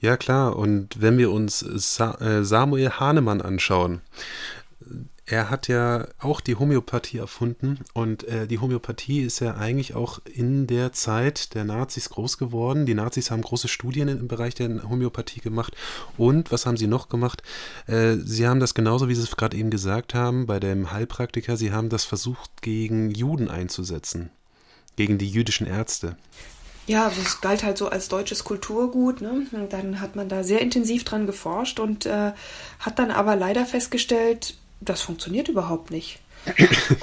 Ja 0.00 0.16
klar, 0.16 0.56
und 0.56 1.00
wenn 1.00 1.18
wir 1.18 1.30
uns 1.30 1.60
Sa 1.60 2.14
äh, 2.14 2.42
Samuel 2.42 2.90
Hahnemann 2.98 3.40
anschauen, 3.40 4.00
er 5.24 5.50
hat 5.50 5.68
ja 5.68 6.08
auch 6.18 6.40
die 6.40 6.56
Homöopathie 6.56 7.18
erfunden 7.18 7.78
und 7.94 8.24
äh, 8.24 8.48
die 8.48 8.58
Homöopathie 8.58 9.20
ist 9.20 9.38
ja 9.40 9.54
eigentlich 9.54 9.94
auch 9.94 10.18
in 10.24 10.66
der 10.66 10.92
Zeit 10.92 11.54
der 11.54 11.64
Nazis 11.64 12.10
groß 12.10 12.38
geworden. 12.38 12.86
Die 12.86 12.94
Nazis 12.94 13.30
haben 13.30 13.42
große 13.42 13.68
Studien 13.68 14.08
im 14.08 14.26
Bereich 14.26 14.54
der 14.54 14.82
Homöopathie 14.88 15.40
gemacht 15.40 15.76
und 16.16 16.50
was 16.50 16.66
haben 16.66 16.76
sie 16.76 16.88
noch 16.88 17.08
gemacht? 17.08 17.42
Äh, 17.86 18.16
sie 18.16 18.48
haben 18.48 18.60
das 18.60 18.74
genauso, 18.74 19.08
wie 19.08 19.14
Sie 19.14 19.22
es 19.22 19.36
gerade 19.36 19.56
eben 19.56 19.70
gesagt 19.70 20.14
haben, 20.14 20.46
bei 20.46 20.58
dem 20.58 20.90
Heilpraktiker, 20.90 21.56
sie 21.56 21.72
haben 21.72 21.88
das 21.88 22.04
versucht 22.04 22.60
gegen 22.60 23.10
Juden 23.12 23.48
einzusetzen, 23.48 24.30
gegen 24.96 25.18
die 25.18 25.28
jüdischen 25.28 25.68
Ärzte. 25.68 26.16
Ja, 26.88 27.04
also 27.04 27.20
es 27.20 27.40
galt 27.40 27.62
halt 27.62 27.78
so 27.78 27.88
als 27.88 28.08
deutsches 28.08 28.42
Kulturgut. 28.42 29.20
Ne? 29.20 29.46
Dann 29.70 30.00
hat 30.00 30.16
man 30.16 30.28
da 30.28 30.42
sehr 30.42 30.60
intensiv 30.60 31.04
dran 31.04 31.26
geforscht 31.26 31.78
und 31.78 32.06
äh, 32.06 32.32
hat 32.80 32.98
dann 32.98 33.12
aber 33.12 33.36
leider 33.36 33.64
festgestellt, 33.66 34.56
das 34.84 35.02
funktioniert 35.02 35.48
überhaupt 35.48 35.90
nicht. 35.90 36.20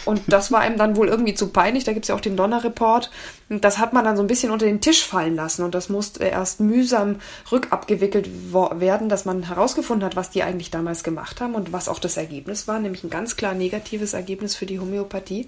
Und 0.06 0.22
das 0.28 0.52
war 0.52 0.66
ihm 0.68 0.78
dann 0.78 0.96
wohl 0.96 1.08
irgendwie 1.08 1.34
zu 1.34 1.50
peinlich. 1.50 1.84
Da 1.84 1.94
gibt 1.94 2.06
es 2.06 2.10
ja 2.10 2.16
auch 2.16 2.22
den 2.22 2.36
Donner-Report. 2.36 3.10
Das 3.50 3.80
hat 3.80 3.94
man 3.94 4.06
dann 4.06 4.16
so 4.16 4.24
ein 4.24 4.28
bisschen 4.28 4.52
unter 4.52 4.66
den 4.66 4.82
Tisch 4.82 5.04
fallen 5.04 5.36
lassen. 5.36 5.64
Und 5.64 5.74
das 5.74 5.90
musste 5.90 6.24
erst 6.24 6.60
mühsam 6.60 7.18
rückabgewickelt 7.52 8.30
werden, 8.54 9.10
dass 9.10 9.26
man 9.26 9.44
herausgefunden 9.44 10.06
hat, 10.06 10.16
was 10.16 10.30
die 10.30 10.44
eigentlich 10.44 10.72
damals 10.72 11.04
gemacht 11.04 11.42
haben 11.42 11.56
und 11.56 11.74
was 11.74 11.90
auch 11.90 12.00
das 12.00 12.18
Ergebnis 12.18 12.68
war, 12.68 12.80
nämlich 12.80 13.04
ein 13.04 13.10
ganz 13.10 13.36
klar 13.36 13.54
negatives 13.54 14.14
Ergebnis 14.14 14.56
für 14.56 14.66
die 14.66 14.80
Homöopathie. 14.80 15.48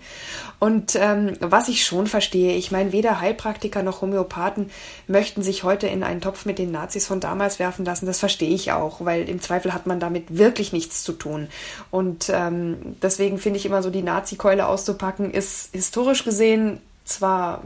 Und 0.60 0.95
ähm, 0.95 1.34
was 1.39 1.67
ich 1.67 1.86
schon 1.86 2.08
verstehe, 2.08 2.56
ich 2.56 2.71
meine, 2.71 2.91
weder 2.91 3.19
Heilpraktiker 3.19 3.84
noch 3.84 4.01
Homöopathen 4.01 4.71
möchten 5.08 5.43
sich 5.43 5.63
heute 5.63 5.88
in 5.88 6.04
einen 6.04 6.21
Topf 6.21 6.45
mit 6.45 6.58
den 6.58 6.71
Nazis 6.71 7.06
von 7.08 7.19
damals 7.19 7.60
werfen 7.60 7.86
lassen. 7.86 8.06
Das 8.06 8.19
verstehe 8.19 8.54
ich 8.54 8.71
auch, 8.71 9.06
weil 9.06 9.27
im 9.30 9.41
Zweifel 9.41 9.73
hat 9.73 9.86
man 9.86 9.99
damit 9.99 10.38
wirklich 10.38 10.73
nichts 10.73 11.04
zu 11.04 11.13
tun. 11.13 11.49
Und 11.91 12.32
ähm, 12.34 12.95
deswegen 13.01 13.38
finde 13.38 13.60
ich 13.60 13.65
immer 13.65 13.80
so 13.81 13.89
die 13.89 14.03
Nazi-Keule 14.03 14.67
auszupacken, 14.67 15.31
ist 15.31 15.73
historisch 15.73 16.23
gesehen 16.23 16.81
zwar 17.03 17.63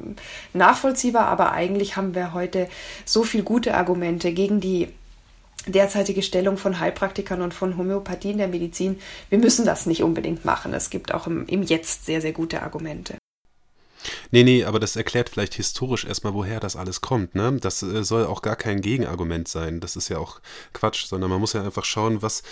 nachvollziehbar, 0.53 1.27
aber 1.27 1.51
eigentlich 1.51 1.97
haben 1.97 2.15
wir 2.15 2.33
heute 2.33 2.67
so 3.05 3.23
viel 3.23 3.43
gute 3.43 3.75
Argumente 3.75 4.31
gegen 4.31 4.59
die 4.59 4.87
derzeitige 5.67 6.21
Stellung 6.21 6.57
von 6.57 6.79
Heilpraktikern 6.79 7.41
und 7.41 7.53
von 7.53 7.77
Homöopathie 7.77 8.31
in 8.31 8.37
der 8.37 8.47
Medizin. 8.47 8.99
Wir 9.29 9.39
müssen 9.39 9.65
das 9.65 9.85
nicht 9.85 10.03
unbedingt 10.03 10.45
machen. 10.45 10.73
Es 10.73 10.89
gibt 10.89 11.13
auch 11.13 11.27
im, 11.27 11.47
im 11.47 11.63
Jetzt 11.63 12.05
sehr, 12.05 12.21
sehr 12.21 12.33
gute 12.33 12.61
Argumente. 12.61 13.15
Nee, 14.31 14.43
nee, 14.43 14.63
aber 14.63 14.79
das 14.79 14.95
erklärt 14.95 15.29
vielleicht 15.29 15.53
historisch 15.53 16.05
erstmal, 16.05 16.33
woher 16.33 16.59
das 16.59 16.75
alles 16.75 17.01
kommt. 17.01 17.35
Ne? 17.35 17.57
Das 17.61 17.83
äh, 17.83 18.03
soll 18.03 18.25
auch 18.25 18.41
gar 18.41 18.55
kein 18.55 18.81
Gegenargument 18.81 19.47
sein. 19.47 19.79
Das 19.79 19.95
ist 19.95 20.09
ja 20.09 20.17
auch 20.17 20.39
Quatsch, 20.73 21.05
sondern 21.05 21.29
man 21.29 21.39
muss 21.39 21.53
ja 21.53 21.63
einfach 21.63 21.85
schauen, 21.85 22.21
was, 22.21 22.43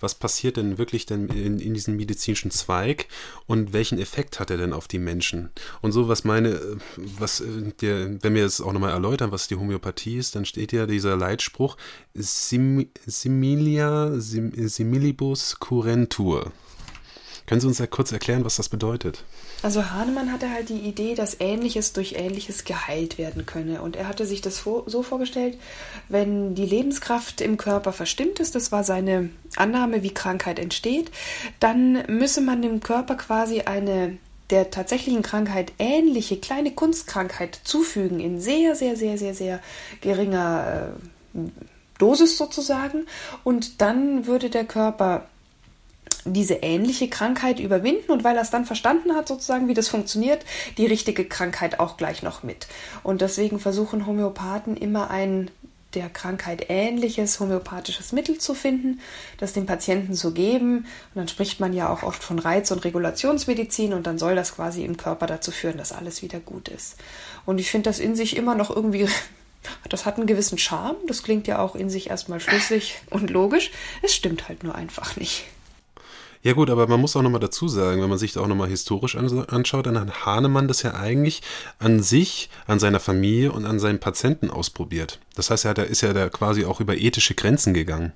was 0.00 0.14
passiert 0.14 0.56
denn 0.56 0.78
wirklich 0.78 1.06
denn 1.06 1.28
in, 1.28 1.58
in 1.58 1.74
diesem 1.74 1.96
medizinischen 1.96 2.50
Zweig 2.50 3.08
und 3.46 3.72
welchen 3.72 3.98
Effekt 3.98 4.40
hat 4.40 4.50
er 4.50 4.58
denn 4.58 4.72
auf 4.72 4.88
die 4.88 4.98
Menschen. 4.98 5.50
Und 5.80 5.92
so, 5.92 6.08
was 6.08 6.24
meine, 6.24 6.50
äh, 6.50 6.76
was 6.96 7.40
äh, 7.40 7.72
der, 7.80 8.22
wenn 8.22 8.34
wir 8.34 8.42
jetzt 8.42 8.60
auch 8.60 8.72
nochmal 8.72 8.92
erläutern, 8.92 9.32
was 9.32 9.48
die 9.48 9.56
Homöopathie 9.56 10.18
ist, 10.18 10.34
dann 10.34 10.44
steht 10.44 10.72
ja 10.72 10.86
dieser 10.86 11.16
Leitspruch 11.16 11.76
sim, 12.14 12.88
similia 13.06 14.12
sim, 14.18 14.52
similibus 14.68 15.58
curentur. 15.58 16.52
Können 17.46 17.60
Sie 17.60 17.66
uns 17.66 17.78
ja 17.78 17.86
kurz 17.86 18.12
erklären, 18.12 18.44
was 18.44 18.56
das 18.56 18.68
bedeutet? 18.68 19.24
Also 19.62 19.90
Hahnemann 19.90 20.32
hatte 20.32 20.50
halt 20.50 20.68
die 20.68 20.80
Idee, 20.80 21.14
dass 21.14 21.36
Ähnliches 21.38 21.92
durch 21.92 22.14
Ähnliches 22.14 22.64
geheilt 22.64 23.16
werden 23.16 23.46
könne. 23.46 23.80
Und 23.80 23.94
er 23.94 24.08
hatte 24.08 24.26
sich 24.26 24.40
das 24.40 24.58
so 24.58 25.02
vorgestellt, 25.02 25.56
wenn 26.08 26.54
die 26.54 26.66
Lebenskraft 26.66 27.40
im 27.40 27.56
Körper 27.56 27.92
verstimmt 27.92 28.40
ist, 28.40 28.56
das 28.56 28.72
war 28.72 28.82
seine 28.82 29.30
Annahme, 29.56 30.02
wie 30.02 30.12
Krankheit 30.12 30.58
entsteht, 30.58 31.12
dann 31.60 32.04
müsse 32.08 32.40
man 32.40 32.60
dem 32.60 32.80
Körper 32.80 33.14
quasi 33.14 33.62
eine 33.62 34.18
der 34.50 34.70
tatsächlichen 34.70 35.22
Krankheit 35.22 35.72
ähnliche 35.78 36.36
kleine 36.36 36.72
Kunstkrankheit 36.72 37.58
zufügen 37.64 38.20
in 38.20 38.40
sehr, 38.40 38.74
sehr, 38.74 38.96
sehr, 38.96 39.16
sehr, 39.16 39.34
sehr 39.34 39.60
geringer 40.02 40.92
äh, 41.34 41.38
Dosis 41.98 42.36
sozusagen. 42.36 43.06
Und 43.44 43.80
dann 43.80 44.26
würde 44.26 44.50
der 44.50 44.64
Körper 44.64 45.26
diese 46.24 46.54
ähnliche 46.54 47.08
Krankheit 47.08 47.60
überwinden 47.60 48.12
und 48.12 48.24
weil 48.24 48.36
er 48.36 48.42
es 48.42 48.50
dann 48.50 48.64
verstanden 48.64 49.14
hat, 49.14 49.28
sozusagen, 49.28 49.68
wie 49.68 49.74
das 49.74 49.88
funktioniert, 49.88 50.44
die 50.78 50.86
richtige 50.86 51.24
Krankheit 51.24 51.80
auch 51.80 51.96
gleich 51.96 52.22
noch 52.22 52.42
mit. 52.42 52.66
Und 53.02 53.20
deswegen 53.20 53.58
versuchen 53.58 54.06
Homöopathen 54.06 54.76
immer 54.76 55.10
ein 55.10 55.50
der 55.94 56.08
Krankheit 56.08 56.66
ähnliches 56.68 57.38
homöopathisches 57.38 58.12
Mittel 58.12 58.38
zu 58.38 58.54
finden, 58.54 59.00
das 59.38 59.52
dem 59.52 59.66
Patienten 59.66 60.14
zu 60.14 60.32
geben. 60.32 60.78
Und 60.78 61.16
dann 61.16 61.28
spricht 61.28 61.60
man 61.60 61.72
ja 61.72 61.88
auch 61.90 62.02
oft 62.02 62.22
von 62.22 62.38
Reiz- 62.38 62.70
und 62.70 62.84
Regulationsmedizin 62.84 63.92
und 63.92 64.06
dann 64.06 64.18
soll 64.18 64.34
das 64.34 64.54
quasi 64.54 64.84
im 64.84 64.96
Körper 64.96 65.26
dazu 65.26 65.50
führen, 65.50 65.76
dass 65.76 65.92
alles 65.92 66.22
wieder 66.22 66.40
gut 66.40 66.68
ist. 66.68 66.96
Und 67.44 67.58
ich 67.58 67.70
finde 67.70 67.90
das 67.90 67.98
in 67.98 68.16
sich 68.16 68.36
immer 68.36 68.54
noch 68.54 68.74
irgendwie, 68.74 69.06
das 69.88 70.06
hat 70.06 70.16
einen 70.16 70.26
gewissen 70.26 70.58
Charme. 70.58 70.96
Das 71.06 71.22
klingt 71.22 71.46
ja 71.46 71.58
auch 71.58 71.74
in 71.74 71.90
sich 71.90 72.10
erstmal 72.10 72.40
schlüssig 72.40 72.98
und 73.10 73.30
logisch. 73.30 73.70
Es 74.02 74.14
stimmt 74.14 74.48
halt 74.48 74.64
nur 74.64 74.74
einfach 74.74 75.16
nicht. 75.16 75.44
Ja 76.44 76.54
gut, 76.54 76.70
aber 76.70 76.88
man 76.88 77.00
muss 77.00 77.14
auch 77.14 77.22
nochmal 77.22 77.40
dazu 77.40 77.68
sagen, 77.68 78.02
wenn 78.02 78.08
man 78.08 78.18
sich 78.18 78.32
da 78.32 78.40
auch 78.40 78.48
nochmal 78.48 78.68
historisch 78.68 79.16
anschaut, 79.16 79.86
dann 79.86 80.00
hat 80.00 80.26
Hahnemann 80.26 80.66
das 80.66 80.82
ja 80.82 80.94
eigentlich 80.94 81.40
an 81.78 82.02
sich, 82.02 82.50
an 82.66 82.80
seiner 82.80 82.98
Familie 82.98 83.52
und 83.52 83.64
an 83.64 83.78
seinen 83.78 84.00
Patienten 84.00 84.50
ausprobiert. 84.50 85.20
Das 85.36 85.50
heißt, 85.50 85.64
er 85.66 85.78
ist 85.86 86.00
ja 86.00 86.12
da 86.12 86.28
quasi 86.28 86.64
auch 86.64 86.80
über 86.80 86.96
ethische 86.96 87.34
Grenzen 87.34 87.74
gegangen. 87.74 88.12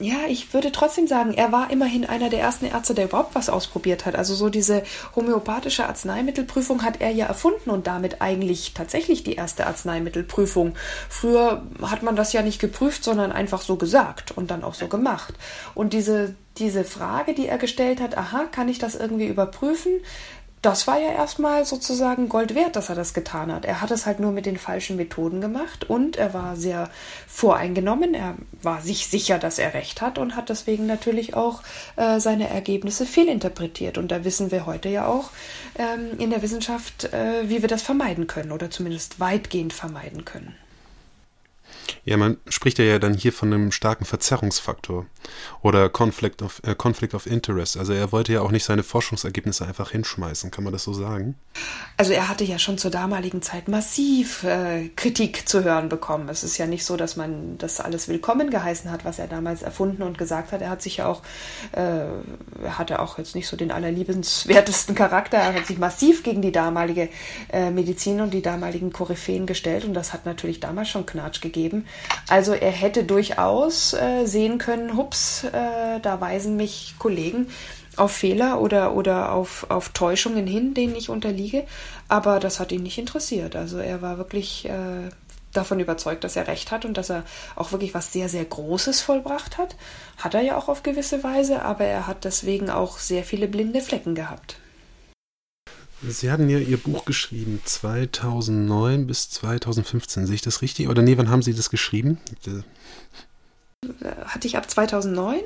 Ja, 0.00 0.26
ich 0.28 0.52
würde 0.52 0.72
trotzdem 0.72 1.06
sagen, 1.06 1.34
er 1.34 1.52
war 1.52 1.70
immerhin 1.70 2.04
einer 2.04 2.28
der 2.28 2.40
ersten 2.40 2.66
Ärzte, 2.66 2.94
der 2.94 3.04
überhaupt 3.04 3.36
was 3.36 3.48
ausprobiert 3.48 4.06
hat. 4.06 4.16
Also 4.16 4.34
so 4.34 4.48
diese 4.48 4.82
homöopathische 5.14 5.86
Arzneimittelprüfung 5.86 6.82
hat 6.82 7.00
er 7.00 7.10
ja 7.10 7.26
erfunden 7.26 7.70
und 7.70 7.86
damit 7.86 8.20
eigentlich 8.20 8.74
tatsächlich 8.74 9.22
die 9.22 9.36
erste 9.36 9.68
Arzneimittelprüfung. 9.68 10.74
Früher 11.08 11.62
hat 11.82 12.02
man 12.02 12.16
das 12.16 12.32
ja 12.32 12.42
nicht 12.42 12.60
geprüft, 12.60 13.04
sondern 13.04 13.30
einfach 13.30 13.62
so 13.62 13.76
gesagt 13.76 14.32
und 14.36 14.50
dann 14.50 14.64
auch 14.64 14.74
so 14.74 14.88
gemacht. 14.88 15.34
Und 15.74 15.92
diese 15.92 16.34
diese 16.58 16.84
Frage, 16.84 17.34
die 17.34 17.48
er 17.48 17.58
gestellt 17.58 18.00
hat, 18.00 18.16
aha, 18.16 18.44
kann 18.44 18.68
ich 18.68 18.78
das 18.78 18.94
irgendwie 18.94 19.26
überprüfen? 19.26 19.92
Das 20.64 20.86
war 20.86 20.98
ja 20.98 21.12
erstmal 21.12 21.66
sozusagen 21.66 22.30
Gold 22.30 22.54
wert, 22.54 22.74
dass 22.74 22.88
er 22.88 22.94
das 22.94 23.12
getan 23.12 23.52
hat. 23.52 23.66
Er 23.66 23.82
hat 23.82 23.90
es 23.90 24.06
halt 24.06 24.18
nur 24.18 24.32
mit 24.32 24.46
den 24.46 24.56
falschen 24.56 24.96
Methoden 24.96 25.42
gemacht 25.42 25.90
und 25.90 26.16
er 26.16 26.32
war 26.32 26.56
sehr 26.56 26.88
voreingenommen. 27.28 28.14
Er 28.14 28.36
war 28.62 28.80
sich 28.80 29.08
sicher, 29.08 29.38
dass 29.38 29.58
er 29.58 29.74
recht 29.74 30.00
hat 30.00 30.16
und 30.16 30.36
hat 30.36 30.48
deswegen 30.48 30.86
natürlich 30.86 31.34
auch 31.34 31.62
äh, 31.96 32.18
seine 32.18 32.48
Ergebnisse 32.48 33.04
fehlinterpretiert. 33.04 33.98
Und 33.98 34.10
da 34.10 34.24
wissen 34.24 34.50
wir 34.50 34.64
heute 34.64 34.88
ja 34.88 35.06
auch 35.06 35.28
ähm, 35.78 36.18
in 36.18 36.30
der 36.30 36.40
Wissenschaft, 36.40 37.12
äh, 37.12 37.46
wie 37.46 37.60
wir 37.60 37.68
das 37.68 37.82
vermeiden 37.82 38.26
können 38.26 38.50
oder 38.50 38.70
zumindest 38.70 39.20
weitgehend 39.20 39.74
vermeiden 39.74 40.24
können. 40.24 40.54
Ja, 42.04 42.16
man 42.16 42.36
spricht 42.48 42.78
ja 42.78 42.98
dann 42.98 43.14
hier 43.14 43.32
von 43.32 43.52
einem 43.52 43.72
starken 43.72 44.04
Verzerrungsfaktor 44.04 45.06
oder 45.62 45.88
Conflict 45.88 46.42
of, 46.42 46.60
äh, 46.64 46.74
Conflict 46.74 47.14
of 47.14 47.26
Interest. 47.26 47.76
Also 47.76 47.92
er 47.92 48.12
wollte 48.12 48.32
ja 48.32 48.42
auch 48.42 48.50
nicht 48.50 48.64
seine 48.64 48.82
Forschungsergebnisse 48.82 49.66
einfach 49.66 49.90
hinschmeißen, 49.90 50.50
kann 50.50 50.64
man 50.64 50.72
das 50.72 50.84
so 50.84 50.92
sagen? 50.92 51.34
Also 51.96 52.12
er 52.12 52.28
hatte 52.28 52.44
ja 52.44 52.58
schon 52.58 52.78
zur 52.78 52.90
damaligen 52.90 53.40
Zeit 53.40 53.68
massiv 53.68 54.44
äh, 54.44 54.88
Kritik 54.96 55.48
zu 55.48 55.64
hören 55.64 55.88
bekommen. 55.88 56.28
Es 56.28 56.44
ist 56.44 56.58
ja 56.58 56.66
nicht 56.66 56.84
so, 56.84 56.96
dass 56.96 57.16
man 57.16 57.56
das 57.58 57.80
alles 57.80 58.08
willkommen 58.08 58.50
geheißen 58.50 58.90
hat, 58.90 59.04
was 59.04 59.18
er 59.18 59.28
damals 59.28 59.62
erfunden 59.62 60.02
und 60.02 60.18
gesagt 60.18 60.52
hat. 60.52 60.60
Er 60.60 60.70
hat 60.70 60.82
sich 60.82 60.98
ja 60.98 61.06
auch, 61.06 61.22
äh, 61.72 61.80
er 61.80 62.78
hatte 62.78 63.00
auch 63.00 63.18
jetzt 63.18 63.34
nicht 63.34 63.48
so 63.48 63.56
den 63.56 63.70
allerliebenswertesten 63.70 64.94
Charakter. 64.94 65.38
Er 65.38 65.54
hat 65.54 65.66
sich 65.66 65.78
massiv 65.78 66.22
gegen 66.22 66.42
die 66.42 66.52
damalige 66.52 67.08
äh, 67.52 67.70
Medizin 67.70 68.20
und 68.20 68.34
die 68.34 68.42
damaligen 68.42 68.92
Koryphäen 68.92 69.46
gestellt 69.46 69.84
und 69.84 69.94
das 69.94 70.12
hat 70.12 70.26
natürlich 70.26 70.60
damals 70.60 70.88
schon 70.88 71.06
Knatsch 71.06 71.40
gegeben. 71.40 71.73
Also 72.28 72.52
er 72.52 72.70
hätte 72.70 73.04
durchaus 73.04 73.94
äh, 73.94 74.26
sehen 74.26 74.58
können, 74.58 74.96
hups, 74.96 75.44
äh, 75.44 76.00
da 76.00 76.20
weisen 76.20 76.56
mich 76.56 76.94
Kollegen 76.98 77.48
auf 77.96 78.12
Fehler 78.12 78.60
oder, 78.60 78.94
oder 78.94 79.32
auf, 79.32 79.66
auf 79.68 79.90
Täuschungen 79.90 80.46
hin, 80.46 80.74
denen 80.74 80.96
ich 80.96 81.10
unterliege. 81.10 81.64
Aber 82.08 82.40
das 82.40 82.60
hat 82.60 82.72
ihn 82.72 82.82
nicht 82.82 82.98
interessiert. 82.98 83.56
Also 83.56 83.78
er 83.78 84.02
war 84.02 84.18
wirklich 84.18 84.68
äh, 84.68 85.08
davon 85.52 85.80
überzeugt, 85.80 86.24
dass 86.24 86.36
er 86.36 86.48
recht 86.48 86.70
hat 86.70 86.84
und 86.84 86.96
dass 86.96 87.10
er 87.10 87.24
auch 87.56 87.72
wirklich 87.72 87.94
was 87.94 88.12
sehr, 88.12 88.28
sehr 88.28 88.44
Großes 88.44 89.00
vollbracht 89.00 89.58
hat. 89.58 89.76
Hat 90.18 90.34
er 90.34 90.42
ja 90.42 90.56
auch 90.56 90.68
auf 90.68 90.82
gewisse 90.82 91.22
Weise, 91.22 91.62
aber 91.62 91.84
er 91.84 92.06
hat 92.06 92.24
deswegen 92.24 92.70
auch 92.70 92.98
sehr 92.98 93.24
viele 93.24 93.48
blinde 93.48 93.80
Flecken 93.80 94.14
gehabt. 94.14 94.56
Sie 96.08 96.30
hatten 96.30 96.48
ja 96.48 96.58
Ihr 96.58 96.76
Buch 96.76 97.04
geschrieben 97.04 97.60
2009 97.64 99.06
bis 99.06 99.30
2015. 99.30 100.26
Sehe 100.26 100.34
ich 100.34 100.42
das 100.42 100.62
richtig? 100.62 100.88
Oder 100.88 101.02
nee, 101.02 101.16
wann 101.16 101.30
haben 101.30 101.42
Sie 101.42 101.54
das 101.54 101.70
geschrieben? 101.70 102.18
hatte 104.26 104.46
ich 104.46 104.56
ab 104.56 104.68
2009 104.68 105.40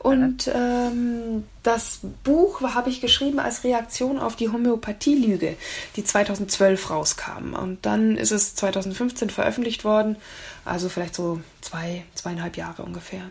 und 0.00 0.50
ähm, 0.52 1.44
das 1.62 2.00
Buch 2.24 2.62
habe 2.62 2.90
ich 2.90 3.00
geschrieben 3.00 3.38
als 3.38 3.64
Reaktion 3.64 4.18
auf 4.18 4.36
die 4.36 4.48
Homöopathie-Lüge, 4.48 5.56
die 5.96 6.04
2012 6.04 6.90
rauskam 6.90 7.54
und 7.54 7.86
dann 7.86 8.16
ist 8.16 8.32
es 8.32 8.54
2015 8.54 9.30
veröffentlicht 9.30 9.84
worden, 9.84 10.16
also 10.64 10.88
vielleicht 10.88 11.14
so 11.14 11.40
zwei, 11.60 12.04
zweieinhalb 12.14 12.56
Jahre 12.56 12.82
ungefähr. 12.82 13.22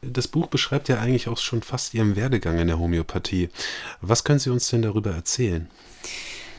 Das 0.00 0.28
Buch 0.28 0.46
beschreibt 0.46 0.88
ja 0.88 0.98
eigentlich 0.98 1.28
auch 1.28 1.38
schon 1.38 1.62
fast 1.62 1.94
Ihren 1.94 2.14
Werdegang 2.14 2.58
in 2.58 2.68
der 2.68 2.78
Homöopathie. 2.78 3.48
Was 4.00 4.24
können 4.24 4.38
Sie 4.38 4.50
uns 4.50 4.68
denn 4.68 4.82
darüber 4.82 5.10
erzählen? 5.10 5.68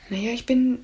Naja, 0.10 0.32
ich 0.32 0.46
bin 0.46 0.80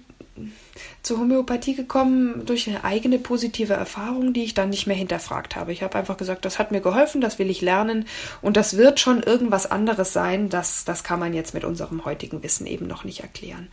zur 1.02 1.20
Homöopathie 1.20 1.76
gekommen 1.76 2.46
durch 2.46 2.68
eine 2.68 2.84
eigene 2.84 3.20
positive 3.20 3.74
Erfahrung, 3.74 4.34
die 4.34 4.44
ich 4.44 4.54
dann 4.54 4.70
nicht 4.70 4.88
mehr 4.88 4.96
hinterfragt 4.96 5.56
habe. 5.56 5.72
Ich 5.72 5.84
habe 5.84 5.98
einfach 5.98 6.18
gesagt, 6.18 6.46
das 6.46 6.60
hat 6.60 6.72
mir 6.72 6.82
geholfen, 6.82 7.22
das 7.22 7.40
will 7.40 7.50
ich 7.50 7.62
lernen 7.62 8.06
und 8.42 8.58
das 8.58 8.76
wird 8.76 9.00
schon 9.00 9.24
irgendwas 9.24 9.70
anderes 9.70 10.14
sein. 10.14 10.50
Das, 10.50 10.84
das 10.84 11.04
kann 11.04 11.20
man 11.20 11.34
jetzt 11.34 11.54
mit 11.54 11.64
unserem 11.64 12.06
heutigen 12.06 12.44
Wissen 12.44 12.68
eben 12.68 12.88
noch 12.88 13.04
nicht 13.04 13.22
erklären. 13.22 13.70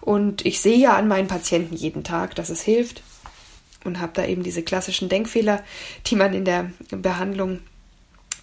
Und 0.00 0.44
ich 0.46 0.60
sehe 0.60 0.78
ja 0.78 0.96
an 0.96 1.08
meinen 1.08 1.28
Patienten 1.28 1.74
jeden 1.74 2.04
Tag, 2.04 2.34
dass 2.34 2.50
es 2.50 2.62
hilft 2.62 3.02
und 3.84 4.00
habe 4.00 4.12
da 4.14 4.24
eben 4.26 4.42
diese 4.42 4.62
klassischen 4.62 5.08
Denkfehler, 5.08 5.62
die 6.06 6.16
man 6.16 6.34
in 6.34 6.44
der 6.44 6.70
Behandlung 6.90 7.60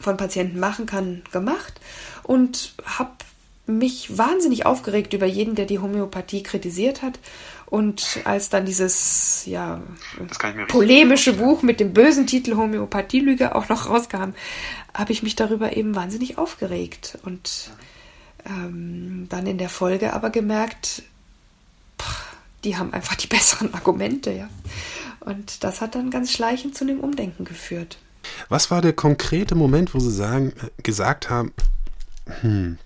von 0.01 0.17
Patienten 0.17 0.59
machen 0.59 0.85
kann, 0.85 1.21
gemacht 1.31 1.79
und 2.23 2.73
habe 2.85 3.11
mich 3.67 4.17
wahnsinnig 4.17 4.65
aufgeregt 4.65 5.13
über 5.13 5.25
jeden, 5.25 5.55
der 5.55 5.65
die 5.65 5.79
Homöopathie 5.79 6.43
kritisiert 6.43 7.01
hat. 7.01 7.19
Und 7.67 8.19
als 8.25 8.49
dann 8.49 8.65
dieses 8.65 9.45
ja, 9.45 9.81
polemische 10.67 11.33
Buch 11.33 11.61
mit 11.61 11.79
dem 11.79 11.93
bösen 11.93 12.27
Titel 12.27 12.57
Homöopathielüge 12.57 13.55
auch 13.55 13.69
noch 13.69 13.89
rauskam, 13.89 14.33
habe 14.93 15.13
ich 15.13 15.23
mich 15.23 15.37
darüber 15.37 15.77
eben 15.77 15.95
wahnsinnig 15.95 16.37
aufgeregt. 16.37 17.17
Und 17.23 17.71
ähm, 18.45 19.27
dann 19.29 19.47
in 19.47 19.57
der 19.57 19.69
Folge 19.69 20.11
aber 20.13 20.31
gemerkt, 20.31 21.03
pff, 21.97 22.35
die 22.65 22.77
haben 22.77 22.91
einfach 22.91 23.15
die 23.15 23.27
besseren 23.35 23.73
Argumente, 23.73 24.31
ja. 24.31 24.49
Und 25.21 25.63
das 25.63 25.81
hat 25.81 25.95
dann 25.95 26.09
ganz 26.09 26.31
schleichend 26.31 26.75
zu 26.75 26.83
einem 26.83 26.99
Umdenken 26.99 27.45
geführt. 27.45 27.99
Was 28.49 28.71
war 28.71 28.81
der 28.81 28.93
konkrete 28.93 29.55
Moment, 29.55 29.93
wo 29.93 29.99
Sie 29.99 30.11
sagen, 30.11 30.53
äh, 30.61 30.81
gesagt 30.81 31.29
haben, 31.29 31.53
hm, 32.41 32.77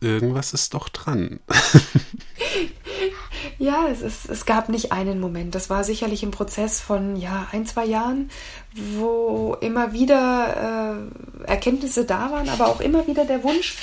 irgendwas 0.00 0.52
ist 0.52 0.74
doch 0.74 0.88
dran. 0.88 1.40
ja, 3.58 3.86
es, 3.88 4.00
ist, 4.00 4.28
es 4.28 4.46
gab 4.46 4.68
nicht 4.68 4.92
einen 4.92 5.20
Moment. 5.20 5.54
Das 5.54 5.70
war 5.70 5.84
sicherlich 5.84 6.22
ein 6.22 6.30
Prozess 6.30 6.80
von 6.80 7.16
ja, 7.16 7.48
ein, 7.52 7.66
zwei 7.66 7.84
Jahren, 7.84 8.30
wo 8.74 9.56
immer 9.60 9.92
wieder 9.92 11.08
äh, 11.44 11.50
Erkenntnisse 11.50 12.04
da 12.04 12.30
waren, 12.30 12.48
aber 12.48 12.68
auch 12.68 12.80
immer 12.80 13.06
wieder 13.06 13.24
der 13.24 13.44
Wunsch, 13.44 13.76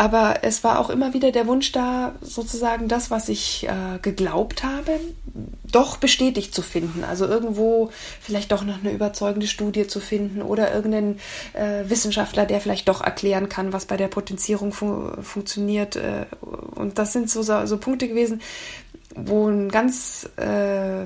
aber 0.00 0.38
es 0.44 0.64
war 0.64 0.78
auch 0.78 0.88
immer 0.88 1.12
wieder 1.12 1.30
der 1.30 1.46
Wunsch 1.46 1.72
da, 1.72 2.14
sozusagen 2.22 2.88
das, 2.88 3.10
was 3.10 3.28
ich 3.28 3.68
äh, 3.68 3.98
geglaubt 4.00 4.64
habe, 4.64 4.98
doch 5.70 5.98
bestätigt 5.98 6.54
zu 6.54 6.62
finden. 6.62 7.04
Also 7.04 7.26
irgendwo 7.26 7.90
vielleicht 8.18 8.50
doch 8.50 8.64
noch 8.64 8.78
eine 8.78 8.92
überzeugende 8.92 9.46
Studie 9.46 9.88
zu 9.88 10.00
finden 10.00 10.40
oder 10.40 10.72
irgendeinen 10.72 11.18
äh, 11.52 11.84
Wissenschaftler, 11.90 12.46
der 12.46 12.62
vielleicht 12.62 12.88
doch 12.88 13.02
erklären 13.02 13.50
kann, 13.50 13.74
was 13.74 13.84
bei 13.84 13.98
der 13.98 14.08
Potenzierung 14.08 14.72
fu 14.72 15.10
funktioniert. 15.20 15.96
Äh, 15.96 16.24
und 16.40 16.96
das 16.96 17.12
sind 17.12 17.28
so, 17.28 17.42
so, 17.42 17.66
so 17.66 17.76
Punkte 17.76 18.08
gewesen, 18.08 18.40
wo 19.26 19.48
ein 19.48 19.68
ganz 19.68 20.28
äh, 20.36 21.04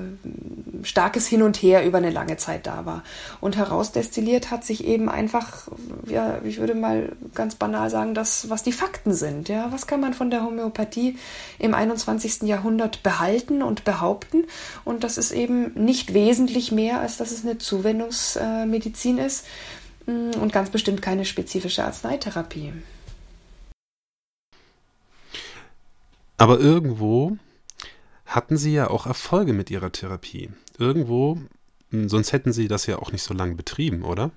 starkes 0.83 1.27
Hin 1.27 1.41
und 1.41 1.57
Her 1.57 1.85
über 1.85 1.97
eine 1.97 2.09
lange 2.09 2.37
Zeit 2.37 2.67
da 2.67 2.85
war. 2.85 3.03
Und 3.41 3.57
herausdestilliert 3.57 4.51
hat 4.51 4.63
sich 4.63 4.85
eben 4.85 5.09
einfach, 5.09 5.67
ja, 6.07 6.39
ich 6.43 6.59
würde 6.59 6.75
mal 6.75 7.11
ganz 7.33 7.55
banal 7.55 7.89
sagen, 7.89 8.13
das, 8.13 8.49
was 8.49 8.63
die 8.63 8.71
Fakten 8.71 9.13
sind. 9.13 9.49
Ja, 9.49 9.71
was 9.71 9.87
kann 9.87 10.01
man 10.01 10.13
von 10.13 10.29
der 10.29 10.43
Homöopathie 10.43 11.17
im 11.59 11.73
21. 11.73 12.43
Jahrhundert 12.43 13.03
behalten 13.03 13.61
und 13.61 13.83
behaupten? 13.83 14.45
Und 14.83 15.03
das 15.03 15.17
ist 15.17 15.31
eben 15.31 15.73
nicht 15.73 16.13
wesentlich 16.13 16.71
mehr, 16.71 16.99
als 16.99 17.17
dass 17.17 17.31
es 17.31 17.43
eine 17.43 17.57
Zuwendungsmedizin 17.57 19.17
ist 19.17 19.45
mm, 20.05 20.39
und 20.39 20.53
ganz 20.53 20.69
bestimmt 20.69 21.01
keine 21.01 21.25
spezifische 21.25 21.83
Arzneitherapie. 21.83 22.73
Aber 26.37 26.59
irgendwo 26.59 27.37
hatten 28.35 28.57
Sie 28.57 28.73
ja 28.73 28.89
auch 28.89 29.05
Erfolge 29.05 29.53
mit 29.53 29.71
Ihrer 29.71 29.91
Therapie. 29.91 30.49
Irgendwo, 30.77 31.37
hm, 31.91 32.09
sonst 32.09 32.33
hätten 32.33 32.51
Sie 32.51 32.67
das 32.67 32.85
ja 32.85 32.99
auch 32.99 33.11
nicht 33.11 33.23
so 33.23 33.33
lange 33.33 33.55
betrieben, 33.55 34.03
oder? 34.03 34.31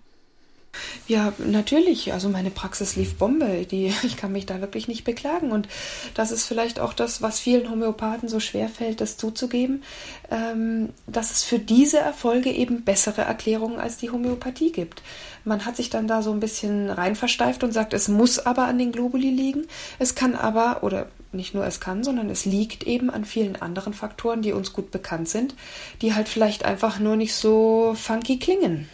Ja, 1.07 1.33
natürlich. 1.39 2.13
Also 2.13 2.29
meine 2.29 2.51
Praxis 2.51 2.95
lief 2.95 3.17
Bombe. 3.17 3.67
Die, 3.69 3.87
ich 4.05 4.17
kann 4.17 4.33
mich 4.33 4.47
da 4.47 4.61
wirklich 4.61 4.89
nicht 4.89 5.05
beklagen. 5.05 5.51
Und 5.51 5.69
das 6.15 6.31
ist 6.31 6.45
vielleicht 6.45 6.81
auch 6.81 6.93
das, 6.93 7.23
was 7.23 7.41
vielen 7.41 7.71
Homöopathen 7.71 8.29
so 8.29 8.41
schwer 8.41 8.69
fällt, 8.69 9.01
das 9.01 9.17
zuzugeben, 9.17 9.83
ähm, 10.31 10.91
dass 11.07 11.31
es 11.31 11.45
für 11.45 11.59
diese 11.59 11.99
Erfolge 11.99 12.51
eben 12.51 12.85
bessere 12.85 13.23
Erklärungen 13.23 13.79
als 13.79 13.97
die 13.97 14.11
Homöopathie 14.11 14.73
gibt. 14.73 15.03
Man 15.45 15.65
hat 15.65 15.77
sich 15.77 15.91
dann 15.91 16.07
da 16.07 16.23
so 16.23 16.31
ein 16.31 16.41
bisschen 16.41 16.91
rein 16.91 17.17
versteift 17.17 17.65
und 17.65 17.73
sagt, 17.73 17.95
es 17.95 18.09
muss 18.09 18.39
aber 18.39 18.67
an 18.67 18.79
den 18.79 18.93
Globuli 18.93 19.31
liegen. 19.31 19.67
Es 19.99 20.15
kann 20.15 20.35
aber, 20.35 20.83
oder 20.83 21.09
nicht 21.33 21.55
nur 21.55 21.67
es 21.67 21.81
kann, 21.81 22.05
sondern 22.05 22.31
es 22.31 22.45
liegt 22.45 22.85
eben 22.85 23.11
an 23.11 23.25
vielen 23.25 23.57
anderen 23.57 23.93
Faktoren, 23.93 24.43
die 24.43 24.53
uns 24.53 24.73
gut 24.73 24.91
bekannt 24.91 25.29
sind, 25.29 25.55
die 26.03 26.15
halt 26.15 26.29
vielleicht 26.29 26.65
einfach 26.65 26.99
nur 26.99 27.17
nicht 27.17 27.35
so 27.35 27.95
funky 27.97 28.39
klingen. 28.39 28.89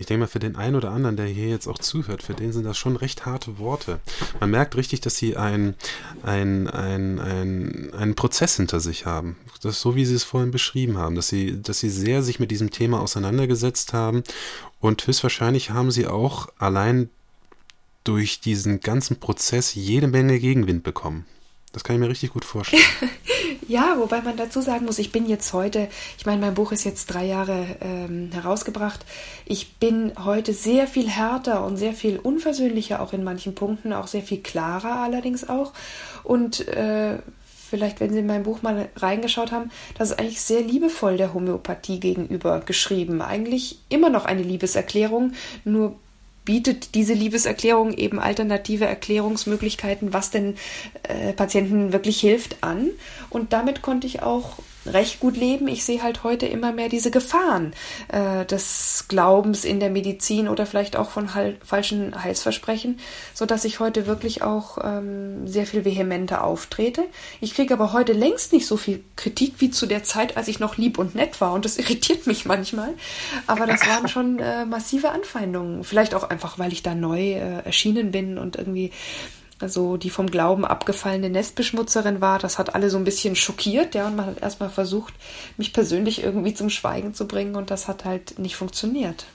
Ich 0.00 0.06
denke 0.06 0.20
mal, 0.20 0.26
für 0.26 0.38
den 0.38 0.56
einen 0.56 0.76
oder 0.76 0.90
anderen, 0.90 1.16
der 1.16 1.26
hier 1.26 1.48
jetzt 1.48 1.66
auch 1.66 1.78
zuhört, 1.78 2.22
für 2.22 2.34
den 2.34 2.52
sind 2.52 2.64
das 2.64 2.78
schon 2.78 2.96
recht 2.96 3.26
harte 3.26 3.58
Worte. 3.58 4.00
Man 4.38 4.50
merkt 4.50 4.76
richtig, 4.76 5.00
dass 5.00 5.16
sie 5.16 5.36
einen 5.36 5.74
ein, 6.22 6.68
ein, 6.68 7.92
ein 7.94 8.14
Prozess 8.14 8.56
hinter 8.56 8.78
sich 8.78 9.06
haben. 9.06 9.36
Das 9.60 9.80
so, 9.80 9.96
wie 9.96 10.04
sie 10.04 10.14
es 10.14 10.24
vorhin 10.24 10.52
beschrieben 10.52 10.98
haben, 10.98 11.16
dass 11.16 11.28
sie, 11.28 11.60
dass 11.60 11.80
sie 11.80 11.90
sehr 11.90 12.22
sich 12.22 12.38
mit 12.38 12.50
diesem 12.52 12.70
Thema 12.70 13.00
auseinandergesetzt 13.00 13.92
haben 13.92 14.22
und 14.78 15.04
höchstwahrscheinlich 15.04 15.70
haben 15.70 15.90
sie 15.90 16.06
auch 16.06 16.48
allein 16.58 17.10
durch 18.04 18.40
diesen 18.40 18.80
ganzen 18.80 19.20
Prozess 19.20 19.74
jede 19.74 20.06
Menge 20.06 20.38
Gegenwind 20.38 20.82
bekommen. 20.82 21.26
Das 21.72 21.84
kann 21.84 21.96
ich 21.96 22.00
mir 22.00 22.08
richtig 22.08 22.32
gut 22.32 22.44
vorstellen. 22.44 22.82
ja, 23.68 23.96
wobei 23.98 24.22
man 24.22 24.36
dazu 24.36 24.62
sagen 24.62 24.86
muss, 24.86 24.98
ich 24.98 25.12
bin 25.12 25.26
jetzt 25.26 25.52
heute, 25.52 25.88
ich 26.16 26.24
meine, 26.24 26.40
mein 26.40 26.54
Buch 26.54 26.72
ist 26.72 26.84
jetzt 26.84 27.06
drei 27.06 27.26
Jahre 27.26 27.66
ähm, 27.80 28.30
herausgebracht. 28.32 29.04
Ich 29.44 29.74
bin 29.74 30.12
heute 30.24 30.54
sehr 30.54 30.86
viel 30.86 31.08
härter 31.08 31.64
und 31.64 31.76
sehr 31.76 31.92
viel 31.92 32.18
unversöhnlicher 32.18 33.00
auch 33.00 33.12
in 33.12 33.22
manchen 33.22 33.54
Punkten, 33.54 33.92
auch 33.92 34.06
sehr 34.06 34.22
viel 34.22 34.38
klarer 34.38 35.02
allerdings 35.02 35.48
auch. 35.48 35.74
Und 36.24 36.66
äh, 36.68 37.18
vielleicht, 37.68 38.00
wenn 38.00 38.12
Sie 38.12 38.20
in 38.20 38.26
mein 38.26 38.44
Buch 38.44 38.62
mal 38.62 38.88
reingeschaut 38.96 39.52
haben, 39.52 39.70
das 39.98 40.10
ist 40.10 40.18
eigentlich 40.18 40.40
sehr 40.40 40.62
liebevoll 40.62 41.18
der 41.18 41.34
Homöopathie 41.34 42.00
gegenüber 42.00 42.60
geschrieben. 42.60 43.20
Eigentlich 43.20 43.78
immer 43.90 44.08
noch 44.08 44.24
eine 44.24 44.42
Liebeserklärung, 44.42 45.32
nur 45.64 45.96
bietet 46.48 46.94
diese 46.94 47.12
Liebeserklärung 47.12 47.92
eben 47.92 48.18
alternative 48.18 48.86
Erklärungsmöglichkeiten, 48.86 50.14
was 50.14 50.30
den 50.30 50.56
äh, 51.02 51.34
Patienten 51.34 51.92
wirklich 51.92 52.20
hilft, 52.20 52.56
an. 52.62 52.88
Und 53.28 53.52
damit 53.52 53.82
konnte 53.82 54.06
ich 54.06 54.22
auch 54.22 54.56
recht 54.88 55.20
gut 55.20 55.36
leben. 55.36 55.68
Ich 55.68 55.84
sehe 55.84 56.02
halt 56.02 56.24
heute 56.24 56.46
immer 56.46 56.72
mehr 56.72 56.88
diese 56.88 57.10
Gefahren 57.10 57.72
äh, 58.08 58.44
des 58.44 59.06
Glaubens 59.08 59.64
in 59.64 59.80
der 59.80 59.90
Medizin 59.90 60.48
oder 60.48 60.66
vielleicht 60.66 60.96
auch 60.96 61.10
von 61.10 61.34
Heil 61.34 61.56
falschen 61.64 62.22
Heilsversprechen, 62.22 62.98
so 63.34 63.46
dass 63.46 63.64
ich 63.64 63.80
heute 63.80 64.06
wirklich 64.06 64.42
auch 64.42 64.78
ähm, 64.82 65.46
sehr 65.46 65.66
viel 65.66 65.84
vehementer 65.84 66.44
auftrete. 66.44 67.04
Ich 67.40 67.54
kriege 67.54 67.74
aber 67.74 67.92
heute 67.92 68.12
längst 68.12 68.52
nicht 68.52 68.66
so 68.66 68.76
viel 68.76 69.04
Kritik 69.16 69.54
wie 69.58 69.70
zu 69.70 69.86
der 69.86 70.02
Zeit, 70.02 70.36
als 70.36 70.48
ich 70.48 70.60
noch 70.60 70.76
lieb 70.76 70.98
und 70.98 71.14
nett 71.14 71.40
war 71.40 71.52
und 71.52 71.64
das 71.64 71.78
irritiert 71.78 72.26
mich 72.26 72.44
manchmal. 72.44 72.94
Aber 73.46 73.66
das 73.66 73.86
waren 73.86 74.08
schon 74.08 74.38
äh, 74.38 74.64
massive 74.64 75.10
Anfeindungen. 75.10 75.84
Vielleicht 75.84 76.14
auch 76.14 76.28
einfach, 76.28 76.58
weil 76.58 76.72
ich 76.72 76.82
da 76.82 76.94
neu 76.94 77.32
äh, 77.32 77.64
erschienen 77.64 78.10
bin 78.10 78.38
und 78.38 78.56
irgendwie 78.56 78.92
also 79.60 79.96
die 79.96 80.10
vom 80.10 80.30
Glauben 80.30 80.64
abgefallene 80.64 81.30
Nestbeschmutzerin 81.30 82.20
war. 82.20 82.38
Das 82.38 82.58
hat 82.58 82.74
alle 82.74 82.90
so 82.90 82.98
ein 82.98 83.04
bisschen 83.04 83.36
schockiert, 83.36 83.94
ja, 83.94 84.06
und 84.06 84.16
man 84.16 84.26
hat 84.26 84.42
erstmal 84.42 84.70
versucht, 84.70 85.14
mich 85.56 85.72
persönlich 85.72 86.22
irgendwie 86.22 86.54
zum 86.54 86.70
Schweigen 86.70 87.14
zu 87.14 87.26
bringen 87.26 87.56
und 87.56 87.70
das 87.70 87.88
hat 87.88 88.04
halt 88.04 88.38
nicht 88.38 88.56
funktioniert. 88.56 89.26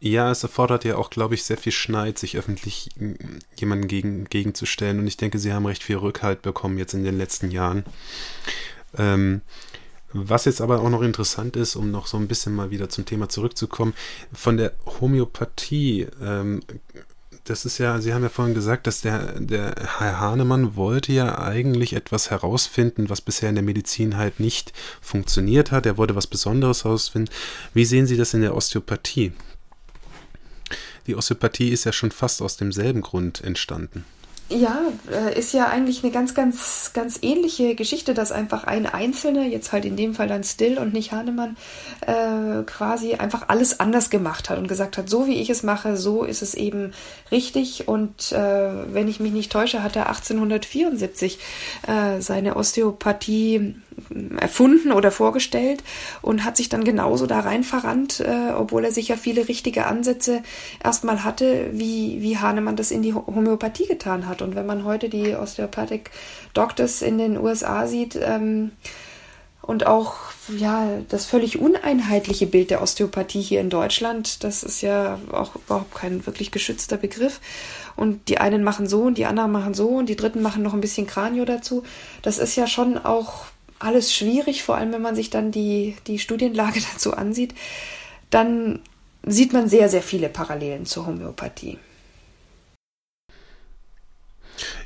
Ja, 0.00 0.30
es 0.30 0.42
erfordert 0.42 0.84
ja 0.84 0.96
auch, 0.96 1.08
glaube 1.08 1.34
ich, 1.34 1.44
sehr 1.44 1.56
viel 1.56 1.72
Schneid, 1.72 2.18
sich 2.18 2.36
öffentlich 2.36 2.90
jemandem 3.56 3.88
gegen, 3.88 4.24
gegenzustellen. 4.26 4.98
Und 4.98 5.06
ich 5.06 5.16
denke, 5.16 5.38
sie 5.38 5.54
haben 5.54 5.64
recht 5.64 5.82
viel 5.82 5.96
Rückhalt 5.96 6.42
bekommen 6.42 6.76
jetzt 6.76 6.92
in 6.92 7.04
den 7.04 7.16
letzten 7.16 7.50
Jahren. 7.50 7.86
Ähm, 8.98 9.40
was 10.12 10.44
jetzt 10.44 10.60
aber 10.60 10.80
auch 10.80 10.90
noch 10.90 11.00
interessant 11.00 11.56
ist, 11.56 11.74
um 11.74 11.90
noch 11.90 12.06
so 12.06 12.18
ein 12.18 12.28
bisschen 12.28 12.54
mal 12.54 12.70
wieder 12.70 12.90
zum 12.90 13.06
Thema 13.06 13.30
zurückzukommen, 13.30 13.94
von 14.32 14.58
der 14.58 14.74
Homöopathie 15.00 16.06
ähm, 16.22 16.60
das 17.44 17.66
ist 17.66 17.78
ja, 17.78 18.00
Sie 18.00 18.14
haben 18.14 18.22
ja 18.22 18.30
vorhin 18.30 18.54
gesagt, 18.54 18.86
dass 18.86 19.02
der, 19.02 19.38
der 19.38 19.74
Herr 19.98 20.18
Hahnemann 20.18 20.76
wollte 20.76 21.12
ja 21.12 21.38
eigentlich 21.38 21.92
etwas 21.92 22.30
herausfinden, 22.30 23.10
was 23.10 23.20
bisher 23.20 23.50
in 23.50 23.54
der 23.54 23.64
Medizin 23.64 24.16
halt 24.16 24.40
nicht 24.40 24.72
funktioniert 25.02 25.70
hat. 25.70 25.84
Er 25.84 25.98
wollte 25.98 26.16
was 26.16 26.26
Besonderes 26.26 26.84
herausfinden. 26.84 27.30
Wie 27.74 27.84
sehen 27.84 28.06
Sie 28.06 28.16
das 28.16 28.32
in 28.32 28.40
der 28.40 28.56
Osteopathie? 28.56 29.32
Die 31.06 31.14
Osteopathie 31.14 31.68
ist 31.68 31.84
ja 31.84 31.92
schon 31.92 32.10
fast 32.10 32.40
aus 32.40 32.56
demselben 32.56 33.02
Grund 33.02 33.42
entstanden. 33.44 34.06
Ja, 34.50 34.82
äh, 35.10 35.38
ist 35.38 35.54
ja 35.54 35.68
eigentlich 35.68 36.04
eine 36.04 36.12
ganz, 36.12 36.34
ganz, 36.34 36.90
ganz 36.92 37.18
ähnliche 37.22 37.74
Geschichte, 37.74 38.12
dass 38.12 38.30
einfach 38.30 38.64
ein 38.64 38.84
Einzelner, 38.84 39.46
jetzt 39.46 39.72
halt 39.72 39.86
in 39.86 39.96
dem 39.96 40.14
Fall 40.14 40.28
dann 40.28 40.44
Still 40.44 40.78
und 40.78 40.92
nicht 40.92 41.12
Hahnemann, 41.12 41.56
äh, 42.02 42.62
quasi 42.66 43.14
einfach 43.14 43.48
alles 43.48 43.80
anders 43.80 44.10
gemacht 44.10 44.50
hat 44.50 44.58
und 44.58 44.68
gesagt 44.68 44.98
hat, 44.98 45.08
so 45.08 45.26
wie 45.26 45.40
ich 45.40 45.48
es 45.48 45.62
mache, 45.62 45.96
so 45.96 46.24
ist 46.24 46.42
es 46.42 46.54
eben 46.54 46.92
richtig. 47.32 47.88
Und 47.88 48.32
äh, 48.32 48.92
wenn 48.92 49.08
ich 49.08 49.18
mich 49.18 49.32
nicht 49.32 49.50
täusche, 49.50 49.82
hat 49.82 49.96
er 49.96 50.08
1874 50.08 51.38
äh, 51.86 52.20
seine 52.20 52.56
Osteopathie 52.56 53.76
erfunden 54.38 54.92
oder 54.92 55.10
vorgestellt 55.10 55.82
und 56.22 56.44
hat 56.44 56.56
sich 56.56 56.68
dann 56.68 56.84
genauso 56.84 57.26
da 57.26 57.40
rein 57.40 57.64
verrannt, 57.64 58.20
äh, 58.20 58.52
obwohl 58.56 58.84
er 58.84 58.92
sicher 58.92 59.16
viele 59.16 59.48
richtige 59.48 59.86
Ansätze 59.86 60.42
erstmal 60.82 61.24
hatte, 61.24 61.70
wie, 61.72 62.20
wie 62.20 62.38
Hahnemann 62.38 62.76
das 62.76 62.90
in 62.90 63.02
die 63.02 63.14
Homöopathie 63.14 63.86
getan 63.86 64.26
hat. 64.26 64.42
Und 64.42 64.54
wenn 64.54 64.66
man 64.66 64.84
heute 64.84 65.08
die 65.08 65.34
Osteopathic 65.34 66.10
Doctors 66.52 67.02
in 67.02 67.18
den 67.18 67.38
USA 67.38 67.86
sieht, 67.86 68.18
ähm, 68.20 68.72
und 69.66 69.86
auch 69.86 70.16
ja 70.56 70.86
das 71.08 71.24
völlig 71.24 71.58
uneinheitliche 71.58 72.46
Bild 72.46 72.70
der 72.70 72.82
Osteopathie 72.82 73.40
hier 73.40 73.60
in 73.60 73.70
Deutschland, 73.70 74.44
das 74.44 74.62
ist 74.62 74.82
ja 74.82 75.18
auch 75.32 75.56
überhaupt 75.56 75.94
kein 75.94 76.26
wirklich 76.26 76.50
geschützter 76.50 76.96
Begriff. 76.96 77.40
Und 77.96 78.28
die 78.28 78.38
einen 78.38 78.62
machen 78.62 78.86
so 78.86 79.02
und 79.02 79.18
die 79.18 79.26
anderen 79.26 79.52
machen 79.52 79.72
so 79.72 79.88
und 79.88 80.08
die 80.08 80.16
dritten 80.16 80.42
machen 80.42 80.62
noch 80.62 80.74
ein 80.74 80.80
bisschen 80.80 81.06
Kranio 81.06 81.44
dazu. 81.44 81.84
Das 82.22 82.38
ist 82.38 82.56
ja 82.56 82.66
schon 82.66 82.98
auch 82.98 83.46
alles 83.78 84.14
schwierig, 84.14 84.62
vor 84.62 84.76
allem 84.76 84.92
wenn 84.92 85.02
man 85.02 85.14
sich 85.14 85.30
dann 85.30 85.50
die, 85.50 85.96
die 86.06 86.18
Studienlage 86.18 86.80
dazu 86.92 87.14
ansieht, 87.14 87.54
dann 88.30 88.80
sieht 89.24 89.52
man 89.52 89.68
sehr, 89.68 89.88
sehr 89.88 90.02
viele 90.02 90.28
Parallelen 90.28 90.86
zur 90.86 91.06
Homöopathie. 91.06 91.78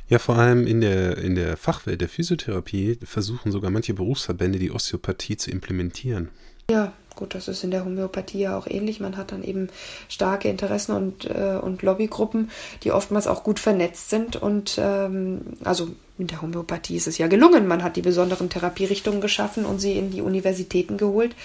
Ja, 0.07 0.17
vor 0.17 0.37
allem 0.37 0.65
in 0.65 0.81
der, 0.81 1.17
in 1.19 1.35
der 1.35 1.55
Fachwelt 1.55 2.01
der 2.01 2.09
Physiotherapie 2.09 2.97
versuchen 3.03 3.51
sogar 3.51 3.69
manche 3.69 3.93
Berufsverbände 3.93 4.57
die 4.57 4.71
Osteopathie 4.71 5.37
zu 5.37 5.51
implementieren. 5.51 6.29
Ja, 6.71 6.93
gut, 7.19 7.35
das 7.35 7.47
ist 7.47 7.63
in 7.63 7.71
der 7.71 7.85
Homöopathie 7.85 8.39
ja 8.39 8.57
auch 8.57 8.65
ähnlich. 8.65 8.99
Man 8.99 9.17
hat 9.17 9.31
dann 9.31 9.43
eben 9.43 9.67
starke 10.07 10.47
Interessen 10.47 10.93
und, 10.93 11.25
äh, 11.25 11.59
und 11.61 11.83
Lobbygruppen, 11.83 12.49
die 12.83 12.91
oftmals 12.91 13.27
auch 13.27 13.43
gut 13.43 13.59
vernetzt 13.59 14.09
sind. 14.09 14.37
Und 14.37 14.79
ähm, 14.81 15.41
also 15.63 15.89
in 16.17 16.27
der 16.27 16.41
Homöopathie 16.41 16.95
ist 16.95 17.07
es 17.07 17.17
ja 17.17 17.27
gelungen. 17.27 17.67
Man 17.67 17.83
hat 17.83 17.97
die 17.97 18.01
besonderen 18.01 18.49
Therapierichtungen 18.49 19.21
geschaffen 19.21 19.65
und 19.65 19.79
sie 19.79 19.97
in 19.97 20.11
die 20.11 20.21
Universitäten 20.21 20.97
geholt. 20.97 21.35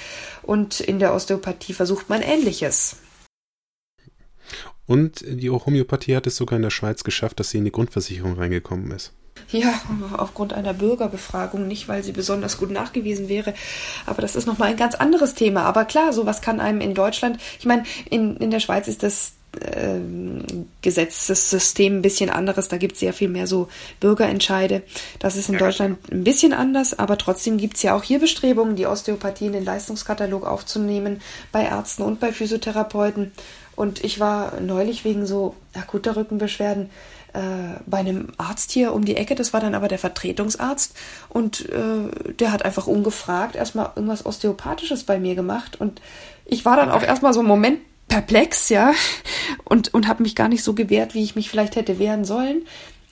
Und 0.43 0.81
in 0.81 1.01
der 1.01 1.13
Osteopathie 1.13 1.75
versucht 1.75 2.09
man 2.09 2.23
Ähnliches. 2.23 2.97
Und 4.87 5.25
die 5.27 5.51
Homöopathie 5.51 6.15
hat 6.15 6.27
es 6.27 6.37
sogar 6.37 6.57
in 6.57 6.63
der 6.63 6.71
Schweiz 6.71 7.03
geschafft, 7.05 7.41
dass 7.41 7.51
sie 7.51 7.59
in 7.59 7.65
die 7.65 7.73
Grundversicherung 7.73 8.35
reingekommen 8.35 8.93
ist. 8.93 9.13
Ja, 9.51 9.81
aufgrund 10.17 10.53
einer 10.53 10.73
Bürgerbefragung, 10.73 11.69
nicht 11.69 11.87
weil 11.89 12.03
sie 12.03 12.13
besonders 12.13 12.59
gut 12.59 12.71
nachgewiesen 12.71 13.29
wäre. 13.29 13.55
Aber 14.07 14.23
das 14.23 14.37
ist 14.37 14.47
nochmal 14.47 14.71
ein 14.71 14.77
ganz 14.77 14.95
anderes 14.95 15.35
Thema. 15.35 15.63
Aber 15.63 15.85
klar, 15.85 16.13
sowas 16.13 16.41
kann 16.41 16.61
einem 16.61 16.81
in 16.81 16.95
Deutschland, 16.95 17.39
ich 17.59 17.67
meine, 17.67 17.85
in, 18.11 18.37
in 18.39 18.51
der 18.51 18.61
Schweiz 18.61 18.89
ist 18.89 19.03
das 19.03 19.33
äh, 19.61 20.01
Gesetzessystem 20.83 21.99
ein 21.99 22.03
bisschen 22.03 22.31
anderes. 22.31 22.69
Da 22.69 22.79
gibt 22.79 22.95
es 22.95 23.01
sehr 23.01 23.13
viel 23.13 23.29
mehr 23.29 23.47
so 23.47 23.69
Bürgerentscheide. 24.01 24.83
Das 25.19 25.37
ist 25.37 25.49
in 25.49 25.59
Deutschland 25.59 25.99
ein 26.11 26.25
bisschen 26.25 26.53
anders, 26.53 26.99
aber 26.99 27.17
trotzdem 27.19 27.57
gibt 27.57 27.77
es 27.77 27.83
ja 27.83 27.95
auch 27.95 28.03
hier 28.03 28.19
Bestrebungen, 28.19 28.77
die 28.77 28.87
Osteopathie 28.87 29.47
in 29.47 29.53
den 29.53 29.65
Leistungskatalog 29.65 30.47
aufzunehmen, 30.47 31.21
bei 31.53 31.65
Ärzten 31.65 32.03
und 32.03 32.21
bei 32.21 32.33
Physiotherapeuten. 32.33 33.33
Und 33.77 34.05
ich 34.05 34.21
war 34.21 34.61
neulich 34.61 35.05
wegen 35.05 35.27
so 35.27 35.55
akuter 35.75 36.17
Rückenbeschwerden 36.17 36.91
äh, 37.35 37.81
bei 37.87 37.99
einem 37.99 38.29
Arzt 38.39 38.71
hier 38.71 38.95
um 38.95 39.05
die 39.05 39.17
Ecke. 39.17 39.35
Das 39.35 39.53
war 39.53 39.61
dann 39.61 39.75
aber 39.75 39.89
der 39.89 39.99
Vertretungsarzt. 39.99 40.97
Und 41.29 41.69
äh, 41.69 42.33
der 42.39 42.53
hat 42.53 42.65
einfach 42.65 42.87
ungefragt 42.87 43.57
erstmal 43.57 43.91
irgendwas 43.97 44.25
Osteopathisches 44.25 45.05
bei 45.05 45.19
mir 45.19 45.35
gemacht. 45.35 45.81
Und 45.81 46.01
ich 46.47 46.65
war 46.65 46.77
dann 46.77 46.91
auch 46.91 47.03
erstmal 47.03 47.35
so 47.35 47.41
einen 47.41 47.49
Moment 47.49 47.81
perplex, 48.09 48.69
ja, 48.69 48.93
und, 49.65 49.93
und 49.95 50.07
habe 50.09 50.23
mich 50.23 50.35
gar 50.35 50.49
nicht 50.49 50.63
so 50.63 50.75
gewehrt, 50.75 51.15
wie 51.15 51.25
ich 51.25 51.37
mich 51.37 51.51
vielleicht 51.51 51.75
hätte 51.77 51.99
wehren 51.99 52.25
sollen. 52.25 52.63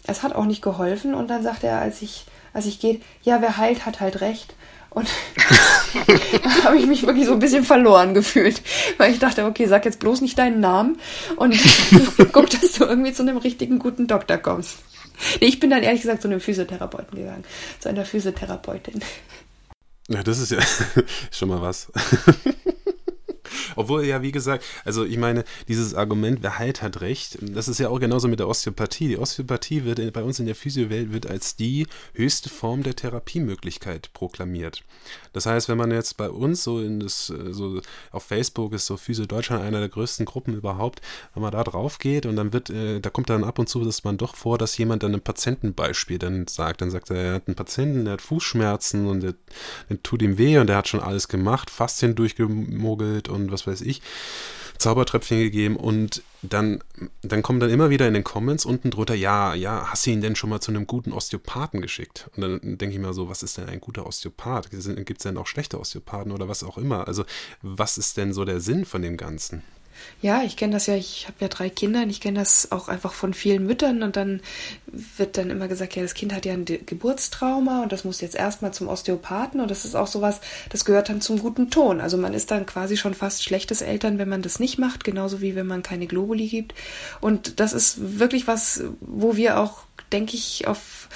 Es 0.05 0.23
hat 0.23 0.35
auch 0.35 0.45
nicht 0.45 0.62
geholfen. 0.62 1.14
Und 1.14 1.29
dann 1.29 1.43
sagte 1.43 1.66
er, 1.66 1.81
als 1.81 2.03
ich, 2.03 2.27
als 2.53 2.66
ich 2.66 2.81
gehe, 2.81 3.01
ja, 3.23 3.41
wer 3.41 3.57
heilt, 3.57 3.87
hat 3.87 4.01
halt 4.01 4.20
recht. 4.20 4.55
Und 4.95 5.09
da 5.36 6.64
habe 6.64 6.76
ich 6.76 6.86
mich 6.86 7.07
wirklich 7.07 7.26
so 7.26 7.32
ein 7.32 7.38
bisschen 7.38 7.64
verloren 7.64 8.12
gefühlt, 8.14 8.61
weil 8.99 9.12
ich 9.12 9.18
dachte, 9.18 9.45
okay, 9.45 9.66
sag 9.66 9.84
jetzt 9.84 10.01
bloß 10.01 10.20
nicht 10.20 10.38
deinen 10.38 10.61
Namen 10.61 10.99
und 11.36 11.59
guck, 12.32 12.51
dass 12.51 12.72
du 12.72 12.84
irgendwie 12.84 13.12
zu 13.12 13.22
einem 13.22 13.38
richtigen 13.38 13.78
guten 13.78 14.07
Doktor 14.07 14.36
kommst. 14.36 14.78
Nee, 15.40 15.49
ich 15.49 15.61
bin 15.61 15.70
dann 15.70 15.82
ehrlich 15.82 16.03
gesagt 16.03 16.22
zu 16.22 16.28
einem 16.28 16.40
Physiotherapeuten 16.40 17.16
gegangen, 17.18 17.45
zu 17.78 17.88
einer 17.88 18.05
Physiotherapeutin. 18.05 19.01
Ja, 20.09 20.22
das 20.22 20.38
ist 20.38 20.51
ja 20.51 20.59
schon 21.30 21.49
mal 21.49 21.62
was. 21.62 21.90
Obwohl, 23.77 24.05
ja, 24.05 24.23
wie 24.23 24.33
gesagt, 24.33 24.64
also 24.85 25.05
ich 25.05 25.18
meine, 25.18 25.45
dieses 25.68 25.95
Argument, 25.95 26.39
wer 26.43 26.59
halt 26.59 26.83
hat 26.83 27.01
recht, 27.01 27.39
das 27.41 27.68
ist 27.68 27.79
ja 27.79 27.89
auch 27.89 28.01
genauso 28.01 28.29
mit 28.29 28.41
der 28.41 28.49
Osteopathie. 28.49 29.09
Die 29.09 29.18
Osteopathie 29.18 29.85
wird 29.85 30.12
bei 30.12 30.23
uns 30.23 30.41
in 30.41 30.47
der 30.47 30.55
Physiowelt 30.55 31.12
wird 31.12 31.27
als 31.27 31.57
die 31.57 31.87
höchste 32.14 32.49
Form 32.49 32.83
der 32.83 32.97
Therapiemöglichkeit 32.97 34.12
proklamiert. 34.12 34.83
Das 35.33 35.47
heißt, 35.47 35.68
wenn 35.68 35.79
man 35.79 35.91
jetzt 35.91 36.16
bei 36.16 36.31
uns 36.31 36.64
so 36.64 36.81
in 36.81 37.01
das, 37.01 37.27
so 37.27 37.81
auf 38.11 38.25
Facebook 38.25 38.73
ist 38.73 38.87
so 38.87 38.97
Physio 38.97 39.27
Deutschland 39.27 39.62
einer 39.62 39.81
der 39.81 39.89
größten 39.89 40.27
Gruppen 40.27 40.55
überhaupt, 40.55 41.01
wenn 41.35 41.43
man 41.43 41.53
da 41.53 41.62
drauf 41.64 41.99
geht 41.99 42.27
und 42.27 42.37
dann 42.37 42.53
wird, 42.53 42.70
äh, 42.70 43.01
da 43.01 43.11
kommt 43.11 43.31
dann 43.31 43.45
ab 43.45 43.59
und 43.59 43.68
zu 43.68 43.83
dass 43.85 44.05
man 44.05 44.16
doch 44.16 44.37
vor, 44.37 44.59
dass 44.59 44.77
jemand 44.79 45.03
dann 45.03 45.14
ein 45.14 45.20
Patientenbeispiel 45.20 46.18
dann 46.18 46.47
sagt, 46.47 46.81
dann 46.81 46.91
sagt 46.91 47.11
er, 47.11 47.16
er 47.16 47.35
hat 47.35 47.49
einen 47.49 47.57
Patienten, 47.57 48.05
der 48.05 48.14
hat 48.14 48.23
Fußschmerzen 48.23 49.07
und 49.07 49.23
der, 49.23 49.35
der 49.89 50.03
tut 50.03 50.23
ihm 50.23 50.39
weh 50.39 50.59
und 50.59 50.66
der 50.66 50.77
hat 50.77 50.89
schon 50.89 51.01
alles 51.01 51.29
gemacht, 51.29 51.70
Faszien 51.70 52.14
durchgemogelt 52.14 53.29
und 53.29 53.51
was 53.51 53.62
weiß 53.67 53.83
ich, 53.83 54.03
Zaubertröpfchen 54.79 55.39
gegeben 55.39 55.77
und 55.77 56.23
dann, 56.43 56.83
dann 57.23 57.43
kommen 57.43 57.61
dann 57.61 57.71
immer 57.71 57.91
wieder 57.91 58.09
in 58.09 58.15
den 58.15 58.25
Comments 58.25 58.65
unten 58.65 58.91
drunter, 58.91 59.15
ja, 59.15 59.55
ja, 59.55 59.87
hast 59.87 60.07
du 60.07 60.11
ihn 60.11 60.21
denn 60.21 60.35
schon 60.35 60.51
mal 60.51 60.61
zu 60.61 60.73
einem 60.73 60.89
guten 60.89 61.13
Osteopathen 61.13 61.81
geschickt? 61.81 62.29
Und 62.35 62.43
dann 62.43 62.61
denke 62.79 62.95
ich 62.95 62.99
mir 62.99 63.15
so, 63.15 63.29
was 63.29 63.45
ist 63.45 63.59
denn 63.59 63.69
ein 63.69 63.81
guter 63.81 64.07
Osteopath? 64.07 64.71
Gibt 64.71 65.19
es 65.19 65.23
denn 65.23 65.37
auch 65.37 65.47
schlechte 65.47 65.79
Osteopathen 65.79 66.33
oder 66.33 66.49
was 66.49 66.65
auch 66.65 66.79
immer? 66.79 67.07
Also, 67.07 67.25
was 67.63 67.97
ist 67.97 68.17
denn 68.17 68.33
so 68.33 68.45
der 68.45 68.61
Sinn 68.61 68.85
von 68.85 69.03
dem 69.03 69.17
Ganzen? 69.17 69.63
Ja, 70.20 70.42
ich 70.42 70.57
kenne 70.57 70.74
das 70.74 70.86
ja, 70.86 70.94
ich 70.94 71.26
habe 71.26 71.36
ja 71.40 71.48
drei 71.48 71.68
Kinder 71.68 72.03
und 72.03 72.11
ich 72.11 72.20
kenne 72.20 72.38
das 72.38 72.70
auch 72.70 72.88
einfach 72.88 73.12
von 73.12 73.34
vielen 73.34 73.66
Müttern 73.66 74.03
und 74.03 74.16
dann 74.16 74.40
wird 75.16 75.36
dann 75.36 75.50
immer 75.50 75.68
gesagt, 75.68 75.96
ja, 75.96 76.03
das 76.03 76.14
Kind 76.14 76.34
hat 76.34 76.44
ja 76.44 76.53
ein 76.53 76.64
Geburtstrauma 76.64 77.82
und 77.82 77.92
das 77.92 78.05
muss 78.05 78.20
jetzt 78.20 78.36
erstmal 78.36 78.72
zum 78.72 78.88
Osteopathen 78.88 79.61
und 79.61 79.70
das 79.70 79.84
ist 79.84 79.94
auch 79.94 80.07
sowas, 80.07 80.40
das 80.70 80.84
gehört 80.84 81.09
dann 81.09 81.20
zum 81.20 81.38
guten 81.38 81.70
Ton. 81.70 82.00
Also 82.00 82.16
man 82.16 82.34
ist 82.34 82.50
dann 82.50 82.66
quasi 82.66 82.96
schon 82.96 83.14
fast 83.14 83.42
schlechtes 83.42 83.82
Eltern, 83.82 84.18
wenn 84.18 84.28
man 84.28 84.42
das 84.42 84.59
nicht 84.59 84.78
macht, 84.78 85.05
genauso 85.05 85.40
wie 85.40 85.55
wenn 85.55 85.66
man 85.66 85.82
keine 85.82 86.07
Globuli 86.07 86.48
gibt. 86.48 86.74
Und 87.20 87.59
das 87.61 87.72
ist 87.72 88.18
wirklich 88.18 88.46
was, 88.46 88.84
wo 89.00 89.36
wir 89.36 89.59
auch 89.59 89.82
denke 90.12 90.36
ich, 90.36 90.66
auf 90.66 91.09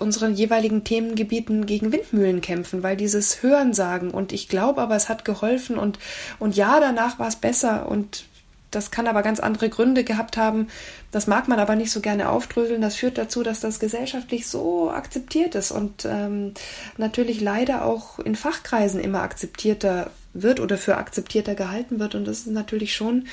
unseren 0.00 0.34
jeweiligen 0.34 0.84
Themengebieten 0.84 1.66
gegen 1.66 1.92
Windmühlen 1.92 2.40
kämpfen, 2.40 2.82
weil 2.82 2.96
dieses 2.96 3.42
Hören 3.42 3.74
sagen 3.74 4.10
und 4.10 4.32
ich 4.32 4.48
glaube 4.48 4.80
aber, 4.80 4.96
es 4.96 5.08
hat 5.08 5.24
geholfen 5.24 5.76
und, 5.76 5.98
und 6.38 6.56
ja, 6.56 6.80
danach 6.80 7.18
war 7.18 7.28
es 7.28 7.36
besser 7.36 7.88
und 7.88 8.24
das 8.72 8.90
kann 8.90 9.06
aber 9.06 9.22
ganz 9.22 9.38
andere 9.38 9.68
Gründe 9.68 10.02
gehabt 10.02 10.38
haben. 10.38 10.68
Das 11.10 11.26
mag 11.26 11.46
man 11.46 11.60
aber 11.60 11.76
nicht 11.76 11.92
so 11.92 12.00
gerne 12.00 12.30
aufdröseln. 12.30 12.80
Das 12.80 12.96
führt 12.96 13.18
dazu, 13.18 13.42
dass 13.42 13.60
das 13.60 13.78
gesellschaftlich 13.78 14.48
so 14.48 14.90
akzeptiert 14.90 15.54
ist 15.54 15.72
und 15.72 16.06
ähm, 16.06 16.54
natürlich 16.96 17.42
leider 17.42 17.84
auch 17.84 18.18
in 18.18 18.34
Fachkreisen 18.34 18.98
immer 18.98 19.20
akzeptierter 19.20 20.10
wird 20.32 20.58
oder 20.58 20.78
für 20.78 20.96
akzeptierter 20.96 21.54
gehalten 21.54 22.00
wird. 22.00 22.14
Und 22.14 22.24
das 22.24 22.40
ist 22.40 22.46
natürlich 22.46 22.94
schon, 22.94 23.26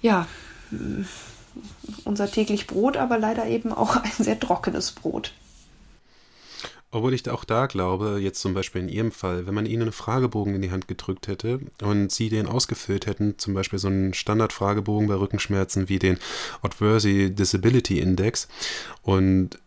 ja, 0.00 0.26
unser 2.04 2.28
täglich 2.28 2.66
Brot, 2.66 2.96
aber 2.96 3.18
leider 3.18 3.46
eben 3.46 3.72
auch 3.72 3.96
ein 3.96 4.10
sehr 4.24 4.40
trockenes 4.40 4.90
Brot. 4.90 5.32
Obwohl 6.94 7.14
ich 7.14 7.28
auch 7.30 7.44
da 7.44 7.66
glaube, 7.66 8.18
jetzt 8.20 8.40
zum 8.40 8.52
Beispiel 8.52 8.82
in 8.82 8.90
Ihrem 8.90 9.12
Fall, 9.12 9.46
wenn 9.46 9.54
man 9.54 9.64
Ihnen 9.64 9.82
einen 9.82 9.92
Fragebogen 9.92 10.54
in 10.54 10.60
die 10.60 10.70
Hand 10.70 10.88
gedrückt 10.88 11.26
hätte 11.26 11.60
und 11.82 12.12
Sie 12.12 12.28
den 12.28 12.46
ausgefüllt 12.46 13.06
hätten, 13.06 13.38
zum 13.38 13.54
Beispiel 13.54 13.78
so 13.78 13.88
einen 13.88 14.12
Standardfragebogen 14.12 15.08
bei 15.08 15.14
Rückenschmerzen 15.14 15.88
wie 15.88 15.98
den 15.98 16.18
Adversary 16.60 17.30
Disability 17.30 17.98
Index 17.98 18.46
und 19.00 19.58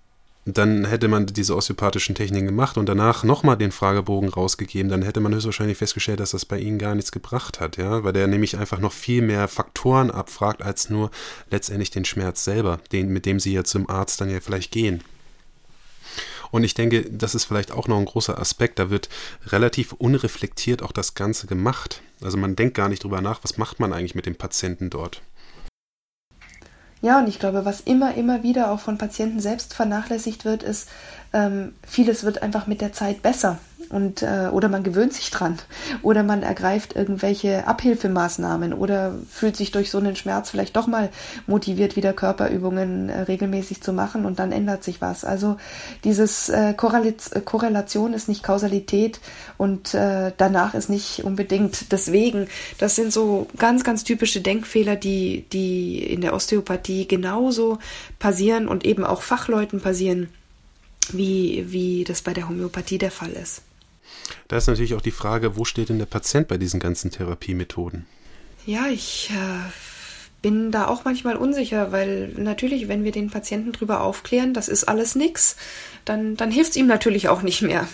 dann 0.45 0.85
hätte 0.85 1.07
man 1.07 1.25
diese 1.25 1.55
osteopathischen 1.55 2.13
Techniken 2.13 2.45
gemacht 2.45 2.77
und 2.77 2.87
danach 2.87 3.23
nochmal 3.23 3.57
den 3.57 3.71
Fragebogen 3.71 4.29
rausgegeben, 4.29 4.91
dann 4.91 5.01
hätte 5.01 5.19
man 5.19 5.33
höchstwahrscheinlich 5.33 5.79
festgestellt, 5.79 6.19
dass 6.19 6.31
das 6.31 6.45
bei 6.45 6.59
Ihnen 6.59 6.77
gar 6.77 6.93
nichts 6.93 7.11
gebracht 7.11 7.59
hat, 7.59 7.77
ja, 7.77 8.03
weil 8.03 8.13
der 8.13 8.27
nämlich 8.27 8.55
einfach 8.55 8.79
noch 8.79 8.93
viel 8.93 9.23
mehr 9.23 9.47
Faktoren 9.47 10.11
abfragt, 10.11 10.61
als 10.61 10.91
nur 10.91 11.09
letztendlich 11.49 11.89
den 11.89 12.05
Schmerz 12.05 12.43
selber, 12.43 12.79
den, 12.91 13.09
mit 13.09 13.25
dem 13.25 13.39
Sie 13.39 13.53
ja 13.53 13.63
zum 13.63 13.89
Arzt 13.89 14.21
dann 14.21 14.29
ja 14.29 14.39
vielleicht 14.39 14.71
gehen. 14.71 15.03
Und 16.51 16.63
ich 16.63 16.73
denke, 16.73 17.09
das 17.09 17.35
ist 17.35 17.45
vielleicht 17.45 17.71
auch 17.71 17.87
noch 17.87 17.97
ein 17.97 18.05
großer 18.05 18.39
Aspekt. 18.39 18.79
Da 18.79 18.89
wird 18.89 19.09
relativ 19.47 19.93
unreflektiert 19.93 20.81
auch 20.81 20.91
das 20.91 21.13
Ganze 21.13 21.47
gemacht. 21.47 22.01
Also 22.21 22.37
man 22.37 22.55
denkt 22.55 22.75
gar 22.75 22.89
nicht 22.89 23.03
drüber 23.03 23.21
nach, 23.21 23.43
was 23.43 23.57
macht 23.57 23.79
man 23.79 23.93
eigentlich 23.93 24.15
mit 24.15 24.25
dem 24.25 24.35
Patienten 24.35 24.89
dort. 24.89 25.21
Ja, 27.01 27.19
und 27.19 27.27
ich 27.27 27.39
glaube, 27.39 27.65
was 27.65 27.81
immer, 27.81 28.15
immer 28.15 28.41
wieder 28.41 28.71
auch 28.71 28.79
von 28.79 28.97
Patienten 28.97 29.39
selbst 29.39 29.73
vernachlässigt 29.73 30.43
wird, 30.43 30.63
ist, 30.63 30.89
ähm, 31.33 31.75
vieles 31.85 32.23
wird 32.23 32.41
einfach 32.41 32.65
mit 32.65 32.81
der 32.81 32.93
Zeit 32.93 33.21
besser 33.21 33.59
und 33.95 34.23
äh, 34.23 34.49
oder 34.51 34.67
man 34.67 34.83
gewöhnt 34.83 35.13
sich 35.13 35.31
dran 35.31 35.57
oder 36.01 36.21
man 36.21 36.43
ergreift 36.43 36.97
irgendwelche 36.97 37.65
Abhilfemaßnahmen 37.65 38.73
oder 38.73 39.15
fühlt 39.29 39.55
sich 39.55 39.71
durch 39.71 39.89
so 39.89 39.99
einen 39.99 40.17
Schmerz 40.17 40.49
vielleicht 40.49 40.75
doch 40.75 40.85
mal 40.85 41.09
motiviert, 41.47 41.95
wieder 41.95 42.11
Körperübungen 42.11 43.07
äh, 43.07 43.21
regelmäßig 43.21 43.81
zu 43.81 43.93
machen 43.93 44.25
und 44.25 44.37
dann 44.37 44.51
ändert 44.51 44.83
sich 44.83 44.99
was. 44.99 45.23
Also 45.23 45.55
dieses 46.03 46.49
äh, 46.49 46.73
Korrelation 46.73 48.13
ist 48.13 48.27
nicht 48.27 48.43
Kausalität 48.43 49.21
und 49.57 49.93
äh, 49.93 50.33
danach 50.35 50.73
ist 50.73 50.89
nicht 50.89 51.23
unbedingt 51.23 51.93
deswegen. 51.93 52.49
Das 52.77 52.95
sind 52.95 53.13
so 53.13 53.47
ganz, 53.57 53.85
ganz 53.85 54.03
typische 54.03 54.41
Denkfehler, 54.41 54.97
die, 54.97 55.45
die 55.53 56.03
in 56.03 56.19
der 56.19 56.33
Osteopathie 56.33 57.07
genauso 57.07 57.79
passieren 58.19 58.67
und 58.67 58.83
eben 58.83 59.05
auch 59.05 59.21
Fachleuten 59.21 59.79
passieren 59.79 60.27
wie, 61.13 61.65
wie 61.67 62.03
das 62.03 62.21
bei 62.21 62.33
der 62.33 62.49
Homöopathie 62.49 62.97
der 62.97 63.11
Fall 63.11 63.31
ist. 63.31 63.61
Da 64.47 64.57
ist 64.57 64.67
natürlich 64.67 64.93
auch 64.93 65.01
die 65.01 65.11
Frage, 65.11 65.57
wo 65.57 65.65
steht 65.65 65.89
denn 65.89 65.99
der 65.99 66.05
Patient 66.05 66.47
bei 66.47 66.57
diesen 66.57 66.79
ganzen 66.79 67.11
Therapiemethoden? 67.11 68.05
Ja, 68.65 68.87
ich 68.87 69.29
äh, 69.31 69.69
bin 70.41 70.71
da 70.71 70.87
auch 70.87 71.05
manchmal 71.05 71.37
unsicher, 71.37 71.91
weil 71.91 72.29
natürlich, 72.37 72.87
wenn 72.87 73.03
wir 73.03 73.11
den 73.11 73.29
Patienten 73.29 73.71
darüber 73.71 74.01
aufklären, 74.01 74.53
das 74.53 74.67
ist 74.67 74.83
alles 74.83 75.15
nix, 75.15 75.55
dann, 76.05 76.35
dann 76.35 76.51
hilft 76.51 76.71
es 76.71 76.77
ihm 76.77 76.87
natürlich 76.87 77.29
auch 77.29 77.41
nicht 77.41 77.61
mehr, 77.61 77.87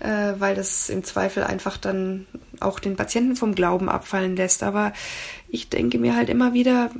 äh, 0.00 0.34
weil 0.38 0.54
das 0.54 0.90
im 0.90 1.04
Zweifel 1.04 1.44
einfach 1.44 1.76
dann 1.76 2.26
auch 2.60 2.78
den 2.78 2.96
Patienten 2.96 3.36
vom 3.36 3.54
Glauben 3.54 3.88
abfallen 3.88 4.36
lässt. 4.36 4.62
Aber 4.62 4.92
ich 5.48 5.68
denke 5.68 5.98
mir 5.98 6.14
halt 6.14 6.28
immer 6.28 6.52
wieder, 6.52 6.90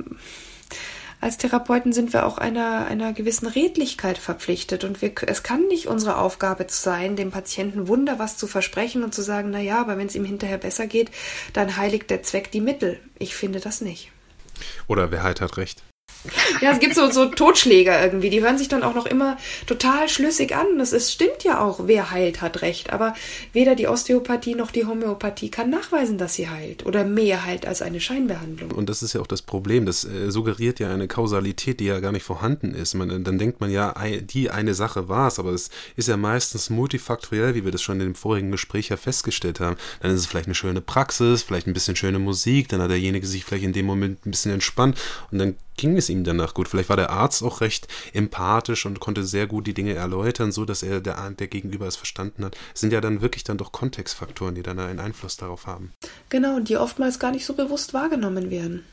als 1.25 1.37
Therapeuten 1.37 1.91
sind 1.91 2.13
wir 2.13 2.27
auch 2.27 2.37
einer, 2.37 2.85
einer 2.85 3.11
gewissen 3.11 3.47
Redlichkeit 3.47 4.19
verpflichtet 4.19 4.83
und 4.83 5.01
wir, 5.01 5.11
es 5.25 5.41
kann 5.41 5.65
nicht 5.69 5.87
unsere 5.87 6.17
Aufgabe 6.17 6.67
sein, 6.69 7.15
dem 7.15 7.31
Patienten 7.31 7.87
Wunder 7.87 8.19
was 8.19 8.37
zu 8.37 8.45
versprechen 8.45 9.03
und 9.03 9.15
zu 9.15 9.23
sagen, 9.23 9.49
na 9.49 9.59
ja, 9.59 9.81
aber 9.81 9.97
wenn 9.97 10.05
es 10.05 10.13
ihm 10.13 10.23
hinterher 10.23 10.59
besser 10.59 10.85
geht, 10.85 11.09
dann 11.53 11.77
heiligt 11.77 12.11
der 12.11 12.21
Zweck 12.21 12.51
die 12.51 12.61
Mittel. 12.61 12.99
Ich 13.17 13.35
finde 13.35 13.59
das 13.59 13.81
nicht. 13.81 14.11
Oder 14.85 15.09
wer 15.09 15.23
halt 15.23 15.41
hat 15.41 15.57
recht. 15.57 15.81
Ja, 16.61 16.71
es 16.71 16.79
gibt 16.79 16.95
so, 16.95 17.09
so 17.11 17.25
Totschläger 17.25 18.03
irgendwie, 18.03 18.29
die 18.29 18.41
hören 18.41 18.57
sich 18.57 18.67
dann 18.67 18.83
auch 18.83 18.95
noch 18.95 19.05
immer 19.05 19.37
total 19.67 20.09
schlüssig 20.09 20.55
an. 20.55 20.77
Das 20.77 20.93
ist, 20.93 21.11
stimmt 21.11 21.43
ja 21.43 21.59
auch, 21.59 21.81
wer 21.85 22.11
heilt, 22.11 22.41
hat 22.41 22.61
recht. 22.61 22.93
Aber 22.93 23.13
weder 23.53 23.75
die 23.75 23.87
Osteopathie 23.87 24.55
noch 24.55 24.71
die 24.71 24.85
Homöopathie 24.85 25.49
kann 25.49 25.69
nachweisen, 25.69 26.17
dass 26.17 26.35
sie 26.35 26.49
heilt 26.49 26.85
oder 26.85 27.03
mehr 27.03 27.45
heilt 27.45 27.65
als 27.65 27.81
eine 27.81 27.99
Scheinbehandlung. 27.99 28.71
Und 28.71 28.89
das 28.89 29.03
ist 29.03 29.13
ja 29.13 29.21
auch 29.21 29.27
das 29.27 29.41
Problem. 29.41 29.85
Das 29.85 30.03
äh, 30.03 30.31
suggeriert 30.31 30.79
ja 30.79 30.93
eine 30.93 31.07
Kausalität, 31.07 31.79
die 31.79 31.85
ja 31.85 31.99
gar 31.99 32.11
nicht 32.11 32.23
vorhanden 32.23 32.73
ist. 32.73 32.93
Man, 32.93 33.23
dann 33.23 33.37
denkt 33.37 33.61
man 33.61 33.71
ja, 33.71 33.93
die 34.21 34.49
eine 34.49 34.73
Sache 34.73 35.09
war 35.09 35.27
es, 35.27 35.39
aber 35.39 35.51
es 35.51 35.69
ist 35.95 36.07
ja 36.07 36.17
meistens 36.17 36.69
multifaktoriell, 36.69 37.55
wie 37.55 37.65
wir 37.65 37.71
das 37.71 37.81
schon 37.81 37.99
in 37.99 38.07
dem 38.07 38.15
vorigen 38.15 38.51
Gespräch 38.51 38.89
ja 38.89 38.97
festgestellt 38.97 39.59
haben. 39.59 39.77
Dann 40.01 40.11
ist 40.11 40.21
es 40.21 40.25
vielleicht 40.25 40.47
eine 40.47 40.55
schöne 40.55 40.81
Praxis, 40.81 41.43
vielleicht 41.43 41.67
ein 41.67 41.73
bisschen 41.73 41.95
schöne 41.95 42.19
Musik, 42.19 42.69
dann 42.69 42.81
hat 42.81 42.89
derjenige 42.89 43.27
sich 43.27 43.45
vielleicht 43.45 43.63
in 43.63 43.73
dem 43.73 43.85
Moment 43.85 44.25
ein 44.25 44.31
bisschen 44.31 44.51
entspannt 44.51 44.97
und 45.31 45.39
dann 45.39 45.55
ging 45.77 45.97
es 45.97 46.09
ihm 46.09 46.23
danach 46.23 46.53
gut. 46.53 46.67
Vielleicht 46.67 46.89
war 46.89 46.97
der 46.97 47.09
Arzt 47.09 47.43
auch 47.43 47.61
recht 47.61 47.87
empathisch 48.13 48.85
und 48.85 48.99
konnte 48.99 49.23
sehr 49.23 49.47
gut 49.47 49.67
die 49.67 49.73
Dinge 49.73 49.93
erläutern, 49.93 50.51
so 50.51 50.65
dass 50.65 50.83
er 50.83 51.01
der, 51.01 51.29
der 51.31 51.47
Gegenüber 51.47 51.87
es 51.87 51.95
verstanden 51.95 52.45
hat. 52.45 52.57
Es 52.73 52.81
sind 52.81 52.93
ja 52.93 53.01
dann 53.01 53.21
wirklich 53.21 53.43
dann 53.43 53.57
doch 53.57 53.71
Kontextfaktoren, 53.71 54.55
die 54.55 54.63
dann 54.63 54.79
einen 54.79 54.99
Einfluss 54.99 55.37
darauf 55.37 55.67
haben. 55.67 55.93
Genau, 56.29 56.59
die 56.59 56.77
oftmals 56.77 57.19
gar 57.19 57.31
nicht 57.31 57.45
so 57.45 57.53
bewusst 57.53 57.93
wahrgenommen 57.93 58.49
werden. 58.49 58.83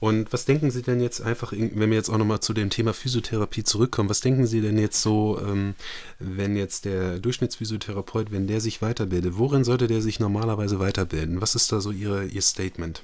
Und 0.00 0.32
was 0.32 0.46
denken 0.46 0.70
Sie 0.70 0.80
denn 0.80 1.00
jetzt 1.00 1.20
einfach, 1.20 1.52
wenn 1.52 1.90
wir 1.90 1.96
jetzt 1.96 2.08
auch 2.08 2.16
nochmal 2.16 2.40
zu 2.40 2.54
dem 2.54 2.70
Thema 2.70 2.94
Physiotherapie 2.94 3.64
zurückkommen, 3.64 4.08
was 4.08 4.20
denken 4.20 4.46
Sie 4.46 4.62
denn 4.62 4.78
jetzt 4.78 5.02
so, 5.02 5.38
ähm, 5.46 5.74
wenn 6.18 6.56
jetzt 6.56 6.86
der 6.86 7.18
Durchschnittsphysiotherapeut, 7.18 8.32
wenn 8.32 8.46
der 8.46 8.62
sich 8.62 8.80
weiterbildet, 8.80 9.36
worin 9.36 9.62
sollte 9.62 9.88
der 9.88 10.00
sich 10.00 10.18
normalerweise 10.18 10.80
weiterbilden? 10.80 11.42
Was 11.42 11.54
ist 11.54 11.70
da 11.70 11.82
so 11.82 11.90
Ihre, 11.90 12.24
Ihr 12.24 12.40
Statement? 12.40 13.02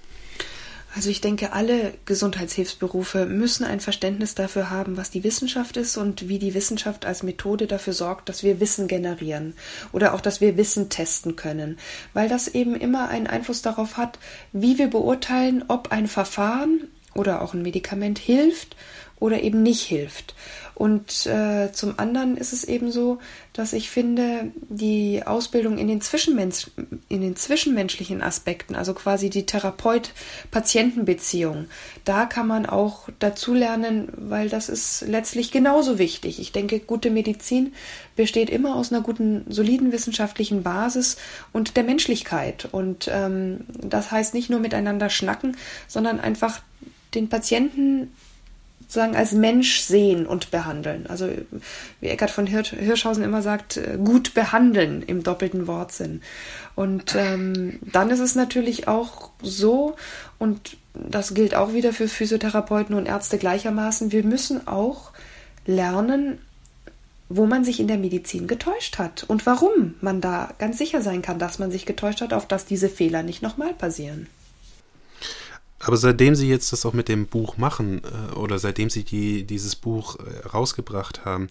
Also 0.97 1.11
ich 1.11 1.21
denke, 1.21 1.53
alle 1.53 1.93
Gesundheitshilfsberufe 2.07 3.27
müssen 3.27 3.65
ein 3.65 3.81
Verständnis 3.81 4.35
dafür 4.35 4.71
haben, 4.71 4.97
was 4.97 5.11
die 5.11 5.25
Wissenschaft 5.25 5.77
ist 5.77 5.99
und 5.99 6.31
wie 6.31 6.39
die 6.39 6.55
Wissenschaft 6.55 7.05
als 7.05 7.23
Methode 7.23 7.67
dafür 7.67 7.93
sorgt, 7.93 8.31
dass 8.31 8.43
wir 8.43 8.61
Wissen 8.61 8.89
generieren 8.89 9.53
oder 9.93 10.15
auch, 10.15 10.23
dass 10.23 10.41
wir 10.41 10.57
Wissen 10.57 10.89
testen 10.89 11.37
können, 11.37 11.79
weil 12.15 12.31
das 12.31 12.49
eben 12.49 12.75
immer 12.75 13.11
einen 13.11 13.27
Einfluss 13.27 13.61
darauf 13.61 13.99
hat, 13.99 14.19
wie 14.55 14.79
wir 14.79 14.89
beurteilen, 14.89 15.65
ob 15.69 15.93
ein 15.93 16.09
Verfahren 16.09 16.89
oder 17.15 17.43
auch 17.43 17.53
ein 17.53 17.61
Medikament 17.61 18.19
hilft 18.19 18.75
oder 19.19 19.43
eben 19.43 19.63
nicht 19.63 19.83
hilft. 19.83 20.35
Und 20.77 21.25
äh, 21.25 21.73
zum 21.73 21.99
anderen 21.99 22.37
ist 22.37 22.53
es 22.53 22.63
eben 22.63 22.93
so, 22.93 23.19
dass 23.55 23.73
ich 23.73 23.89
finde, 23.89 24.53
die 24.69 25.23
Ausbildung 25.25 25.79
in 25.79 25.89
den, 25.89 26.03
Zwischenmensch 26.03 26.71
in 27.09 27.23
den 27.23 27.35
zwischenmenschlichen 27.35 28.21
Aspekten, 28.21 28.75
also 28.75 28.93
quasi 28.93 29.31
die 29.31 29.47
Therapeut-Patienten-Beziehung, 29.47 31.69
da 32.05 32.27
kann 32.27 32.47
man 32.47 32.67
auch 32.67 33.09
dazulernen, 33.21 34.13
weil 34.19 34.51
das 34.51 34.69
ist 34.69 35.03
letztlich 35.09 35.51
genauso 35.51 35.99
wichtig. 35.99 36.41
Ich 36.41 36.53
denke, 36.53 36.79
gute 36.79 37.09
Medizin 37.09 37.73
besteht 38.15 38.51
immer 38.51 38.77
aus 38.77 38.93
einer 38.93 39.01
guten, 39.01 39.47
soliden 39.49 39.93
wissenschaftlichen 39.93 40.63
Basis 40.63 41.17
und 41.55 41.79
der 41.79 41.85
Menschlichkeit. 41.85 42.69
Und 42.71 43.09
ähm, 43.11 43.61
das 43.79 44.11
heißt 44.11 44.35
nicht 44.35 44.51
nur 44.51 44.61
miteinander 44.61 45.09
schnacken, 45.09 45.57
sondern 45.89 46.21
einfach 46.21 46.61
den 47.15 47.31
Patienten 47.31 48.11
sozusagen 48.87 49.17
als 49.17 49.33
Mensch 49.33 49.81
sehen 49.81 50.27
und 50.27 50.51
behandeln. 50.53 51.07
Also 51.09 51.29
wie 52.01 52.07
Eckhard 52.07 52.31
von 52.31 52.47
Hirschhausen 52.47 53.25
immer 53.25 53.43
sagt, 53.43 53.77
äh, 53.77 53.99
gut 54.03 54.33
behandeln 54.33 55.03
im 55.03 55.23
doppelten 55.23 55.67
Wortsinn. 55.67 56.23
Und 56.77 57.15
ähm, 57.17 57.81
dann 57.83 58.11
ist 58.11 58.21
es 58.21 58.37
natürlich 58.37 58.87
auch 58.87 59.31
so, 59.43 59.97
und 60.39 60.77
das 60.95 61.35
gilt 61.35 61.55
auch 61.55 61.73
wieder 61.73 61.93
für 61.93 62.07
Physiotherapeuten 62.07 62.95
und 62.95 63.07
Ärzte 63.07 63.39
gleichermaßen, 63.39 64.13
wir 64.13 64.23
müssen 64.23 64.69
auch 64.69 65.11
lernen, 65.67 66.39
wo 67.29 67.47
man 67.47 67.65
sich 67.65 67.81
in 67.81 67.89
der 67.89 67.99
Medizin 67.99 68.47
getäuscht 68.47 68.99
hat 68.99 69.25
und 69.27 69.47
warum 69.47 69.95
man 70.01 70.21
da 70.21 70.51
ganz 70.59 70.79
sicher 70.79 71.03
sein 71.03 71.23
kann, 71.23 71.41
dass 71.41 71.59
man 71.59 71.73
sich 71.73 71.87
getäuscht 71.87 72.21
hat, 72.21 72.33
auf 72.33 72.47
dass 72.47 72.67
diese 72.67 72.89
Fehler 72.89 73.25
nicht 73.25 73.43
nochmal 73.43 73.75
passieren. 73.75 74.29
Aber 75.87 75.97
seitdem 75.97 76.35
Sie 76.35 76.49
jetzt 76.49 76.73
das 76.73 76.85
auch 76.85 76.95
mit 76.95 77.09
dem 77.09 77.27
Buch 77.27 77.59
machen 77.59 78.03
äh, 78.05 78.35
oder 78.35 78.59
seitdem 78.59 78.91
Sie 78.91 79.05
die, 79.05 79.45
dieses 79.45 79.77
Buch 79.77 80.17
äh, 80.17 80.49
rausgebracht 80.49 81.25
haben, 81.25 81.47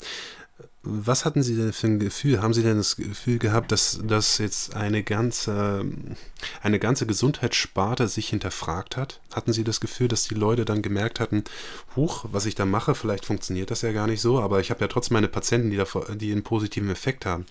was 0.83 1.23
hatten 1.23 1.41
Sie 1.41 1.55
denn 1.55 1.71
für 1.71 1.87
ein 1.87 1.99
Gefühl? 1.99 2.41
Haben 2.41 2.53
Sie 2.53 2.61
denn 2.61 2.77
das 2.77 2.97
Gefühl 2.97 3.39
gehabt, 3.39 3.71
dass, 3.71 3.99
dass 4.03 4.37
jetzt 4.37 4.75
eine 4.75 5.03
ganze, 5.03 5.85
eine 6.61 6.79
ganze 6.79 7.05
Gesundheitssparte 7.07 8.09
sich 8.09 8.27
hinterfragt 8.27 8.97
hat? 8.97 9.21
Hatten 9.33 9.53
Sie 9.53 9.63
das 9.63 9.79
Gefühl, 9.79 10.09
dass 10.09 10.27
die 10.27 10.35
Leute 10.35 10.65
dann 10.65 10.81
gemerkt 10.81 11.21
hatten, 11.21 11.45
huch, 11.95 12.25
was 12.31 12.45
ich 12.45 12.55
da 12.55 12.65
mache, 12.65 12.93
vielleicht 12.93 13.25
funktioniert 13.25 13.71
das 13.71 13.83
ja 13.83 13.93
gar 13.93 14.05
nicht 14.05 14.21
so, 14.21 14.39
aber 14.41 14.59
ich 14.59 14.69
habe 14.69 14.81
ja 14.81 14.87
trotzdem 14.87 15.15
meine 15.15 15.29
Patienten, 15.29 15.71
die, 15.71 15.77
da, 15.77 15.85
die 16.13 16.31
einen 16.31 16.43
positiven 16.43 16.89
Effekt 16.89 17.25
haben. 17.25 17.45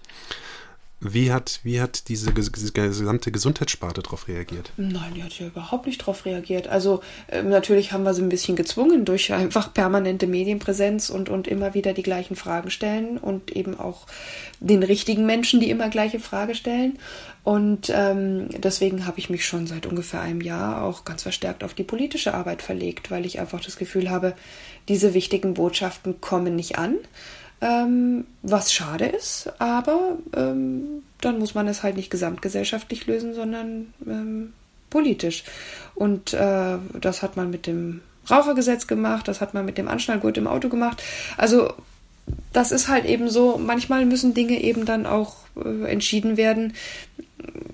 Wie 1.01 1.31
hat, 1.33 1.61
wie 1.65 1.83
hat 1.83 2.09
diese 2.09 2.33
gesamte 2.33 3.31
Gesundheitssparte 3.31 4.03
darauf 4.03 4.27
reagiert? 4.27 4.73
Nein, 4.79 5.13
die 5.15 5.23
hat 5.23 5.39
ja 5.39 5.49
überhaupt 5.49 5.87
nicht 5.87 6.01
darauf 6.01 6.25
reagiert. 6.25 6.67
Also 6.67 7.03
äh, 7.27 7.43
natürlich 7.43 7.93
haben 7.93 8.05
wir 8.05 8.15
sie 8.15 8.23
ein 8.23 8.31
bisschen 8.31 8.57
gezwungen 8.57 9.05
durch 9.05 9.33
einfach 9.33 9.75
permanente 9.75 10.27
Medienpräsenz 10.27 11.11
und, 11.11 11.29
und 11.29 11.47
immer 11.47 11.75
wieder 11.75 11.93
die 11.93 12.03
gleichen 12.03 12.37
Fragen 12.37 12.71
stellen 12.71 13.19
und 13.19 13.51
eben 13.51 13.79
auch 13.79 14.07
den 14.61 14.83
richtigen 14.83 15.27
Menschen, 15.27 15.61
die 15.61 15.69
immer 15.69 15.91
gleiche 15.91 16.21
Frage 16.21 16.55
stellen. 16.55 16.99
Und 17.43 17.93
ähm, 17.95 18.49
deswegen 18.57 19.07
habe 19.07 19.19
ich 19.19 19.29
mich 19.29 19.45
schon 19.45 19.67
seit 19.67 19.85
ungefähr 19.85 20.23
einem 20.23 20.41
Jahr 20.41 20.83
auch 20.83 21.05
ganz 21.05 21.23
verstärkt 21.23 21.65
auf 21.65 21.75
die 21.75 21.85
politische 21.85 22.33
Arbeit 22.33 22.63
verlegt, 22.63 23.11
weil 23.11 23.27
ich 23.27 23.39
einfach 23.41 23.61
das 23.61 23.77
Gefühl 23.77 24.09
habe, 24.09 24.35
diese 24.89 25.13
wichtigen 25.13 25.53
Botschaften 25.53 26.23
kommen 26.23 26.57
nicht 26.57 26.79
an 26.79 26.97
ähm, 27.61 28.27
was 28.43 28.73
schade 28.73 29.07
ist, 29.07 29.51
aber 29.59 30.19
ähm, 30.37 31.03
dann 31.21 31.39
muss 31.39 31.55
man 31.55 31.69
es 31.69 31.83
halt 31.83 31.97
nicht 31.97 32.11
gesamtgesellschaftlich 32.11 33.07
lösen, 33.07 33.35
sondern 33.35 33.95
ähm, 34.07 34.53
politisch. 34.91 35.45
Und 35.95 36.35
äh, 36.35 36.77
das 37.01 37.23
hat 37.23 37.37
man 37.37 37.51
mit 37.51 37.67
dem 37.67 38.01
Rauchergesetz 38.31 38.87
gemacht, 38.87 39.29
das 39.29 39.41
hat 39.41 39.55
man 39.55 39.65
mit 39.65 39.79
dem 39.79 39.89
Anschnallgurt 39.89 40.39
im 40.39 40.47
Auto 40.47 40.69
gemacht. 40.69 41.03
Also 41.37 41.73
das 42.53 42.73
ist 42.73 42.89
halt 42.89 43.05
eben 43.05 43.29
so, 43.29 43.59
manchmal 43.59 44.07
müssen 44.07 44.35
Dinge 44.35 44.61
eben 44.61 44.87
dann 44.87 45.07
auch 45.07 45.37
äh, 45.63 45.91
entschieden 45.91 46.37
werden, 46.37 46.75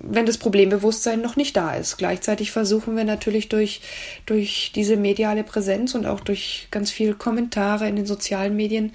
wenn 0.03 0.25
das 0.25 0.37
Problembewusstsein 0.37 1.21
noch 1.21 1.35
nicht 1.35 1.55
da 1.55 1.73
ist. 1.75 1.97
Gleichzeitig 1.97 2.51
versuchen 2.51 2.97
wir 2.97 3.05
natürlich 3.05 3.47
durch, 3.47 3.81
durch 4.25 4.71
diese 4.75 4.97
mediale 4.97 5.43
Präsenz 5.43 5.95
und 5.95 6.05
auch 6.05 6.19
durch 6.19 6.67
ganz 6.71 6.91
viele 6.91 7.13
Kommentare 7.13 7.87
in 7.87 7.95
den 7.95 8.05
sozialen 8.05 8.55
Medien 8.55 8.91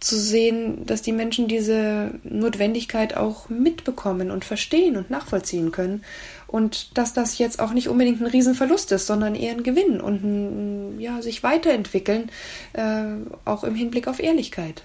zu 0.00 0.18
sehen, 0.18 0.86
dass 0.86 1.02
die 1.02 1.12
Menschen 1.12 1.48
diese 1.48 2.12
Notwendigkeit 2.22 3.16
auch 3.16 3.48
mitbekommen 3.48 4.30
und 4.30 4.44
verstehen 4.44 4.96
und 4.96 5.10
nachvollziehen 5.10 5.72
können 5.72 6.04
und 6.46 6.96
dass 6.96 7.12
das 7.12 7.38
jetzt 7.38 7.60
auch 7.60 7.72
nicht 7.72 7.88
unbedingt 7.88 8.20
ein 8.20 8.26
Riesenverlust 8.26 8.92
ist, 8.92 9.06
sondern 9.06 9.34
eher 9.34 9.52
ein 9.52 9.62
Gewinn 9.62 10.00
und 10.00 10.24
ein, 10.24 11.00
ja, 11.00 11.20
sich 11.20 11.42
weiterentwickeln, 11.42 12.30
äh, 12.72 13.04
auch 13.44 13.64
im 13.64 13.74
Hinblick 13.74 14.08
auf 14.08 14.20
Ehrlichkeit. 14.20 14.82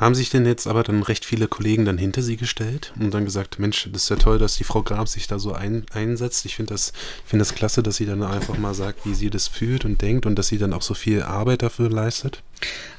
Haben 0.00 0.14
sich 0.14 0.30
denn 0.30 0.46
jetzt 0.46 0.66
aber 0.66 0.82
dann 0.82 1.02
recht 1.02 1.26
viele 1.26 1.46
Kollegen 1.46 1.84
dann 1.84 1.98
hinter 1.98 2.22
sie 2.22 2.38
gestellt 2.38 2.94
und 2.98 3.12
dann 3.12 3.26
gesagt, 3.26 3.58
Mensch, 3.58 3.86
das 3.92 4.04
ist 4.04 4.08
ja 4.08 4.16
toll, 4.16 4.38
dass 4.38 4.56
die 4.56 4.64
Frau 4.64 4.82
Grab 4.82 5.08
sich 5.08 5.26
da 5.26 5.38
so 5.38 5.52
ein, 5.52 5.84
einsetzt. 5.92 6.46
Ich 6.46 6.56
finde 6.56 6.72
das, 6.72 6.94
find 7.26 7.38
das 7.38 7.54
klasse, 7.54 7.82
dass 7.82 7.96
sie 7.96 8.06
dann 8.06 8.22
einfach 8.22 8.56
mal 8.56 8.72
sagt, 8.72 9.04
wie 9.04 9.12
sie 9.12 9.28
das 9.28 9.46
fühlt 9.46 9.84
und 9.84 10.00
denkt 10.00 10.24
und 10.24 10.36
dass 10.36 10.48
sie 10.48 10.56
dann 10.56 10.72
auch 10.72 10.80
so 10.80 10.94
viel 10.94 11.22
Arbeit 11.22 11.60
dafür 11.60 11.90
leistet. 11.90 12.42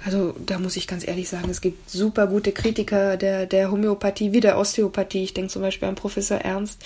Also 0.04 0.34
da 0.46 0.58
muss 0.58 0.78
ich 0.78 0.88
ganz 0.88 1.08
ehrlich 1.08 1.30
sagen, 1.30 1.50
es 1.50 1.62
gibt 1.62 1.90
super 1.90 2.26
gute 2.26 2.52
Kritiker 2.52 3.18
der, 3.18 3.46
der 3.46 3.72
Homöopathie 3.72 4.32
wie 4.32 4.40
der 4.40 4.58
Osteopathie. 4.58 5.24
Ich 5.24 5.34
denke 5.34 5.52
zum 5.52 5.62
Beispiel 5.62 5.88
an 5.88 5.96
Professor 5.96 6.38
Ernst, 6.38 6.82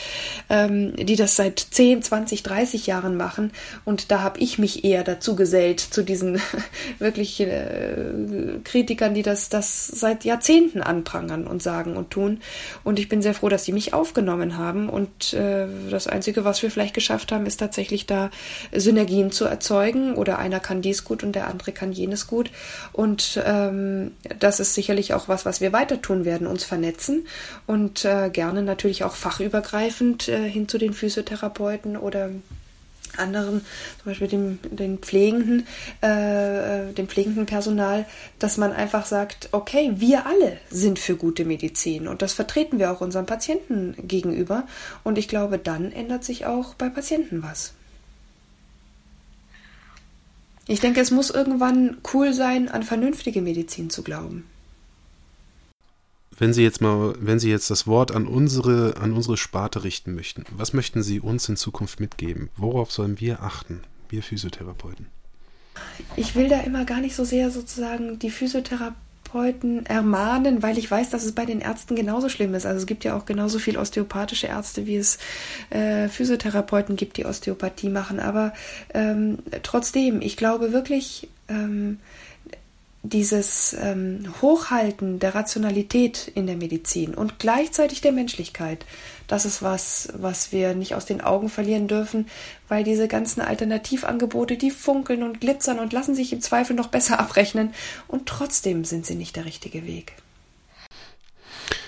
ähm, 0.50 0.96
die 0.98 1.16
das 1.16 1.38
seit 1.38 1.60
10, 1.60 2.04
20, 2.04 2.44
30 2.44 2.88
Jahren 2.88 3.16
machen. 3.16 3.52
Und 3.86 4.12
da 4.12 4.22
habe 4.22 4.40
ich 4.40 4.60
mich 4.60 4.84
eher 4.84 5.04
dazu 5.04 5.36
gesellt, 5.36 5.80
zu 5.80 6.04
diesen 6.04 6.42
wirklich 7.00 7.40
äh, 7.40 8.60
Kritikern, 8.66 9.14
die 9.14 9.24
das, 9.24 9.48
das 9.48 9.88
seit 9.88 10.26
Jahrzehnten 10.26 10.82
anprangern 10.82 11.48
und 11.48 11.64
sagen 11.64 11.96
und 11.96 12.12
tun. 12.12 12.42
Und 12.84 13.00
ich 13.00 13.08
bin 13.08 13.22
sehr 13.22 13.34
froh, 13.34 13.48
dass 13.48 13.64
sie 13.64 13.74
mich 13.74 13.94
aufgenommen 13.94 14.58
haben. 14.58 14.90
Und 14.90 15.34
äh, 15.34 15.68
das 15.90 16.08
Einzige, 16.08 16.44
was 16.44 16.62
wir 16.62 16.70
vielleicht 16.70 16.94
geschafft 16.94 17.32
haben, 17.32 17.46
ist 17.46 17.58
tatsächlich 17.58 18.08
da 18.08 18.30
Synergien 18.74 19.32
zu 19.32 19.46
erzeugen. 19.46 20.16
Oder 20.16 20.38
einer 20.38 20.60
kann 20.60 20.82
dies 20.82 21.06
gut 21.06 21.24
und 21.24 21.34
der 21.34 21.48
andere 21.48 21.72
kann 21.72 21.94
jenes 21.94 22.28
gut. 22.28 22.52
Und 22.94 23.42
ähm, 23.46 24.12
das 24.40 24.60
ist 24.60 24.74
sicherlich 24.74 25.14
auch 25.14 25.28
was, 25.28 25.46
was 25.46 25.62
wir 25.62 25.74
weiter 25.74 26.02
tun 26.02 26.26
werden, 26.26 26.48
uns 26.48 26.64
vernetzen 26.64 27.26
und 27.68 28.06
äh, 28.06 28.30
gerne 28.30 28.62
natürlich 28.62 29.04
auch 29.04 29.16
fachübergreifend 29.16 30.28
äh, 30.28 30.50
hin 30.50 30.68
zu 30.68 30.78
den 30.78 30.94
Physiotherapeuten 30.94 31.98
oder 31.98 32.30
anderen, 33.18 33.62
zum 34.02 34.06
Beispiel 34.06 34.28
dem, 34.28 34.60
den 34.64 34.98
pflegenden, 35.00 35.68
äh, 36.02 36.94
dem 36.94 37.08
pflegenden 37.08 37.46
Personal, 37.46 38.06
dass 38.40 38.58
man 38.58 38.74
einfach 38.74 39.06
sagt, 39.06 39.50
okay, 39.52 39.94
wir 39.96 40.26
alle 40.26 40.58
sind 40.70 41.00
für 41.00 41.16
gute 41.16 41.46
Medizin 41.46 42.08
und 42.08 42.22
das 42.22 42.34
vertreten 42.34 42.80
wir 42.80 42.92
auch 42.92 43.02
unseren 43.02 43.26
Patienten 43.26 43.96
gegenüber 44.08 44.68
und 45.04 45.18
ich 45.18 45.28
glaube, 45.28 45.58
dann 45.58 45.92
ändert 45.92 46.24
sich 46.24 46.46
auch 46.46 46.74
bei 46.76 46.90
Patienten 46.90 47.44
was. 47.44 47.74
Ich 50.68 50.80
denke, 50.80 51.00
es 51.00 51.12
muss 51.12 51.30
irgendwann 51.30 51.98
cool 52.14 52.34
sein, 52.34 52.70
an 52.70 52.84
vernünftige 52.84 53.42
Medizin 53.42 53.90
zu 53.90 54.04
glauben. 54.04 54.46
Wenn 56.38 56.54
Sie 56.54 56.64
jetzt 56.64 56.82
mal, 56.82 57.16
wenn 57.20 57.40
Sie 57.40 57.50
jetzt 57.50 57.70
das 57.70 57.88
Wort 57.88 58.14
an 58.14 58.28
unsere, 58.28 58.98
an 58.98 59.14
unsere 59.14 59.38
Sparte 59.38 59.84
richten 59.84 60.16
möchten, 60.16 60.44
was 60.52 60.74
möchten 60.74 61.02
Sie 61.02 61.20
uns 61.20 61.48
in 61.48 61.56
Zukunft 61.56 62.00
mitgeben? 62.00 62.50
Worauf 62.58 62.92
sollen 62.92 63.20
wir 63.20 63.42
achten, 63.42 63.82
wir 64.10 64.22
Physiotherapeuten? 64.22 65.08
Ich 66.16 66.36
will 66.36 66.50
da 66.50 66.62
immer 66.62 66.84
gar 66.84 67.00
nicht 67.00 67.16
so 67.16 67.24
sehr 67.24 67.52
sozusagen 67.52 68.20
die 68.20 68.32
Physiotherapie 68.32 68.96
Therapeuten 69.36 69.86
ermahnen, 69.86 70.64
weil 70.64 70.78
ich 70.78 70.90
weiß, 70.90 71.10
dass 71.10 71.26
es 71.26 71.34
bei 71.34 71.46
den 71.46 71.62
Ärzten 71.62 71.96
genauso 71.96 72.30
schlimm 72.30 72.54
ist. 72.54 72.66
Also 72.66 72.80
es 72.80 72.86
gibt 72.86 73.04
ja 73.04 73.18
auch 73.18 73.26
genauso 73.26 73.60
viel 73.60 73.78
osteopathische 73.78 74.48
Ärzte, 74.48 74.86
wie 74.86 74.96
es 74.96 75.18
äh, 75.70 76.08
Physiotherapeuten 76.08 76.96
gibt, 76.96 77.18
die 77.18 77.26
Osteopathie 77.26 77.90
machen. 77.90 78.20
Aber 78.20 78.54
ähm, 78.94 79.40
trotzdem, 79.64 80.22
ich 80.22 80.38
glaube 80.38 80.72
wirklich, 80.72 81.28
ähm, 81.50 82.00
dieses 83.10 83.76
ähm, 83.80 84.26
Hochhalten 84.42 85.20
der 85.20 85.36
Rationalität 85.36 86.32
in 86.34 86.48
der 86.48 86.56
Medizin 86.56 87.14
und 87.14 87.40
gleichzeitig 87.40 88.02
der 88.02 88.12
Menschlichkeit, 88.12 88.86
das 89.28 89.46
ist 89.46 89.62
was, 89.62 90.10
was 90.16 90.52
wir 90.52 90.76
nicht 90.76 90.96
aus 90.96 91.06
den 91.06 91.22
Augen 91.22 91.50
verlieren 91.50 91.88
dürfen, 91.88 92.28
weil 92.68 92.84
diese 92.84 93.08
ganzen 93.08 93.42
Alternativangebote, 93.42 94.58
die 94.58 94.72
funkeln 94.72 95.24
und 95.24 95.42
glitzern 95.42 95.80
und 95.80 95.94
lassen 95.94 96.16
sich 96.16 96.32
im 96.34 96.42
Zweifel 96.42 96.76
noch 96.76 96.88
besser 96.88 97.20
abrechnen 97.20 97.74
und 98.08 98.28
trotzdem 98.28 98.86
sind 98.86 99.06
sie 99.06 99.16
nicht 99.16 99.36
der 99.36 99.46
richtige 99.46 99.86
Weg. 99.86 100.14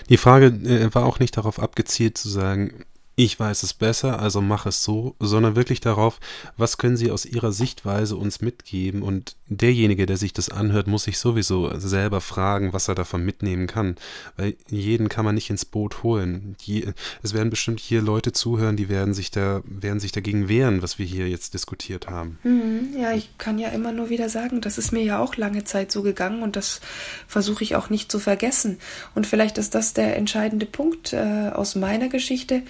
Die 0.10 0.18
Frage 0.18 0.48
äh, 0.48 0.94
war 0.94 1.06
auch 1.06 1.20
nicht 1.20 1.36
darauf 1.38 1.60
abgezielt 1.60 2.18
zu 2.18 2.30
sagen, 2.30 2.86
ich 3.20 3.40
weiß 3.40 3.64
es 3.64 3.74
besser, 3.74 4.20
also 4.20 4.42
mach 4.42 4.68
es 4.68 4.84
so, 4.84 5.16
sondern 5.20 5.56
wirklich 5.56 5.80
darauf, 5.80 6.20
was 6.56 6.78
können 6.78 6.98
Sie 6.98 7.10
aus 7.10 7.26
Ihrer 7.26 7.52
Sichtweise 7.52 8.16
uns 8.16 8.42
mitgeben 8.42 9.02
und 9.02 9.36
derjenige, 9.50 10.06
der 10.06 10.18
sich 10.18 10.34
das 10.34 10.50
anhört, 10.50 10.88
muss 10.88 11.04
sich 11.04 11.18
sowieso 11.18 11.78
selber 11.80 12.22
fragen, 12.22 12.74
was 12.74 12.88
er 12.88 12.96
davon 12.96 13.24
mitnehmen 13.24 13.68
kann, 13.68 13.96
weil 14.36 14.56
jeden 14.70 15.10
kann 15.10 15.26
man 15.26 15.36
nicht 15.36 15.50
ins 15.50 15.66
Boot 15.66 16.04
holen. 16.04 16.56
Die, 16.66 16.88
es 17.24 17.34
werden 17.34 17.50
bestimmt 17.50 17.80
hier 17.80 18.02
Leute 18.02 18.32
zuhören, 18.32 18.76
die 18.76 18.90
werden 18.90 19.14
sich 19.14 19.32
da 19.32 19.62
werden 19.66 20.00
sich 20.00 20.12
dagegen 20.12 20.50
wehren, 20.50 20.82
was 20.82 21.00
wir 21.00 21.06
hier 21.06 21.30
jetzt 21.30 21.54
diskutiert 21.54 22.08
haben. 22.08 22.40
Mhm, 22.44 22.96
ja, 22.98 23.14
ich 23.14 23.38
kann 23.38 23.60
ja 23.60 23.70
immer 23.70 23.92
nur 23.92 24.10
wieder 24.10 24.30
sagen, 24.30 24.62
das 24.62 24.78
ist 24.78 24.92
mir 24.92 25.04
ja 25.04 25.20
auch 25.20 25.36
lange 25.38 25.64
Zeit 25.64 25.92
so 25.92 26.02
gegangen 26.02 26.44
und 26.44 26.56
das 26.56 26.82
versuche 27.28 27.64
ich 27.64 27.76
auch 27.76 27.90
nicht 27.90 28.12
zu 28.12 28.20
vergessen. 28.20 28.80
Und 29.16 29.28
vielleicht 29.28 29.58
ist 29.58 29.76
das 29.76 29.94
der 29.94 30.18
entscheidende 30.18 30.66
Punkt 30.66 31.14
äh, 31.14 31.52
aus 31.54 31.76
meiner 31.76 32.10
Geschichte 32.10 32.64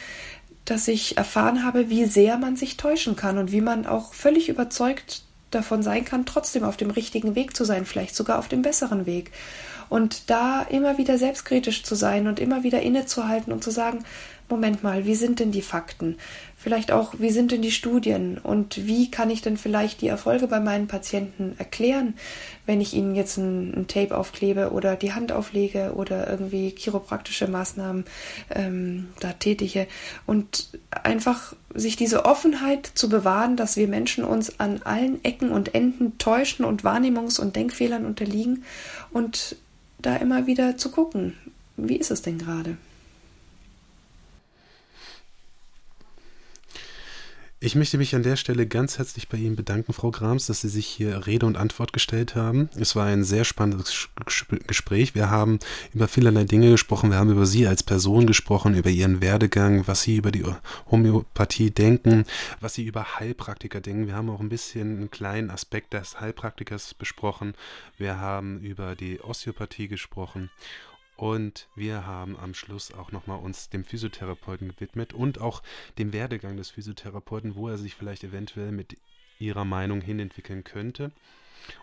dass 0.66 0.90
ich 0.90 1.16
erfahren 1.16 1.64
habe, 1.64 1.90
wie 1.90 2.04
sehr 2.04 2.38
man 2.38 2.58
sich 2.58 2.76
täuschen 2.76 3.16
kann 3.16 3.38
und 3.38 3.54
wie 3.54 3.62
man 3.62 3.86
auch 3.86 4.14
völlig 4.14 4.50
überzeugt 4.50 5.24
davon 5.52 5.84
sein 5.84 6.06
kann, 6.06 6.26
trotzdem 6.26 6.64
auf 6.64 6.78
dem 6.78 6.90
richtigen 6.90 7.36
Weg 7.36 7.56
zu 7.56 7.64
sein, 7.64 7.86
vielleicht 7.86 8.16
sogar 8.16 8.40
auf 8.40 8.48
dem 8.48 8.62
besseren 8.62 9.06
Weg. 9.06 9.32
Und 9.90 10.30
da 10.30 10.64
immer 10.64 10.98
wieder 10.98 11.18
selbstkritisch 11.18 11.84
zu 11.84 11.96
sein 11.96 12.28
und 12.28 12.40
immer 12.40 12.64
wieder 12.64 12.82
innezuhalten 12.82 13.54
und 13.54 13.64
zu 13.64 13.72
sagen, 13.72 14.04
Moment 14.50 14.82
mal, 14.82 15.06
wie 15.06 15.16
sind 15.16 15.42
denn 15.42 15.52
die 15.52 15.62
Fakten? 15.62 16.18
Vielleicht 16.56 16.92
auch, 16.92 17.16
wie 17.20 17.32
sind 17.32 17.52
denn 17.52 17.62
die 17.62 17.72
Studien? 17.72 18.38
Und 18.38 18.88
wie 18.88 19.12
kann 19.12 19.30
ich 19.30 19.42
denn 19.42 19.58
vielleicht 19.58 20.00
die 20.00 20.08
Erfolge 20.08 20.48
bei 20.48 20.62
meinen 20.62 20.88
Patienten 20.88 21.56
erklären, 21.58 22.14
wenn 22.66 22.80
ich 22.80 22.94
ihnen 22.94 23.14
jetzt 23.14 23.38
ein, 23.38 23.74
ein 23.74 23.88
Tape 23.88 24.18
aufklebe 24.18 24.72
oder 24.72 24.96
die 24.96 25.12
Hand 25.12 25.34
auflege 25.34 25.94
oder 25.96 26.30
irgendwie 26.30 26.72
chiropraktische 26.72 27.48
Maßnahmen 27.48 28.06
ähm, 28.56 29.10
da 29.20 29.34
tätige? 29.34 29.86
Und 30.26 30.70
einfach 30.92 31.54
sich 31.74 31.98
diese 31.98 32.24
Offenheit 32.24 32.90
zu 32.96 33.10
bewahren, 33.10 33.58
dass 33.58 33.76
wir 33.76 33.90
Menschen 33.90 34.24
uns 34.24 34.62
an 34.62 34.82
allen 34.84 35.24
Ecken 35.26 35.52
und 35.52 35.76
Enden 35.76 36.18
täuschen 36.20 36.64
und 36.64 36.84
Wahrnehmungs- 36.84 37.40
und 37.40 37.58
Denkfehlern 37.58 38.06
unterliegen 38.06 38.64
und 39.12 39.58
da 40.00 40.16
immer 40.16 40.48
wieder 40.48 40.78
zu 40.78 40.90
gucken, 40.90 41.34
wie 41.76 41.98
ist 41.98 42.12
es 42.12 42.22
denn 42.22 42.38
gerade? 42.38 42.78
Ich 47.60 47.74
möchte 47.74 47.98
mich 47.98 48.14
an 48.14 48.22
der 48.22 48.36
Stelle 48.36 48.68
ganz 48.68 49.00
herzlich 49.00 49.30
bei 49.30 49.38
Ihnen 49.40 49.56
bedanken, 49.56 49.92
Frau 49.92 50.12
Grams, 50.12 50.46
dass 50.46 50.62
Sie 50.62 50.70
sich 50.70 50.86
hier 50.86 51.26
Rede 51.26 51.48
und 51.48 51.58
Antwort 51.58 51.92
gestellt 51.92 52.36
haben. 52.36 52.70
Es 52.80 52.96
war 52.96 53.08
ein 53.08 53.24
sehr 53.24 53.46
spannendes 53.46 54.10
Gespräch. 54.68 55.16
Wir 55.16 55.32
haben 55.32 55.58
über 55.92 56.08
vielerlei 56.08 56.44
Dinge 56.44 56.70
gesprochen. 56.70 57.10
Wir 57.10 57.18
haben 57.18 57.32
über 57.32 57.48
Sie 57.48 57.66
als 57.66 57.82
Person 57.82 58.28
gesprochen, 58.28 58.76
über 58.76 58.92
Ihren 58.92 59.24
Werdegang, 59.24 59.88
was 59.88 60.04
Sie 60.04 60.18
über 60.18 60.32
die 60.32 60.46
Homöopathie 60.92 61.72
denken, 61.72 62.26
was 62.60 62.76
Sie 62.76 62.86
über 62.86 63.18
Heilpraktiker 63.20 63.82
denken. 63.82 64.06
Wir 64.06 64.14
haben 64.14 64.30
auch 64.30 64.40
ein 64.40 64.50
bisschen 64.50 64.98
einen 64.98 65.10
kleinen 65.10 65.50
Aspekt 65.50 65.94
des 65.94 66.22
Heilpraktikers 66.22 66.94
besprochen. 66.94 67.56
Wir 67.98 68.20
haben 68.20 68.60
über 68.60 68.96
die 68.96 69.20
Osteopathie 69.20 69.88
gesprochen. 69.88 70.52
Und 71.18 71.68
wir 71.76 72.06
haben 72.06 72.38
am 72.38 72.54
Schluss 72.54 72.94
auch 72.94 73.12
nochmal 73.12 73.40
uns 73.40 73.70
dem 73.70 73.84
Physiotherapeuten 73.84 74.70
gewidmet 74.70 75.14
und 75.14 75.42
auch 75.42 75.64
dem 75.98 76.14
Werdegang 76.14 76.58
des 76.58 76.70
Physiotherapeuten, 76.70 77.56
wo 77.56 77.68
er 77.68 77.78
sich 77.78 77.96
vielleicht 77.96 78.24
eventuell 78.24 78.72
mit 78.72 78.98
Ihrer 79.40 79.66
Meinung 79.66 80.02
hinentwickeln 80.02 80.64
könnte. 80.64 81.12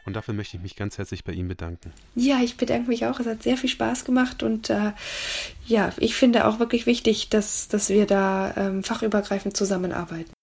Und 0.05 0.15
dafür 0.15 0.35
möchte 0.35 0.57
ich 0.57 0.63
mich 0.63 0.77
ganz 0.77 0.99
herzlich 0.99 1.25
bei 1.25 1.33
ihm 1.33 1.49
bedanken. 1.49 1.93
Ja, 2.15 2.41
ich 2.43 2.57
bedanke 2.57 2.89
mich 2.89 3.07
auch. 3.07 3.21
Es 3.21 3.27
hat 3.27 3.43
sehr 3.43 3.57
viel 3.57 3.69
Spaß 3.71 4.05
gemacht 4.05 4.43
und 4.43 4.71
äh, 4.71 4.93
ja, 5.67 5.93
ich 5.99 6.15
finde 6.15 6.47
auch 6.47 6.59
wirklich 6.59 6.87
wichtig, 6.87 7.29
dass, 7.29 7.69
dass 7.69 7.91
wir 7.91 8.07
da 8.07 8.55
ähm, 8.57 8.85
fachübergreifend 8.85 9.57
zusammenarbeiten. 9.57 10.34